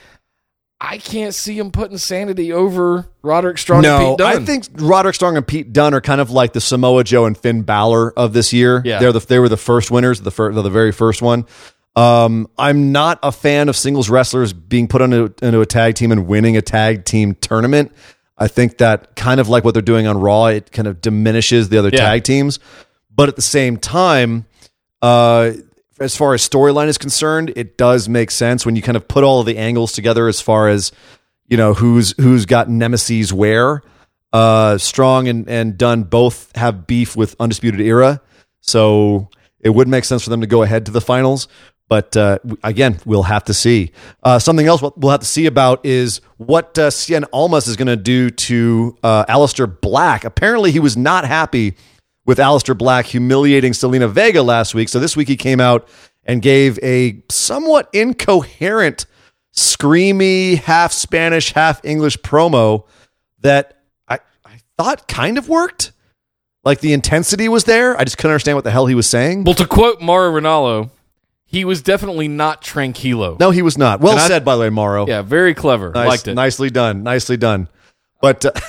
[0.82, 4.26] I can't see him putting Sanity over Roderick Strong and No.
[4.26, 7.38] I think Roderick Strong and Pete Dunne are kind of like the Samoa Joe and
[7.38, 8.82] Finn Balor of this year.
[8.86, 8.99] Yeah.
[8.99, 11.45] they're the they were the first winners, the first, the very first one.
[11.95, 16.11] Um, I'm not a fan of singles wrestlers being put into, into a tag team
[16.11, 17.91] and winning a tag team tournament.
[18.38, 21.70] I think that kind of like what they're doing on Raw, it kind of diminishes
[21.70, 21.99] the other Yeah.
[21.99, 22.60] tag teams.
[23.14, 24.45] But at the same time,
[25.02, 25.52] uh,
[25.99, 29.26] as far as storyline is concerned, it does make sense when you kind of put
[29.26, 30.94] all of the angles together as far as
[31.49, 33.82] you know who's who's got nemesis where.
[34.32, 38.22] Uh, Strong and and Dunne both have beef with Undisputed Era,
[38.61, 39.28] so
[39.60, 41.49] it would make sense for them to go ahead to the finals.
[41.90, 43.91] But uh, again, we'll have to see.
[44.22, 47.88] Uh, something else we'll have to see about is what uh, Cien Almas is going
[47.88, 50.24] to do to uh, Aleister Black.
[50.24, 51.76] Apparently, he was not happy
[52.26, 54.88] with Aleister Black humiliating Zelina Vega last week.
[54.88, 55.90] So this week he came out
[56.24, 59.07] and gave a somewhat incoherent,
[59.56, 62.86] screamy, half Spanish, half English promo
[63.40, 65.91] that I, I thought kind of worked.
[66.64, 67.99] Like the intensity was there.
[67.99, 69.45] I just couldn't understand what the hell he was saying.
[69.45, 70.91] Well, to quote Mauro Ranallo,
[71.51, 73.39] he was definitely not tranquilo.
[73.39, 73.99] No, he was not.
[74.01, 75.07] Well And I- said, by the way, Mauro.
[75.07, 75.91] Yeah, very clever.
[75.93, 76.35] Nice, Liked it.
[76.35, 77.01] Nicely done.
[77.03, 77.67] Nicely done.
[78.21, 78.51] But uh,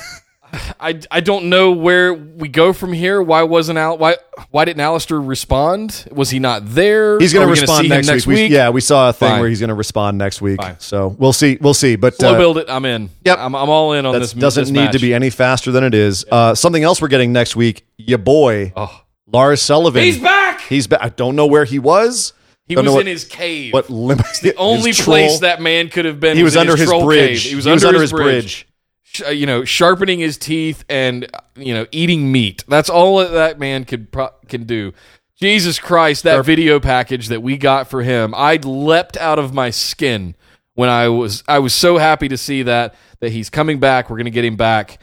[0.81, 3.23] I, I don't know where we go from here.
[3.23, 3.99] Why wasn't Al?
[3.99, 4.17] Why
[4.51, 6.09] why didn't Aleister respond?
[6.11, 7.19] Was he not there?
[7.21, 8.51] he's going Are to we gonna respond see him next, week.
[8.51, 9.41] We- yeah, we saw a thing Fine.
[9.41, 10.61] where he's going to respond next week.
[10.61, 10.77] Fine.
[10.81, 11.59] So we'll see.
[11.61, 11.95] We'll see.
[11.97, 12.67] But Slow uh, build it.
[12.71, 13.11] I'm in.
[13.25, 13.39] Yep.
[13.39, 14.33] I'm, I'm all in on that this.
[14.33, 14.93] doesn't this need match.
[14.95, 16.25] to be any faster than it is.
[16.31, 17.87] Uh, something else we're getting next week.
[17.99, 19.03] Your boy, Oh,
[19.33, 20.03] Lars Sullivan.
[20.03, 20.61] he's back.
[20.63, 21.01] He's back.
[21.03, 22.33] I don't know where he was.
[22.71, 23.73] He Don't was in what- his cave.
[23.73, 25.41] What lim- the only his place troll.
[25.41, 26.37] that man could have been.
[26.37, 27.43] he was, in under his, troll bridge.
[27.43, 28.67] He was He was under, under his bridge.
[29.03, 31.27] sh- uh, you know, sharpening his teeth and
[31.57, 32.65] you know, eating meat.
[32.69, 34.93] That's all that that man could pro- can do.
[35.41, 39.71] Jesus Christ, that video package that we got for him, I leapt out of my
[39.71, 40.37] skin
[40.75, 44.09] when I was I was so happy to see that that he's coming back.
[44.11, 44.99] We're going to get him back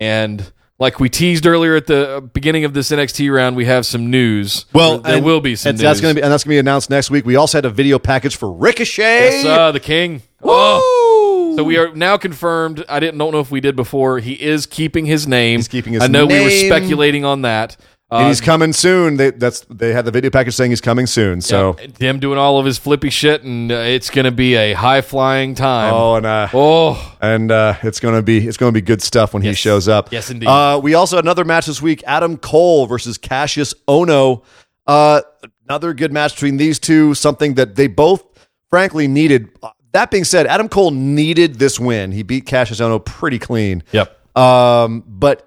[0.00, 4.10] and like we teased earlier at the beginning of this NXT round, we have some
[4.10, 4.66] news.
[4.72, 6.58] Well, there and- will be some that's going to be and that's going to be
[6.58, 7.24] announced next week.
[7.24, 9.42] We also had a video package for Ricochet.
[9.42, 10.22] Yes, uh, the king.
[10.42, 11.54] Oh.
[11.56, 12.84] So we are now confirmed.
[12.88, 14.18] I didn't don't know if we did before.
[14.18, 15.60] He is keeping his name.
[15.60, 17.76] He's keeping his I know we were speculating on that.
[18.12, 19.16] Uh, and he's coming soon.
[19.16, 21.40] They that's they had the video package saying he's coming soon.
[21.40, 24.54] So yeah, him doing all of his flippy shit, and uh, it's going to be
[24.54, 25.94] a high flying time.
[25.94, 29.42] oh, and uh, Oh, and uh, it's gonna be it's gonna be good stuff when
[29.42, 30.12] he shows up.
[30.12, 30.46] Yes, indeed.
[30.48, 34.44] Uh, we also had another match this week: Adam Cole versus Kassius Ohno.
[34.86, 35.22] Uh,
[35.66, 37.14] another good match between these two.
[37.14, 38.22] Something that they both,
[38.68, 39.48] frankly, needed.
[39.62, 42.12] Uh, That being said, Adam Cole needed this win.
[42.12, 43.82] He beat Kassius Ohno pretty clean.
[43.92, 44.18] yep.
[44.36, 45.46] Um, but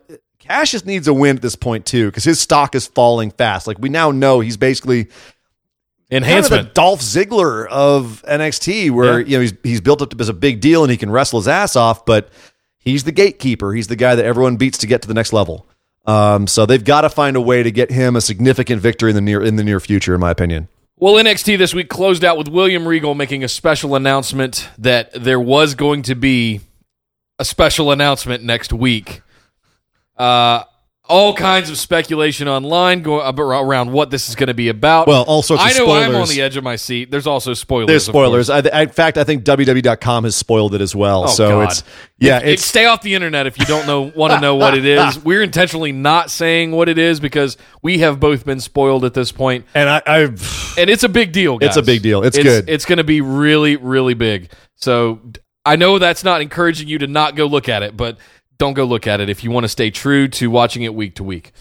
[0.50, 3.68] Kassius needs a win at this point too because his stock is falling fast.
[3.68, 5.10] Like we now know, he's basically
[6.12, 9.26] kind of the Dolph Ziggler of NXT, where Yeah.
[9.26, 11.48] you know he's he's built up as a big deal and he can wrestle his
[11.48, 12.30] ass off, but
[12.78, 13.74] he's the gatekeeper.
[13.74, 15.68] He's the guy that everyone beats to get to the next level.
[16.06, 19.16] Um, so they've got to find a way to get him a significant victory in
[19.16, 20.68] the near in the near future, in my opinion.
[20.98, 25.40] Well, NXT this week closed out with William Regal making a special announcement that there
[25.40, 26.62] was going to be
[27.38, 29.22] a special announcement next week.
[30.18, 30.64] Uh,
[31.08, 35.06] all kinds of speculation online go around what this is going to be about.
[35.08, 37.12] Well, all sorts of I know I'm on the edge of my seat.
[37.12, 37.88] There's also spoilers.
[37.88, 38.50] There's spoilers.
[38.50, 41.26] I, in fact, I think WWE.com has spoiled it as well.
[41.26, 41.70] Oh, so God.
[41.70, 41.84] it's
[42.18, 44.76] yeah, It- it's stay off the internet if you don't know want to know what
[44.76, 45.20] it is.
[45.24, 49.32] We're intentionally not saying what it is because we have both been spoiled at this
[49.32, 49.66] point.
[49.76, 51.60] and I, I've and it's a big deal.
[51.60, 51.68] Guys.
[51.76, 52.24] It's a big deal.
[52.24, 52.68] It's good.
[52.68, 54.50] It's going to be really, really big.
[54.76, 55.20] So
[55.64, 58.18] I know that's not encouraging you to not go look at it, but
[58.57, 61.15] don't go look at it if you want to stay true to watching it week
[61.15, 61.52] to week.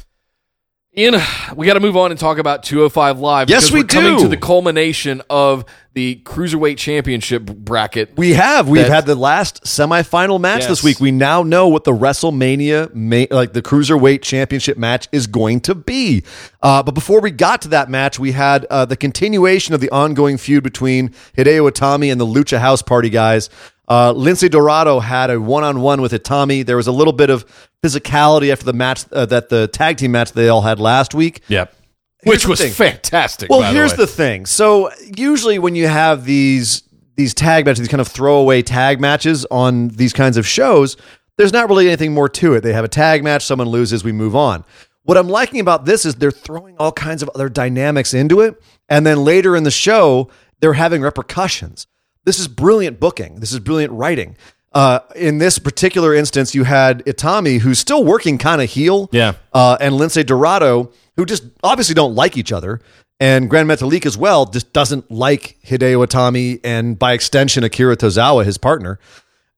[0.96, 1.20] Ian,
[1.56, 3.50] we got to move on and talk about 205 Live.
[3.50, 4.22] Yes, we we're coming do.
[4.22, 8.16] to the culmination of the Cruiserweight Championship bracket.
[8.16, 8.68] We have.
[8.68, 10.68] We've had the last semifinal match Yes.
[10.68, 11.00] this week.
[11.00, 15.74] We now know what the WrestleMania, ma- like the Cruiserweight Championship match, is going to
[15.74, 16.22] be.
[16.62, 19.90] Uh, but before we got to that match, we had uh, the continuation of the
[19.90, 23.50] ongoing feud between Hideo Itami and the Lucha House Party guys.
[23.86, 26.65] Uh, Lince Dorado had a one-on-one with Itami.
[26.65, 27.44] There was a little bit of
[27.82, 31.43] physicality after the match uh, that the tag team match they all had last week.
[31.48, 31.74] Yep.
[32.23, 32.73] Here's Which was thing.
[32.73, 33.51] fantastic.
[33.51, 34.47] Well, here's the, the, thing.
[34.47, 36.82] So usually when you have these
[37.16, 40.97] these tag matches, these kind of throwaway tag matches on these kinds of shows,
[41.36, 42.62] there's not really anything more to it.
[42.62, 44.65] They have a tag match, someone loses, we move on.
[45.02, 48.61] What I'm liking about this is they're throwing all kinds of other dynamics into it,
[48.89, 50.31] and then later in the show,
[50.61, 51.86] they're having repercussions.
[52.24, 53.40] This is brilliant booking.
[53.40, 54.36] This is brilliant writing.
[54.72, 59.34] Uh, in this particular instance, you had Itami, who's still working kind of heel, Yeah.
[59.52, 62.80] uh, and Lince Dorado, who just obviously don't like each other,
[63.20, 68.44] and Grand Metalik as well, just doesn't like Hideo Itami and by extension Akira Tozawa,
[68.44, 68.98] his partner.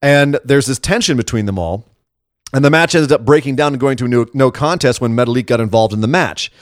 [0.02, 1.86] And there's this tension between them all.
[2.52, 5.16] And the match ended up breaking down and going to a no, no contest when
[5.16, 6.52] Metalik got involved in the match.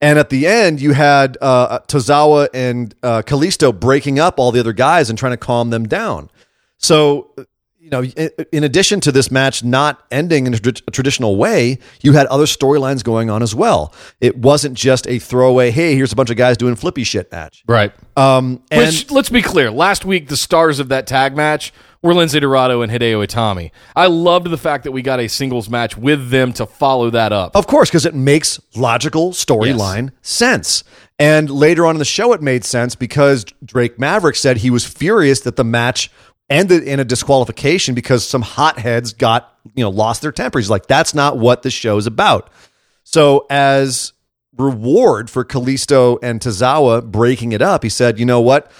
[0.00, 4.60] And at the end, you had uh, Tozawa and uh, Kalisto breaking up all the
[4.60, 6.30] other guys and trying to calm them down.
[6.78, 7.34] So,
[7.78, 11.36] you know, in, in addition to this match not ending in a, tra- a traditional
[11.36, 13.92] way, you had other storylines going on as well.
[14.20, 17.62] It wasn't just a throwaway, hey, here's a bunch of guys doing flippy shit match.
[17.66, 17.92] Right.
[18.16, 22.14] Um, and Which, let's be clear, last week the stars of that tag match were
[22.14, 23.70] Lince Dorado and Hideo Itami.
[23.94, 27.32] I loved the fact that we got a singles match with them to follow that
[27.32, 27.54] up.
[27.54, 30.82] Of course, because it makes logical storyline sense.
[31.18, 34.86] And later on in the show, it made sense because Drake Maverick said he was
[34.86, 36.10] furious that the match
[36.48, 40.58] ended in a disqualification because some hotheads got, you know, lost their temper.
[40.58, 42.50] He's like, that's not what the show's about.
[43.04, 44.14] So as
[44.56, 48.70] reward for Kalisto and Tozawa breaking it up, he said, you know what?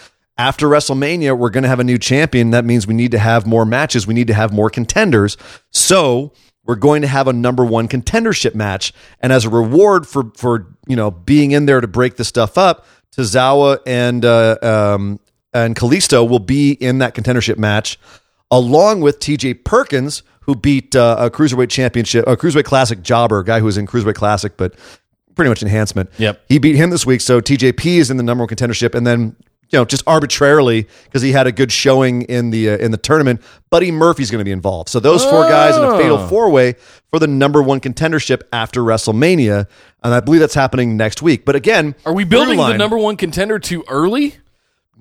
[0.40, 2.52] After WrestleMania, we're going to have a new champion.
[2.52, 4.06] That means we need to have more matches.
[4.06, 5.36] We need to have more contenders.
[5.70, 6.32] So
[6.64, 8.94] we're going to have a number one contendership match.
[9.20, 12.56] And as a reward for for you know being in there to break the stuff
[12.56, 15.20] up, Tozawa and uh, um,
[15.52, 17.98] and Kalisto will be in that contendership match,
[18.50, 19.52] along with T.J.
[19.54, 23.76] Perkins, who beat uh, a cruiserweight championship, a cruiserweight classic jobber, a guy who was
[23.76, 24.74] in cruiserweight classic, but
[25.34, 26.08] pretty much enhancement.
[26.16, 26.40] Yep.
[26.48, 29.36] He beat him this week, so TJP is in the number one contendership, and then
[29.70, 32.96] you know just arbitrarily because he had a good showing in the uh, in the
[32.96, 33.40] tournament,
[33.70, 34.88] Buddy Murphy's going to be involved.
[34.88, 36.74] So those four guys in a fatal four way
[37.10, 39.66] for the number one contendership after WrestleMania,
[40.02, 41.44] and I believe that's happening next week.
[41.44, 44.36] But again, Are we building the number one contender too early?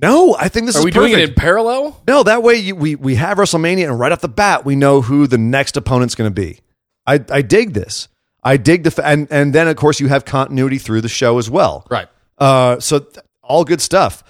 [0.02, 1.12] No, I think this Are is we perfect.
[1.12, 2.02] doing it in parallel?
[2.08, 5.02] no, that way you, we we have WrestleMania, and right off the bat, we know
[5.02, 6.60] who the next opponent's going to be.
[7.06, 8.08] I I dig this.
[8.42, 11.38] I dig the fa- and and then of course you have continuity through the show
[11.38, 11.86] as well.
[11.90, 12.08] Right.
[12.38, 14.24] Uh, so th- all good stuff.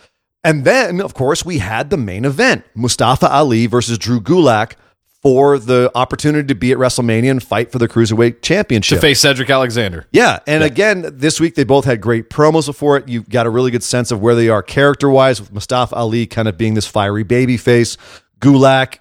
[0.44, 4.74] And then, of course, we had the main event Mustafa Ali versus Drew Gulak
[5.22, 9.00] for the opportunity to be at WrestleMania and fight for the Cruiserweight Championship.
[9.00, 10.08] To face Cedric Alexander.
[10.12, 10.40] yeah.
[10.48, 13.10] And again, this week they both had great promos before it.
[13.10, 16.26] You got a really good sense of where they are character wise, with Mustafa Ali
[16.26, 17.98] kind of being this fiery baby face.
[18.40, 19.00] Gulak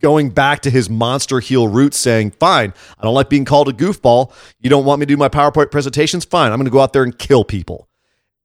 [0.00, 3.72] going back to his monster heel roots, saying, Fine, I don't like being called a
[3.72, 4.32] goofball.
[4.60, 6.24] You don't want me to do my PowerPoint presentations?
[6.24, 7.89] Fine, I'm going to go out there and kill people.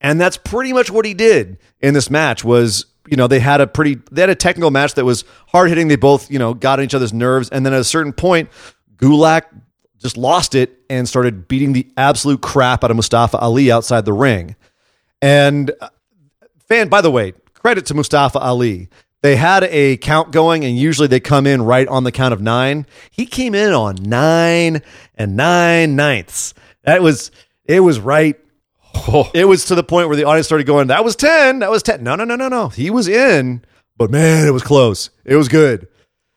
[0.05, 3.59] And that's pretty much what he did in this match was, you know, they had
[3.59, 5.87] a pretty they had a technical match that was hard hitting.
[5.87, 7.49] They both, you know, got on each other's nerves.
[7.49, 8.51] And then at a certain point,
[8.97, 9.45] Gulak
[9.97, 14.13] just lost it and started beating the absolute crap out of Mustafa Ali outside the
[14.13, 14.55] ring.
[15.23, 15.89] And uh,
[16.69, 18.89] fan, by the way, credit to Mustafa Ali.
[19.23, 22.41] They had a count going, and usually they come in right on the count of
[22.41, 22.85] nine.
[23.09, 24.83] He came in on nine
[25.15, 26.53] and nine ninths.
[26.83, 27.31] That was
[27.63, 28.39] it was right
[29.07, 31.59] Oh, it was to the point where the audience started going, that was 10.
[31.59, 32.03] That was 10.
[32.03, 32.69] No, no, no, no, no.
[32.69, 33.63] He was in,
[33.97, 35.09] but man, it was close.
[35.23, 35.87] It was good.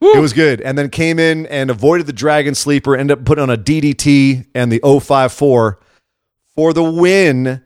[0.00, 0.60] It was good.
[0.60, 4.46] And then came in and avoided the Dragon Sleeper, ended up putting on a DDT
[4.54, 5.80] and the 054
[6.54, 7.62] for the win.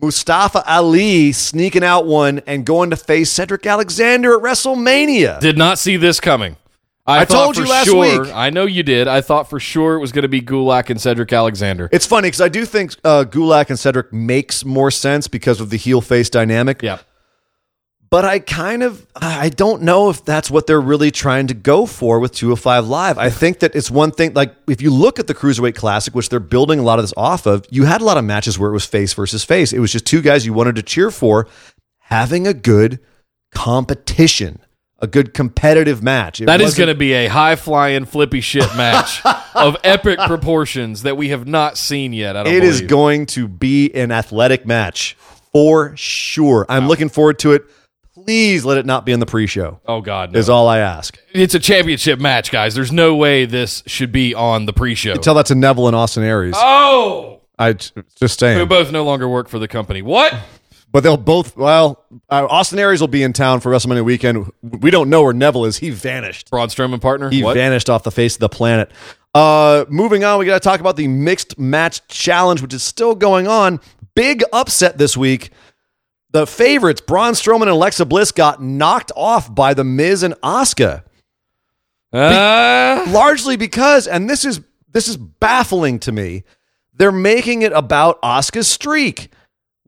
[0.00, 5.40] Mustafa Ali sneaking out one and going to face Cedric Alexander at WrestleMania.
[5.40, 6.56] did not see this coming.
[7.08, 8.32] I, I told you last sure, week.
[8.34, 9.08] I know you did.
[9.08, 11.88] I thought for sure it was going to be Gulak and Cedric Alexander.
[11.90, 15.70] It's funny because I do think uh, Gulak and Cedric makes more sense because of
[15.70, 16.82] the heel face dynamic.
[16.82, 16.98] Yeah.
[18.10, 21.86] but I kind of I don't know if that's what they're really trying to go
[21.86, 23.18] for with 205 Live.
[23.18, 26.28] I think that it's one thing like if you look at the Cruiserweight Classic, which
[26.28, 28.70] they're building a lot of this off of, you had a lot of matches where
[28.70, 29.72] it was face versus face.
[29.72, 31.46] It was just two guys you wanted to cheer for
[32.00, 32.98] having a good
[33.54, 34.60] competition,
[35.00, 36.40] a good competitive match.
[36.40, 41.02] It That is going to be a high flying flippy shit match of epic proportions
[41.02, 42.36] that we have not seen yet.
[42.36, 42.90] I don't It is believe.
[42.90, 45.16] going to be an athletic match
[45.52, 46.66] for sure.
[46.68, 47.64] I'm looking forward to it.
[48.14, 49.80] Please let it not be in the pre-show.
[49.86, 50.38] Oh God, no.
[50.38, 51.18] Is all I ask.
[51.32, 52.74] it's a championship match, guys.
[52.74, 55.14] There's no way this should be on the pre-show.
[55.14, 56.54] Tell that to Neville and Austin Aries.
[56.58, 58.68] oh, I just who saying.
[58.68, 60.02] both no longer work for the company.
[60.02, 60.34] What?
[60.90, 61.56] But they'll both.
[61.56, 64.50] Well, uh, Austin Aries will be in town for WrestleMania weekend.
[64.62, 65.76] We don't know where Neville is.
[65.76, 66.50] He vanished.
[66.50, 67.28] Braun Strowman partner?
[67.28, 67.54] He what?
[67.54, 68.90] vanished off the face of the planet.
[69.34, 73.14] Uh, moving on, we got to talk about the mixed match challenge, which is still
[73.14, 73.80] going on.
[74.14, 75.50] Big upset this week.
[76.30, 81.02] The favorites, Braun Strowman and Alexa Bliss, got knocked off by The Miz and Asuka.
[82.12, 84.60] Uh, largely because, and this is
[84.90, 86.44] this is baffling to me,
[86.94, 89.30] they're making it about Asuka's streak,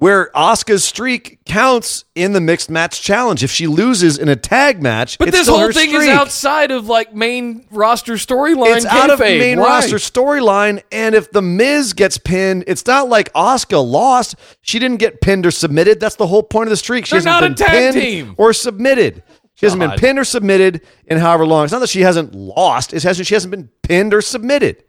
[0.01, 3.44] where Asuka's streak counts in the mixed match challenge.
[3.44, 6.09] If she loses in a tag match, but it's this still whole her thing is
[6.09, 8.77] outside of like main roster storyline.
[8.78, 9.39] It's out of kayfabe.
[9.39, 9.68] main Why?
[9.68, 14.36] roster storyline, and if the Miz gets pinned, it's not like Oscar lost.
[14.62, 16.01] She didn't get pinned or submitted.
[16.01, 17.05] That's the whole point of the streak.
[17.06, 18.35] She They're hasn't not a been tag pinned team.
[18.39, 19.22] or submitted.
[19.55, 21.64] She hasn't been pinned or submitted in however long.
[21.64, 22.94] It's not that she hasn't lost.
[22.94, 23.27] It hasn't.
[23.28, 24.82] She hasn't been pinned or submitted.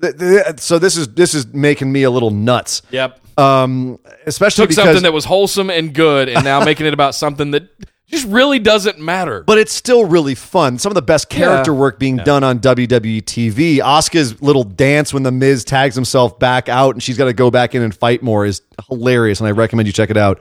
[0.00, 2.80] Th- th- So this is this is making me a little nuts.
[2.90, 3.20] Yep.
[3.40, 7.14] Um, especially Took because something that was wholesome and good, and now making it about
[7.14, 7.68] something that
[8.08, 9.44] just really doesn't matter.
[9.44, 10.78] but it's still really fun.
[10.78, 11.78] Some of the best character Yeah.
[11.78, 13.76] work being done on WWE TV.
[13.78, 17.52] Asuka's little dance when the Miz tags himself back out and she's got to go
[17.52, 20.40] back in and fight more is hilarious, and I recommend you check it out.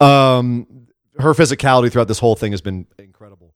[0.00, 0.66] Um,
[1.18, 3.52] her physicality throughout this whole thing has been incredible.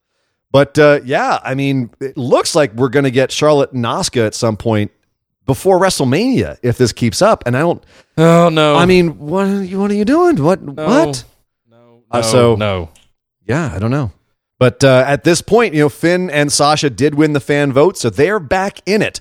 [0.51, 4.27] But uh, yeah, I mean, it looks like we're going to get Charlotte and Asuka
[4.27, 4.91] at some point
[5.47, 7.45] before WrestleMania if this keeps up.
[7.47, 7.83] And I don't.
[8.19, 8.77] oh no!
[8.77, 10.37] I mean, what are you, what are you doing?
[10.43, 11.25] What what?
[11.71, 12.91] no, Uh, so- no.
[13.47, 14.13] Yeah, I don't know.
[14.59, 17.97] But uh, at this point, you know, Finn and Sasha did win the fan vote,
[17.99, 19.21] so they're back in it.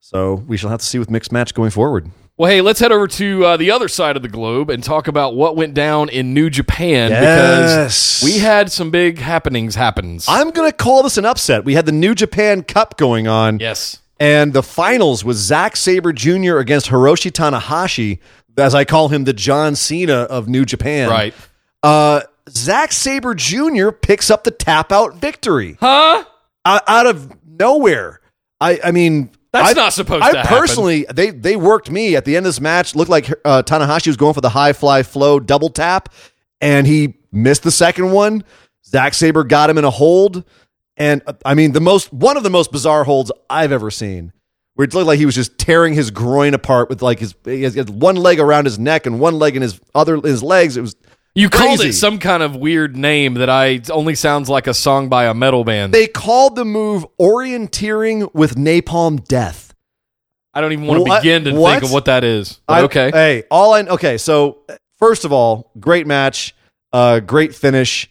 [0.00, 2.10] So we shall have to see with mixed match going forward.
[2.36, 5.08] Well, hey, let's head over to uh, the other side of the globe and talk
[5.08, 8.20] about what went down in New Japan Yes.
[8.20, 9.74] because we had some big happenings.
[9.76, 10.26] Happens.
[10.28, 11.64] I'm going to call this an upset.
[11.64, 14.00] We had the New Japan Cup going on, yes.
[14.24, 16.56] And the finals was Zack Sabre Jr.
[16.56, 18.20] against Hiroshi Tanahashi,
[18.56, 21.10] as I call him, the John Cena of New Japan.
[21.10, 21.34] Right.
[21.82, 23.90] Uh, Zack Sabre Jr.
[23.90, 26.24] picks up the tap out victory Huh?
[26.64, 28.20] out, out of nowhere.
[28.60, 30.54] I, I mean, That's I- not supposed I to happen.
[30.54, 32.94] I personally, they they worked me at the end of this match.
[32.94, 36.08] Looked like uh, Tanahashi was going for the high fly flow double tap,
[36.62, 38.42] and he missed the second one.
[38.86, 40.44] Zack Sabre got him in a hold,
[40.96, 44.32] and uh, I mean the most one of the most bizarre holds I've ever seen,
[44.74, 47.62] where it looked like he was just tearing his groin apart with like his, he
[47.62, 50.76] has one leg around his neck and one leg in his other his legs.
[50.76, 50.94] It was
[51.34, 55.08] You called it some kind of weird name that I only sounds like a song
[55.08, 55.92] by a metal band.
[55.92, 59.74] They called the move orienteering with napalm death.
[60.56, 61.72] I don't even want to begin to What?
[61.72, 62.60] think of what that is.
[62.68, 63.10] I- okay.
[63.12, 64.16] Hey, all I okay.
[64.18, 64.58] So
[65.00, 66.54] first of all, great match,
[66.92, 68.08] uh, great finish.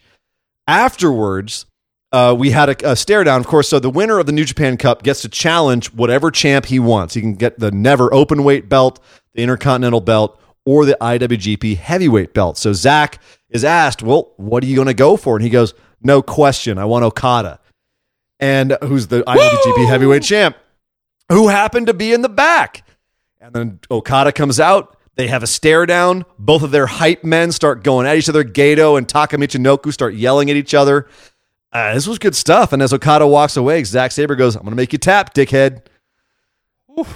[0.66, 1.66] Afterwards,
[2.14, 3.40] uh, we had a, a stare down.
[3.40, 6.66] Of course, so the winner of the New Japan Cup gets to challenge whatever champ
[6.66, 7.14] he wants.
[7.14, 9.02] He can get the never open weight belt,
[9.34, 12.56] the Intercontinental belt, or the IWGP Heavyweight belt.
[12.56, 13.20] So Zach
[13.50, 16.78] is asked, "Well, what are you going to go for?" And he goes, "No question,
[16.78, 17.58] I want Okada."
[18.38, 20.56] And who's the IWGP Heavyweight champ?
[21.32, 22.86] Who happened to be in the back?
[23.40, 24.96] And then Okada comes out.
[25.16, 26.26] They have a stare down.
[26.38, 28.44] Both of their hype men start going at each other.
[28.44, 31.08] Gedo and Taka Michinoku start yelling at each other.
[31.74, 32.72] Uh, this was good stuff.
[32.72, 35.82] And as Okada walks away, Zack Sabre goes, I'm going to make you tap, dickhead.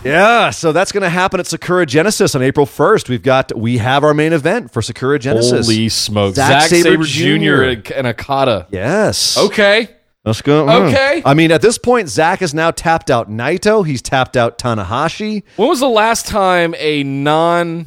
[0.02, 3.08] Yeah, so that's going to happen at Sakura Genesis on April 1st.
[3.08, 5.66] We've got, we have our main event for Sakura Genesis.
[5.66, 6.34] Holy smokes.
[6.34, 7.92] Zack Zack, Sabre Sabre, Jr.
[7.94, 8.66] And Okada.
[8.72, 9.38] Yes.
[9.38, 9.88] Okay.
[10.24, 10.66] Let's go.
[10.66, 10.88] Mm.
[10.88, 11.22] Okay.
[11.24, 13.86] I mean, at this point, Zach has now tapped out Naito.
[13.86, 15.44] He's tapped out Tanahashi.
[15.54, 17.86] When was the last time a non,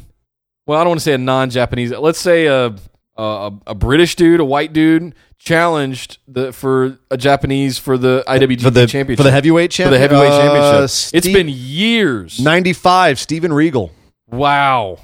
[0.66, 2.74] well, I don't want to say a non-Japanese, let's say a
[3.22, 8.62] a, a British dude, a white dude, challenged the for a Japanese for the IWGP
[8.62, 10.84] For the, championship for the heavyweight For the heavyweight Uh, championship.
[10.84, 10.94] it's
[11.26, 12.38] Steve- been years.
[12.40, 13.90] 95, Steven Regal.
[14.28, 14.98] wow.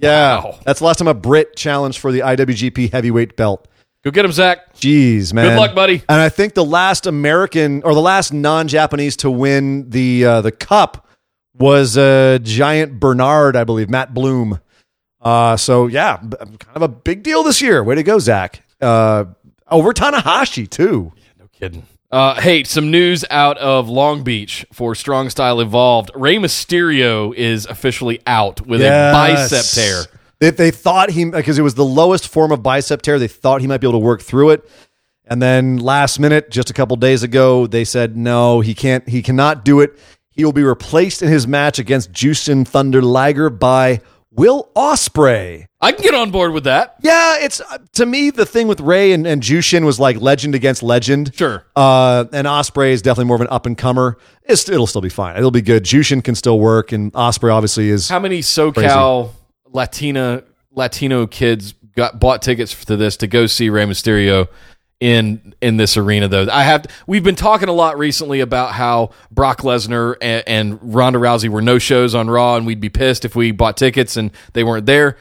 [0.00, 0.42] Yeah.
[0.42, 0.58] Wow.
[0.64, 3.68] That's the last time a Brit challenged for the IWGP heavyweight belt.
[4.02, 4.74] Go get him, Zach.
[4.74, 5.50] Jeez, man.
[5.50, 6.02] Good luck, buddy.
[6.08, 10.50] And I think the last American or the last non-Japanese to win the uh, the
[10.50, 11.06] cup
[11.54, 14.58] was uh, Giant Bernard, I believe, Matt Bloom.
[15.22, 17.82] Uh, so yeah, kind of a big deal this year.
[17.82, 18.62] Way to go, Zach.
[18.80, 19.26] Uh,
[19.70, 21.12] over Tanahashi too.
[21.38, 21.86] No kidding.
[22.10, 26.10] Uh, hey, some news out of Long Beach for Strong Style Evolved.
[26.14, 30.02] Rey Mysterio is officially out with a bicep tear.
[30.38, 33.18] They, they thought he because it was the lowest form of bicep tear.
[33.18, 34.68] They thought he might be able to work through it,
[35.24, 39.08] and then last minute, just a couple days ago, they said no, he can't.
[39.08, 39.98] He cannot do it.
[40.32, 44.00] He will be replaced in his match against Jushin Thunder Liger by
[44.34, 45.66] Will Ospreay.
[45.80, 46.96] I can get on board with that.
[47.02, 50.54] Yeah, it's uh, to me the thing with Rey and, and Jushin was like legend
[50.54, 51.34] against legend.
[51.34, 51.66] Sure.
[51.76, 54.16] Uh, and Ospreay is definitely more of an up and comer.
[54.44, 55.36] It'll still be fine.
[55.36, 55.84] It'll be good.
[55.84, 58.08] Jushin can still work, and Ospreay obviously is.
[58.08, 59.32] How many SoCal
[59.66, 64.48] Latina Latino kids got bought tickets to this to go see Rey Mysterio
[65.02, 66.46] in in this arena though?
[66.50, 71.18] I have we've been talking a lot recently about how Brock Lesnar and, and Ronda
[71.18, 74.30] Rousey were no shows on Raw and we'd be pissed if we bought tickets and
[74.52, 75.18] they weren't there.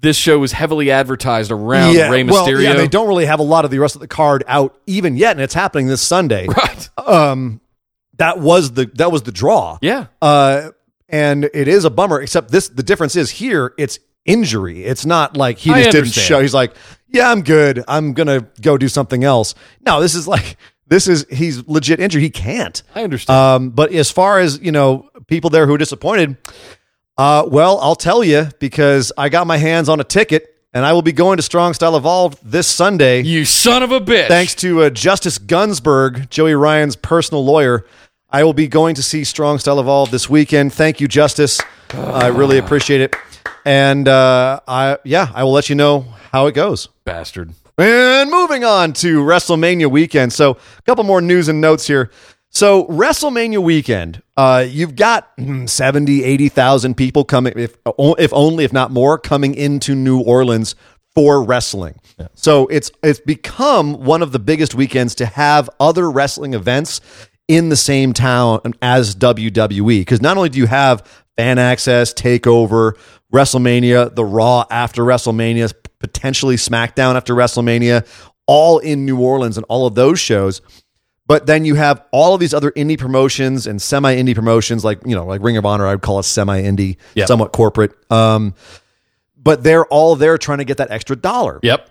[0.00, 2.30] This show was heavily advertised around Rey Mysterio.
[2.30, 4.76] Well, yeah, they don't really have a lot of the rest of the card out
[4.86, 6.48] even yet, and it's happening this Sunday.
[6.56, 6.90] Right.
[6.96, 7.60] Um,
[8.16, 9.78] that was the that was the draw.
[9.80, 10.06] Yeah.
[10.20, 10.70] Uh,
[11.08, 12.20] and it is a bummer.
[12.20, 14.84] Except this, the difference is here, it's injury.
[14.84, 16.40] It's not like he just didn't show.
[16.40, 16.74] He's like,
[17.12, 17.84] yeah, I'm good.
[17.86, 19.54] I'm gonna go do something else.
[19.84, 20.56] No, this is like
[20.86, 22.22] this is he's legit injured.
[22.22, 22.82] He can't.
[22.94, 23.36] I understand.
[23.36, 26.36] Um, but as far as you know, people there who are disappointed,
[27.18, 30.92] uh, well, I'll tell you because I got my hands on a ticket and I
[30.94, 33.22] will be going to Strong Style Evolved this Sunday.
[33.22, 34.28] you son of a bitch.
[34.28, 37.84] Thanks to uh, Justice Gunsberg, Joey Ryan's personal lawyer,
[38.30, 40.72] I will be going to see Strong Style Evolved this weekend.
[40.72, 41.60] Thank you, Justice.
[41.92, 43.14] I really appreciate it.
[43.64, 46.88] And uh, I, yeah, I will let you know how it goes.
[47.04, 47.54] Bastard.
[47.78, 50.32] And moving on to WrestleMania weekend.
[50.32, 52.10] So, a couple more news and notes here.
[52.50, 58.72] So, WrestleMania weekend, uh, you've got mm, 70, 80,000 people coming, if, if only, if
[58.72, 60.74] not more, coming into New Orleans
[61.14, 61.94] for wrestling.
[62.34, 67.00] So, it's it's become one of the biggest weekends to have other wrestling events
[67.52, 70.00] in the same town as WWE.
[70.00, 71.06] Because not only do you have
[71.36, 72.92] fan access, takeover,
[73.32, 78.06] WrestleMania, the Raw after WrestleMania, potentially SmackDown after WrestleMania,
[78.46, 80.60] all in New Orleans and all of those shows.
[81.26, 85.00] But then you have all of these other indie promotions and semi indie promotions, like
[85.06, 85.86] you know, like Ring of Honor.
[85.86, 87.26] I would call it semi indie, Yeah.
[87.26, 87.92] somewhat corporate.
[88.10, 88.54] Um,
[89.36, 91.88] but they're all there trying to get that extra dollar Yep.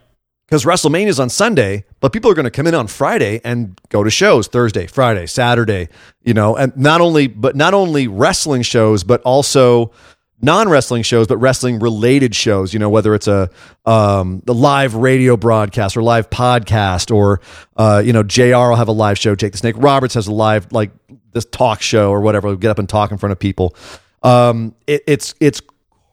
[0.51, 3.79] Because WrestleMania is on Sunday, but people are going to come in on Friday and
[3.87, 5.87] go to shows Thursday, Friday, Saturday,
[6.23, 9.93] you know, and not only but not only wrestling shows, but also
[10.41, 13.49] non-wrestling shows, but wrestling related shows, you know, whether it's a
[13.85, 17.39] um the live radio broadcast or live podcast or
[17.77, 20.33] uh, you know, JR will have a live show, Jake the Snake Roberts has a
[20.33, 20.91] live like
[21.31, 23.73] this talk show or whatever, get up and talk in front of people.
[24.21, 25.61] Um it, it's it's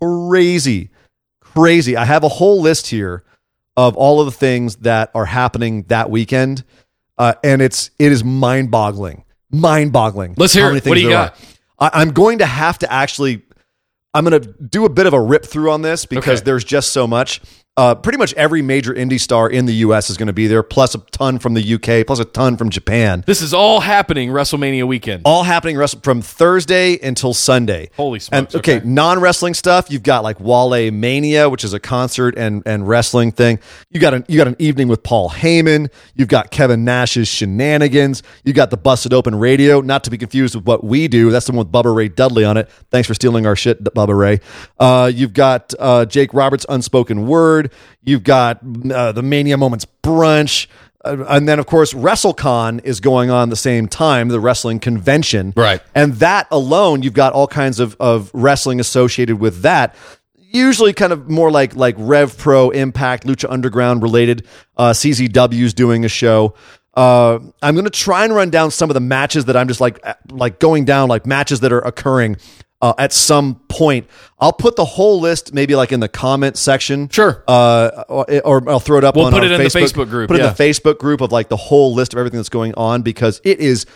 [0.00, 0.90] crazy.
[1.40, 1.96] Crazy.
[1.96, 3.24] I have a whole list here
[3.78, 6.64] of all of the things that are happening that weekend,
[7.16, 10.34] uh, and it's it is mind boggling, mind boggling.
[10.36, 10.84] Let's hear it.
[10.84, 11.36] What do you got?
[11.78, 13.42] I, I'm going to have to actually.
[14.14, 16.44] I'm going to do a bit of a rip through on this because Okay.
[16.46, 17.40] there's just so much.
[17.78, 20.10] Uh, pretty much every major indie star in the U.S.
[20.10, 22.70] is going to be there, plus a ton from the U.K., plus a ton from
[22.70, 23.22] Japan.
[23.24, 25.22] This is all happening WrestleMania weekend.
[25.24, 27.90] All happening from Thursday until Sunday.
[27.96, 28.86] Holy smokes, And, okay, okay.
[28.88, 29.92] non wrestling stuff.
[29.92, 33.60] You've got like Wale Mania, which is a concert and and wrestling thing.
[33.90, 35.88] You got an you got an evening with Paul Heyman.
[36.16, 38.24] You've got Kevin Nash's shenanigans.
[38.42, 41.30] You got the Busted Open Radio, not to be confused with what we do.
[41.30, 42.68] That's the one with Bubba Ray Dudley on it.
[42.90, 44.40] Thanks for stealing our shit, Bubba Ray.
[44.80, 47.67] Uh, you've got uh, Jake Roberts' Unspoken Word.
[48.02, 48.60] You've got
[48.92, 50.66] uh, the Mania Moments Brunch.
[51.04, 55.52] Uh, and then, of course, WrestleCon is going on the same time, the wrestling convention.
[55.56, 55.80] Right.
[55.94, 59.94] And that alone, you've got all kinds of, of wrestling associated with that.
[60.50, 64.46] Usually, kind of more like like Rev Pro, Impact, Lucha Underground related.
[64.78, 66.54] Uh, CZW's doing a show.
[66.94, 69.80] Uh, I'm going to try and run down some of the matches that I'm just
[69.80, 72.38] like uh, like going down like matches that are occurring
[72.80, 74.06] uh, at some point.
[74.38, 77.08] I'll put the whole list maybe like in the comment section.
[77.08, 77.42] Sure.
[77.48, 79.16] Uh, or, or I'll throw it up.
[79.16, 80.50] We'll on put it in the Facebook group, Put it yeah.
[80.50, 83.40] in the Facebook group of like the whole list of everything that's going on because
[83.44, 83.86] it is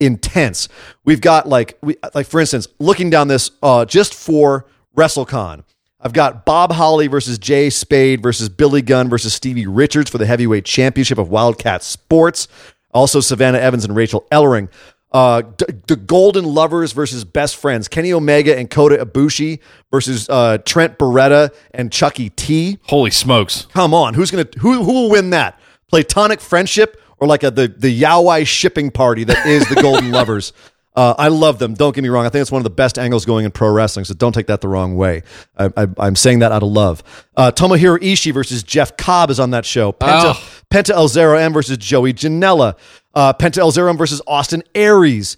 [0.00, 0.68] intense.
[1.04, 4.66] We've got like we like for instance, looking down this uh just for
[4.96, 5.62] WrestleCon.
[6.00, 10.26] I've got Bob Holly versus Jay Spade versus Billy Gunn versus Stevie Richards for the
[10.26, 12.48] heavyweight championship of Wildcat Sports.
[12.92, 14.68] Also Savannah Evans and Rachel Ellering.
[15.16, 17.88] Uh, D- the Golden Lovers versus Best Friends.
[17.88, 19.60] Kenny Omega and Kota Ibushi
[19.90, 22.78] versus uh, Trent Beretta and Chucky T.
[22.82, 23.66] Holy smokes.
[23.72, 25.58] Come on, who's gonna who who will win that?
[25.88, 30.52] Platonic friendship or like a the the Yowai shipping party that is the Golden Lovers?
[30.96, 31.74] Uh, I love them.
[31.74, 32.24] Don't get me wrong.
[32.24, 34.06] I think it's one of the best angles going in pro wrestling.
[34.06, 35.22] So don't take that the wrong way.
[35.58, 37.02] I, I, I'm saying that out of love.
[37.36, 39.92] Uh, Tomohiro Ishii versus Jeff Cobb is on that show.
[39.92, 40.42] Penta, Oh.
[40.70, 42.76] Penta El Zero M versus Joey Janela.
[43.14, 45.36] Uh, Penta El Zero M versus Austin Aries.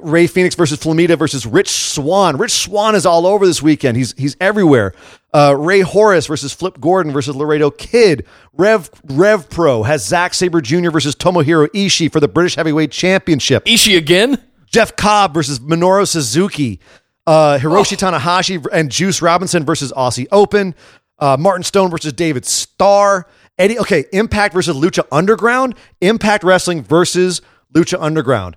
[0.00, 2.38] Rey Fenix versus Flamita versus Rich Swann.
[2.38, 3.98] Rich Swann is all over this weekend.
[3.98, 4.94] He's he's everywhere.
[5.34, 8.24] Uh, Rey Horus versus Flip Gordon versus Laredo Kid.
[8.54, 10.88] Rev Rev Pro has Zack Sabre Jr.
[10.88, 13.66] versus Tomohiro Ishii for the British Heavyweight Championship.
[13.66, 14.42] Ishii again?
[14.74, 16.80] Jeff Cobb versus Minoru Suzuki.
[17.28, 20.74] Uh, Hiroshi Tanahashi and Juice Robinson versus Aussie Open.
[21.20, 23.28] Uh, Martin Stone versus David Starr.
[23.56, 25.76] Eddie, okay, Impact versus Lucha Underground.
[26.00, 27.40] Impact Wrestling versus
[27.72, 28.56] Lucha Underground.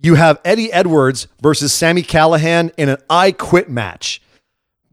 [0.00, 4.22] You have Eddie Edwards versus Sami Callihan in an I Quit match.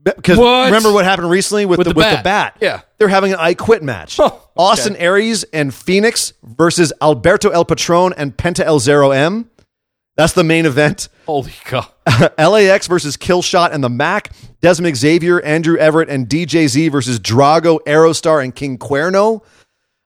[0.04, 2.18] Because remember what happened recently with, With the, the with bat.
[2.18, 2.58] the bat?
[2.62, 2.82] Yeah.
[2.98, 4.20] They're having an I Quit match.
[4.20, 4.38] Oh, okay.
[4.58, 9.50] Austin Aries and Fenix versus Alberto El Patron and Penta El Zero M.
[10.18, 11.10] That's the main event.
[11.26, 11.88] Holy God.
[12.38, 14.32] LAX versus Killshot and the Mac.
[14.62, 19.44] Desmond Xavier, Andrew Everett, and DJZ versus Drago, Aerostar, and King Cuerno.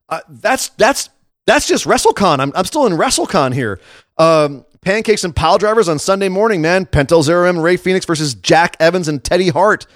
[0.09, 1.09] Uh, that's that's
[1.47, 2.39] that's just WrestleCon.
[2.39, 3.79] I'm, I'm still in WrestleCon here.
[4.17, 6.85] Um, pancakes and pile drivers on Sunday morning, man.
[6.85, 9.87] Penta El Zero M, Rey Fenix versus Jack Evans and Teddy Hart.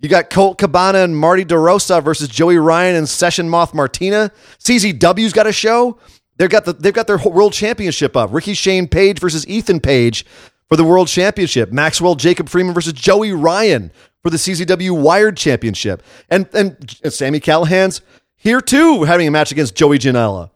[0.00, 4.30] You got Colt Cabana and Marty DeRosa versus Joey Ryan and Session Moth Martina.
[4.60, 5.98] CZW's got a show.
[6.38, 8.32] They've got the they've got their world championship up.
[8.32, 10.24] Ricky Shane Page versus Ethan Page
[10.68, 11.72] for the world championship.
[11.72, 13.90] Maxwell Jacob Freeman versus Joey Ryan
[14.22, 16.02] for the CZW Wired Championship.
[16.30, 18.00] And and Sami Callihan's
[18.36, 20.50] here too, having a match against Joey Janela.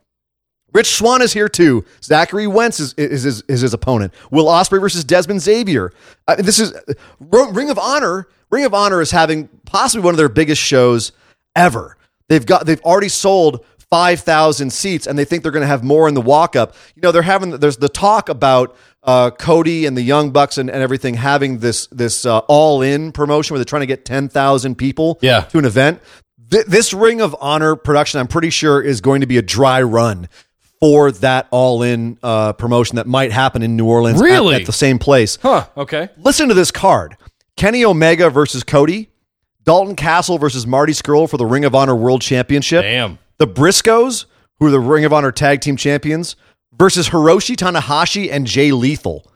[0.72, 1.84] Rich Swann is here too.
[2.02, 4.14] Zachary Wentz is, is, is, is his opponent.
[4.30, 5.92] Will Ospreay versus Desmond Xavier.
[6.26, 6.72] Uh, this is
[7.20, 8.28] Ring of Honor.
[8.50, 11.12] Ring of Honor is having possibly one of their biggest shows
[11.54, 11.98] ever.
[12.28, 15.84] They've got they've already sold five thousand seats, and they think they're going to have
[15.84, 16.74] more in the walk up.
[16.96, 20.70] You know, they're having there's the talk about uh, Cody and the Young Bucks and,
[20.70, 24.30] and everything having this this uh, all in promotion where they're trying to get ten
[24.30, 25.42] thousand people Yeah.
[25.42, 26.00] to an event.
[26.50, 29.82] Th- this Ring of Honor production, I'm pretty sure, is going to be a dry
[29.82, 30.28] run
[30.80, 34.56] for that all in uh, promotion that might happen in New Orleans at- Really?
[34.56, 35.36] at, the same place.
[35.42, 35.66] Huh.
[35.76, 36.08] Okay.
[36.16, 37.16] Listen to this card
[37.56, 39.10] Kenny Omega versus Cody,
[39.64, 43.18] Dalton Castle versus Marty Scurll for the Ring of Honor World Championship, Damn.
[43.38, 44.26] The Briscoes,
[44.58, 46.36] who are the Ring of Honor Tag Team Champions,
[46.72, 49.26] versus Hiroshi Tanahashi and Jay Lethal.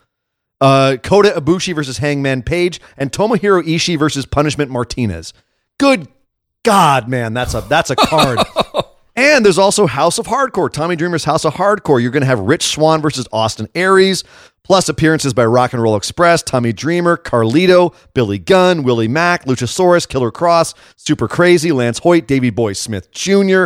[0.59, 5.33] Uh, Kota Ibushi versus Hangman Page, and Tomohiro Ishii versus Punishment Martinez.
[5.77, 6.07] Good
[6.63, 8.39] God, man, that's a that's a card.
[9.17, 11.99] and there's also House of Hardcore, Tommy Dreamer's House of Hardcore.
[11.99, 14.23] You're going to have Rich Swann versus Austin Aries,
[14.63, 20.07] plus appearances by Rock and Roll Express, Tommy Dreamer, Carlito, Billy Gunn, Willie Mack, Luchasaurus,
[20.07, 23.65] Killer Kross, Super Crazy, Lance Hoyt, Davey Boy Smith Jr.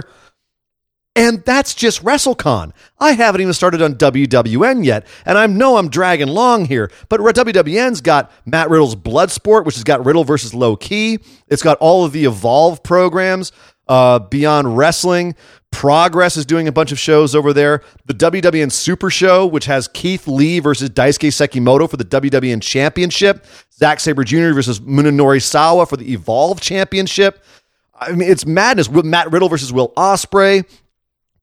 [1.14, 2.72] And that's just WrestleCon.
[2.98, 7.20] I haven't even started on WWN yet, and I know I'm dragging long here, but
[7.20, 11.20] WWN's got Matt Riddle's Bloodsport, which has got Riddle versus Low Ki.
[11.50, 13.52] It's got all of the Evolve programs,
[13.92, 15.36] uh, Beyond Wrestling.
[15.72, 17.82] Progress is doing a bunch of shows over there.
[18.06, 23.46] The WWN Super Show, which has Keith Lee versus Daisuke Sekimoto for the WWN Championship.
[23.74, 24.54] Zack Sabre Jr.
[24.54, 27.44] versus Munenori Sawa for the Evolve Championship.
[27.94, 28.88] I mean, it's madness.
[28.90, 30.66] With Matt Riddle versus Will Ospreay.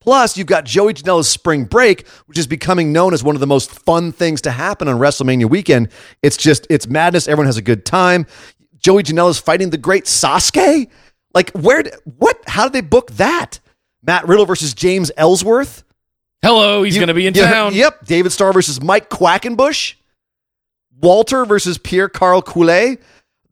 [0.00, 3.46] Plus, you've got Joey Janela's Spring Break, which is becoming known as one of the
[3.46, 5.90] most fun things to happen on WrestleMania weekend.
[6.22, 7.28] It's just, it's madness.
[7.28, 8.26] Everyone has a good time.
[8.78, 10.88] Joey Janela's fighting the great Sasuke.
[11.34, 13.60] Like, where, what, how did they book that?
[14.02, 15.84] Matt Riddle versus James Ellsworth.
[16.42, 17.72] Hello, he's going to be in yeah, town.
[17.72, 18.04] Yep.
[18.04, 19.94] David Starr versus Mike Quackenbush.
[21.00, 22.98] Walter versus Pierre Carl Ouellet.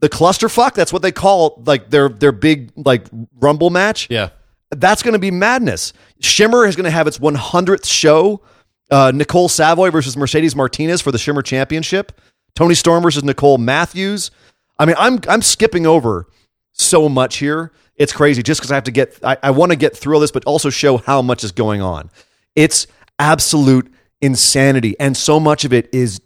[0.00, 0.74] The clusterfuck.
[0.74, 3.06] That's what they call like their their big like
[3.38, 4.08] rumble match.
[4.10, 4.30] Yeah.
[4.70, 5.92] That's going to be madness.
[6.18, 8.42] Shimmer is going to have its 100th show.
[8.90, 12.20] Uh, Nicole Savoy versus Mercedes Martinez for the Shimmer Championship.
[12.56, 14.32] Toni Storm versus Nicole Matthews.
[14.80, 16.26] I mean, I'm I'm skipping over
[16.72, 17.70] so much here.
[17.97, 20.20] It's crazy just because I have to get I, I want to get through all
[20.20, 22.10] this, but also show how much is going on.
[22.55, 22.86] It's
[23.18, 24.97] absolute insanity.
[25.01, 26.20] And so much of it is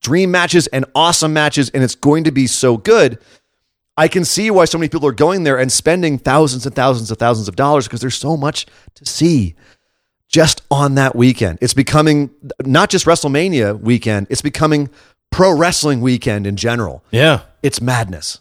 [0.00, 3.18] dream matches and awesome matches, and it's going to be so good.
[3.96, 7.10] I can see why so many people are going there and spending thousands and thousands
[7.10, 9.54] of thousands of dollars because there's so much to see
[10.28, 11.58] just on that weekend.
[11.60, 12.30] It's becoming
[12.64, 14.88] not just WrestleMania weekend, it's becoming
[15.30, 17.04] pro wrestling weekend in general.
[17.10, 17.42] Yeah.
[17.62, 18.38] It's madness.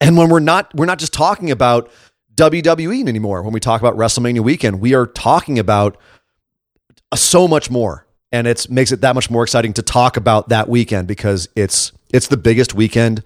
[0.00, 1.90] And when we're not we're not just talking about
[2.34, 5.96] WWE anymore when we talk about WrestleMania weekend, we are talking about
[7.10, 8.06] uh, so much more.
[8.30, 11.92] And it makes it that much more exciting to talk about that weekend because it's
[12.12, 13.22] it's the biggest weekend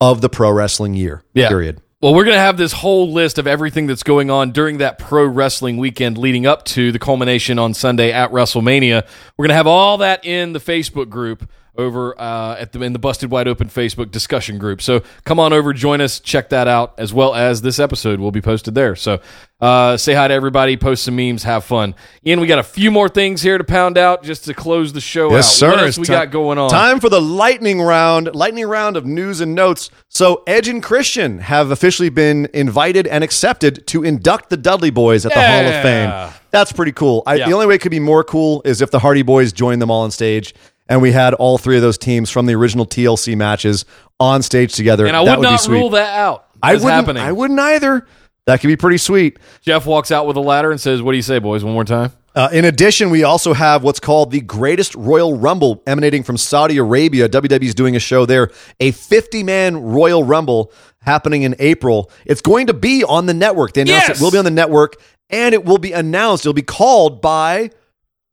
[0.00, 1.22] of the pro wrestling year.
[1.34, 1.48] Yeah.
[1.48, 1.80] Period.
[2.02, 4.98] Well, we're going to have this whole list of everything that's going on during that
[4.98, 9.06] pro wrestling weekend leading up to the culmination on Sunday at WrestleMania.
[9.36, 11.48] We're going to have all that in the Facebook group
[11.78, 14.82] over uh, at the in the Busted Wide Open Facebook discussion group.
[14.82, 18.32] So come on over, join us, check that out, as well as this episode will
[18.32, 18.96] be posted there.
[18.96, 19.20] So
[19.60, 21.94] uh, say hi to everybody, post some memes, have fun.
[22.26, 25.00] Ian, we got a few more things here to pound out just to close the
[25.00, 25.70] show yes, out.
[25.70, 26.68] What else we ti- got going on?
[26.68, 28.34] Time for the lightning round.
[28.34, 29.90] Lightning round of news and notes.
[30.08, 35.24] So Edge and Christian have officially been invited and accepted to induct the Dudley Boys
[35.24, 36.32] at the Hall of Fame.
[36.50, 37.22] That's pretty cool.
[37.26, 37.46] I, Yeah.
[37.46, 39.90] The only way it could be more cool is if the Hardy Boys join them
[39.90, 40.54] all on stage.
[40.88, 43.84] And we had all three of those teams from the original TLC matches
[44.20, 45.06] on stage together.
[45.06, 46.46] and I that would be not rule that out.
[46.62, 46.90] I wouldn't.
[46.90, 47.22] happening.
[47.22, 48.06] I wouldn't either.
[48.46, 49.38] That could be pretty sweet.
[49.62, 51.64] Jeff walks out with a ladder and says, "What do you say, boys?
[51.64, 55.82] One more time." Uh, in addition, we also have what's called the greatest Royal Rumble
[55.86, 57.28] emanating from Saudi Arabia.
[57.28, 62.10] WWE's doing a show there, a 50 man Royal Rumble happening in April.
[62.26, 63.72] It's going to be on the network.
[63.72, 64.20] They announced Yes!
[64.20, 64.96] it will be on the network
[65.30, 66.44] and it will be announced.
[66.44, 67.70] It'll be called by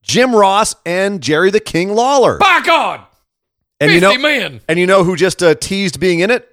[0.03, 2.37] Jim Ross and Jerry the King Lawler.
[2.37, 3.01] By God,
[3.79, 4.61] And you know, man.
[4.67, 6.47] and you know who just uh, teased being in it?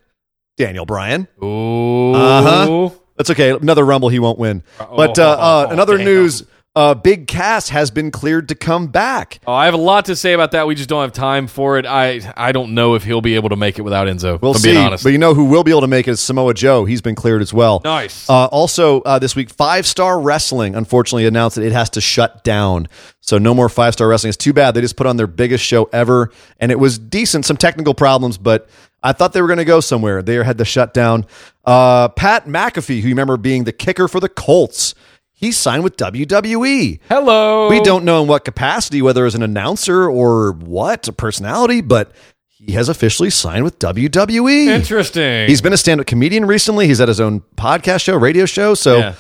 [0.57, 1.29] Daniel Bryan.
[1.43, 2.91] Oh, Uh-huh.
[3.17, 3.51] That's okay.
[3.51, 4.63] Another Rumble he won't win.
[4.79, 6.07] But uh, uh, another damn.
[6.07, 6.45] news:
[6.77, 9.41] uh, Big Cass has been cleared to come back.
[9.47, 10.69] Oh, I have a lot to say about that.
[10.69, 11.87] We just don't have time for it.
[11.87, 14.41] I I don't know if he'll be able to make it without Enzo.
[14.41, 14.75] We'll see.
[14.75, 16.85] But you know who will be able to make it is Samoa Joe.
[16.85, 17.81] He's been cleared as well.
[17.83, 18.31] Nice.
[18.31, 22.45] Uh, also, uh, this week, Five Star Wrestling unfortunately announced that it has to shut
[22.45, 22.87] down.
[23.21, 24.29] So no more Five Star Wrestling.
[24.29, 24.75] It's too bad.
[24.75, 26.31] They just put on their biggest show ever,
[26.61, 27.47] and it was decent.
[27.47, 28.69] Some technical problems, but
[29.03, 30.23] I thought they were going to go somewhere.
[30.23, 31.27] They had to shut down.
[31.65, 34.95] Uh, Pat McAfee, who you remember being the kicker for the Colts,
[35.41, 37.01] he signed with WWE.
[37.09, 37.71] Hello.
[37.71, 42.13] We don't know in what capacity, whether as an announcer or what, a personality, but
[42.49, 44.67] he has officially signed with WWE.
[44.67, 45.49] Interesting.
[45.49, 46.87] He's been a stand-up comedian recently.
[46.87, 48.75] He's had his own podcast show, radio show.
[48.75, 49.15] So Yeah.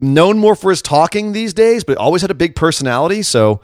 [0.00, 3.22] known more for his talking these days, but always had a big personality.
[3.22, 3.60] So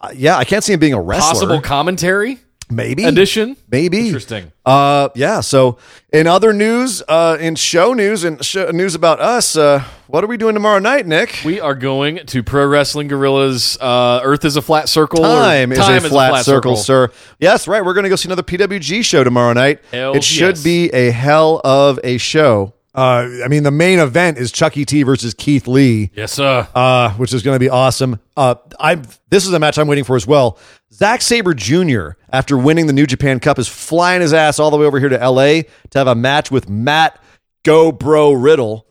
[0.00, 1.32] uh, yeah, I can't see him being a wrestler.
[1.32, 2.38] possible commentary
[2.70, 3.56] maybe addition.
[3.70, 4.52] Maybe Interesting.
[4.64, 5.40] Uh, yeah.
[5.40, 5.78] So
[6.12, 10.26] in other news, uh, in show news and show, news about us, uh, what are
[10.26, 11.40] we doing tomorrow night, Nick?
[11.44, 13.78] We are going to Pro Wrestling Guerrillas.
[13.80, 15.22] Uh, Earth is a flat circle.
[15.22, 17.10] Time, is, a flat, circle, sir.
[17.38, 17.84] Yes, right.
[17.84, 19.80] We're going to go see another PWG show tomorrow night.
[19.92, 20.64] Hell it should yes.
[20.64, 22.74] be a hell of a show.
[22.94, 26.10] Uh, I mean, the main event is Chucky T versus Keith Lee.
[26.14, 26.66] Yes, sir.
[26.74, 28.18] uh, which is going to be awesome.
[28.36, 28.96] Uh, I
[29.30, 30.58] this is a match I'm waiting for as well.
[30.92, 32.10] Zack Sabre Jr.
[32.32, 35.08] after winning the New Japan Cup is flying his ass all the way over here
[35.08, 35.62] to L.A.
[35.90, 37.20] to have a match with Matt
[37.64, 38.86] Go Bro Riddle.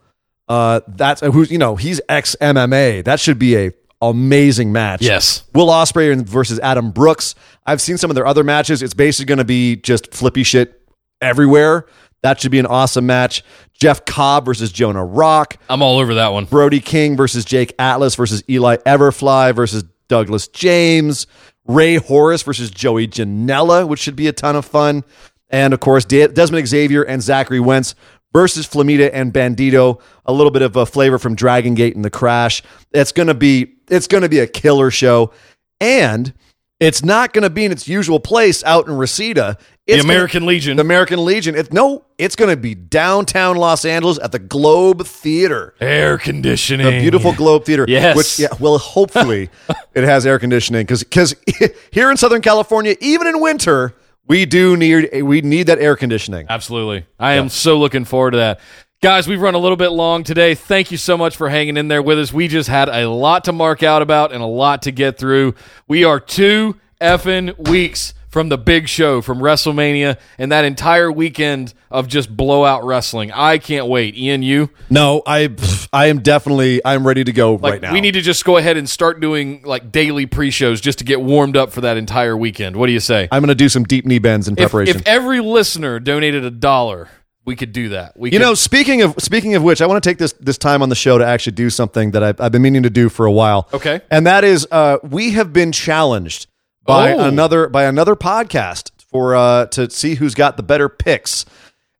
[0.47, 3.03] Uh, that's who's you know he's ex MMA.
[3.03, 3.71] That should be a
[4.01, 5.01] amazing match.
[5.01, 5.43] Yes.
[5.53, 7.35] Will Ospreay versus Adam Brooks.
[7.65, 8.81] I've seen some of their other matches.
[8.81, 10.81] It's basically going to be just flippy shit
[11.21, 11.85] everywhere.
[12.21, 13.43] That should be an awesome match.
[13.73, 15.57] Jeff Cobb versus Jonah Rock.
[15.69, 16.45] I'm all over that one.
[16.45, 21.27] Brody King versus Jake Atlas versus Eli Everfly versus Douglas James,
[21.65, 25.03] Rey Horus versus Joey Janela, which should be a ton of fun.
[25.49, 27.95] And of course, De- Desmond Xavier and Zachary Wentz
[28.33, 30.01] versus Flamita and Bandido.
[30.25, 32.61] A little bit of a flavor from Dragon Gate and the Crash.
[32.91, 35.31] It's gonna be it's gonna be a killer show.
[35.79, 36.33] And
[36.79, 39.57] It's not going to be in its usual place out in Reseda.
[39.85, 40.77] It's The American Legion.
[40.77, 41.55] The American Legion.
[41.55, 45.75] It, no, it's going to be downtown Los Angeles at the Globe Theater.
[45.81, 46.85] Air conditioning.
[46.85, 47.85] The beautiful Globe Theater.
[47.87, 48.15] Yes.
[48.15, 49.49] Which, yeah, well, hopefully
[49.93, 51.35] it has air conditioning because
[51.91, 53.95] here in Southern California, even in winter,
[54.25, 56.45] we do need we need that air conditioning.
[56.47, 57.05] Absolutely.
[57.19, 58.59] I am so looking forward to that.
[59.01, 60.53] Guys, we've run a little bit long today.
[60.55, 62.33] Thank you so much for hanging in there with us.
[62.33, 65.55] We just had a lot to mark out about and a lot to get through.
[65.87, 71.73] We are two effing weeks from the big show, from WrestleMania, and that entire weekend
[71.89, 73.31] of just blowout wrestling.
[73.31, 74.17] I can't wait.
[74.17, 74.69] Ian, you?
[74.89, 75.55] No, I
[75.93, 77.93] I am definitely I'm ready to go Like, right now.
[77.93, 81.21] we need to just go ahead and start doing like daily pre-shows just to get
[81.21, 82.75] warmed up for that entire weekend.
[82.75, 83.29] What do you say?
[83.31, 84.97] I'm going to do some deep knee bends in If, preparation.
[84.97, 87.07] if every listener donated a dollar,
[87.49, 88.15] we could do that.
[88.15, 90.57] We You could, know, speaking of speaking of which, I want to take this this
[90.59, 93.09] time on the show to actually do something that I've, I've been meaning to do
[93.09, 93.67] for a while.
[93.73, 94.01] Okay.
[94.11, 96.45] and that is uh, we have been challenged
[96.85, 97.27] by Oh.
[97.27, 101.45] another by another podcast for uh, to see who's got the better picks,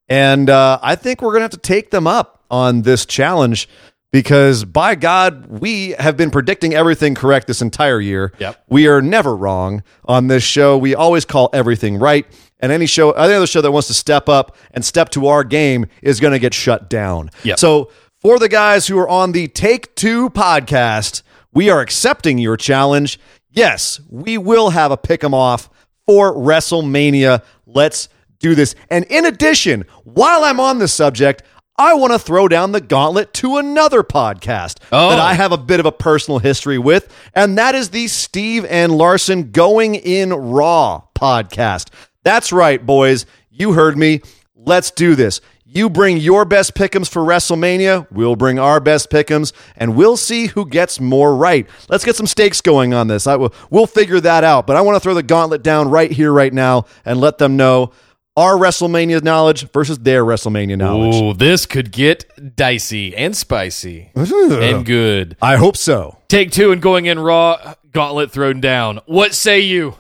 [0.08, 3.68] and uh, I think we're gonna have to take them up on this challenge
[4.12, 8.34] because by God, we have been predicting everything correct this entire year.
[8.40, 8.64] Yep.
[8.68, 10.78] We are never wrong on this show.
[10.78, 12.26] We always call everything right.
[12.60, 15.44] And any show, any other show that wants to step up and step to our
[15.44, 17.30] game is going to get shut down.
[17.44, 17.58] Yep.
[17.60, 17.90] So
[18.22, 21.22] for the guys who are on the Take Two podcast,
[21.54, 23.20] we are accepting your challenge.
[23.52, 25.70] Yes, we will have a pick 'em off
[26.06, 27.42] for WrestleMania.
[27.66, 28.10] Let's
[28.40, 28.76] do this.
[28.90, 31.44] And in addition, while I'm on the subject,
[31.78, 35.10] I want to throw down the gauntlet to another podcast Oh.
[35.12, 38.66] that I have a bit of a personal history with, and that is the Steve
[38.70, 41.88] and Larson Going In Raw podcast.
[42.24, 43.26] That's right, boys.
[43.50, 44.22] You heard me.
[44.56, 45.42] Let's do this.
[45.72, 48.08] You bring your best pick'ems for WrestleMania.
[48.12, 51.68] We'll bring our best pick'ems, and we'll see who gets more right.
[51.90, 53.28] Let's get some stakes going on this.
[53.28, 54.66] I will, we'll figure that out.
[54.66, 57.56] But I want to throw the gauntlet down right here, right now, and let them
[57.56, 57.92] know
[58.36, 61.16] our WrestleMania knowledge versus their WrestleMania knowledge.
[61.16, 65.38] Ooh, this could get dicey and spicy and good.
[65.40, 66.18] I hope so.
[66.30, 69.02] Take two and going in raw, gauntlet thrown down.
[69.06, 69.96] What say you?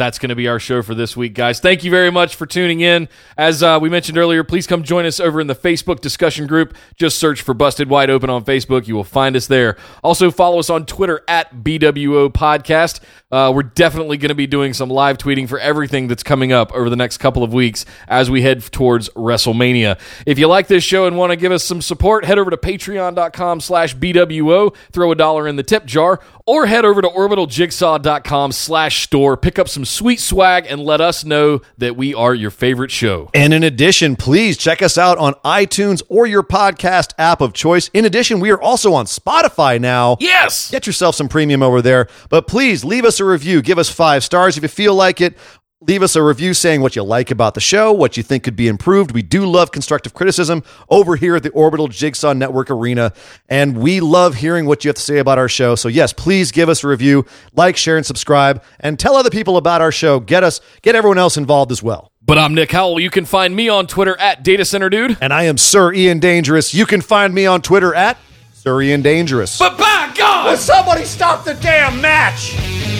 [0.00, 1.60] That's going to be our show for this week, guys.
[1.60, 3.06] Thank you very much for tuning in.
[3.36, 6.74] As uh, we mentioned earlier, please come join us over in the Facebook discussion group.
[6.96, 8.88] Just search for Busted Wide Open on Facebook.
[8.88, 9.76] You will find us there.
[10.02, 13.00] Also, follow us on Twitter at BWO Podcast.
[13.30, 16.72] Uh, we're definitely going to be doing some live tweeting for everything that's coming up
[16.72, 19.98] over the next couple of weeks as we head towards WrestleMania.
[20.26, 22.56] If you like this show and want to give us some support, head over to
[22.56, 28.50] patreon.com slash BWO, throw a dollar in the tip jar, or head over to orbitaljigsaw.com
[28.50, 32.50] slash store, pick up some sweet swag, and let us know that we are your
[32.50, 33.30] favorite show.
[33.34, 37.90] And in addition, please check us out on iTunes or your podcast app of choice.
[37.92, 40.16] In addition, we are also on Spotify now.
[40.20, 40.70] Yes!
[40.70, 42.08] Get yourself some premium over there.
[42.28, 43.62] But please leave us a review.
[43.62, 45.36] Give us five stars if you feel like it.
[45.82, 48.54] Leave us a review saying what you like about the show, what you think could
[48.54, 49.12] be improved.
[49.12, 53.14] We do love constructive criticism over here at the Orbital Jigsaw Network Arena,
[53.48, 55.76] and we love hearing what you have to say about our show.
[55.76, 57.24] So yes, please give us a review,
[57.54, 60.20] like, share, and subscribe, and tell other people about our show.
[60.20, 62.12] Get us, get everyone else involved as well.
[62.20, 63.00] But I'm Nick Howell.
[63.00, 65.16] You can find me on Twitter at Data Center Dude.
[65.22, 66.74] And I am Sir Ian Dangerous.
[66.74, 68.18] You can find me on Twitter at
[68.52, 69.58] Sir Ian Dangerous.
[69.58, 70.58] But by God!
[70.58, 72.99] somebody stop the damn match!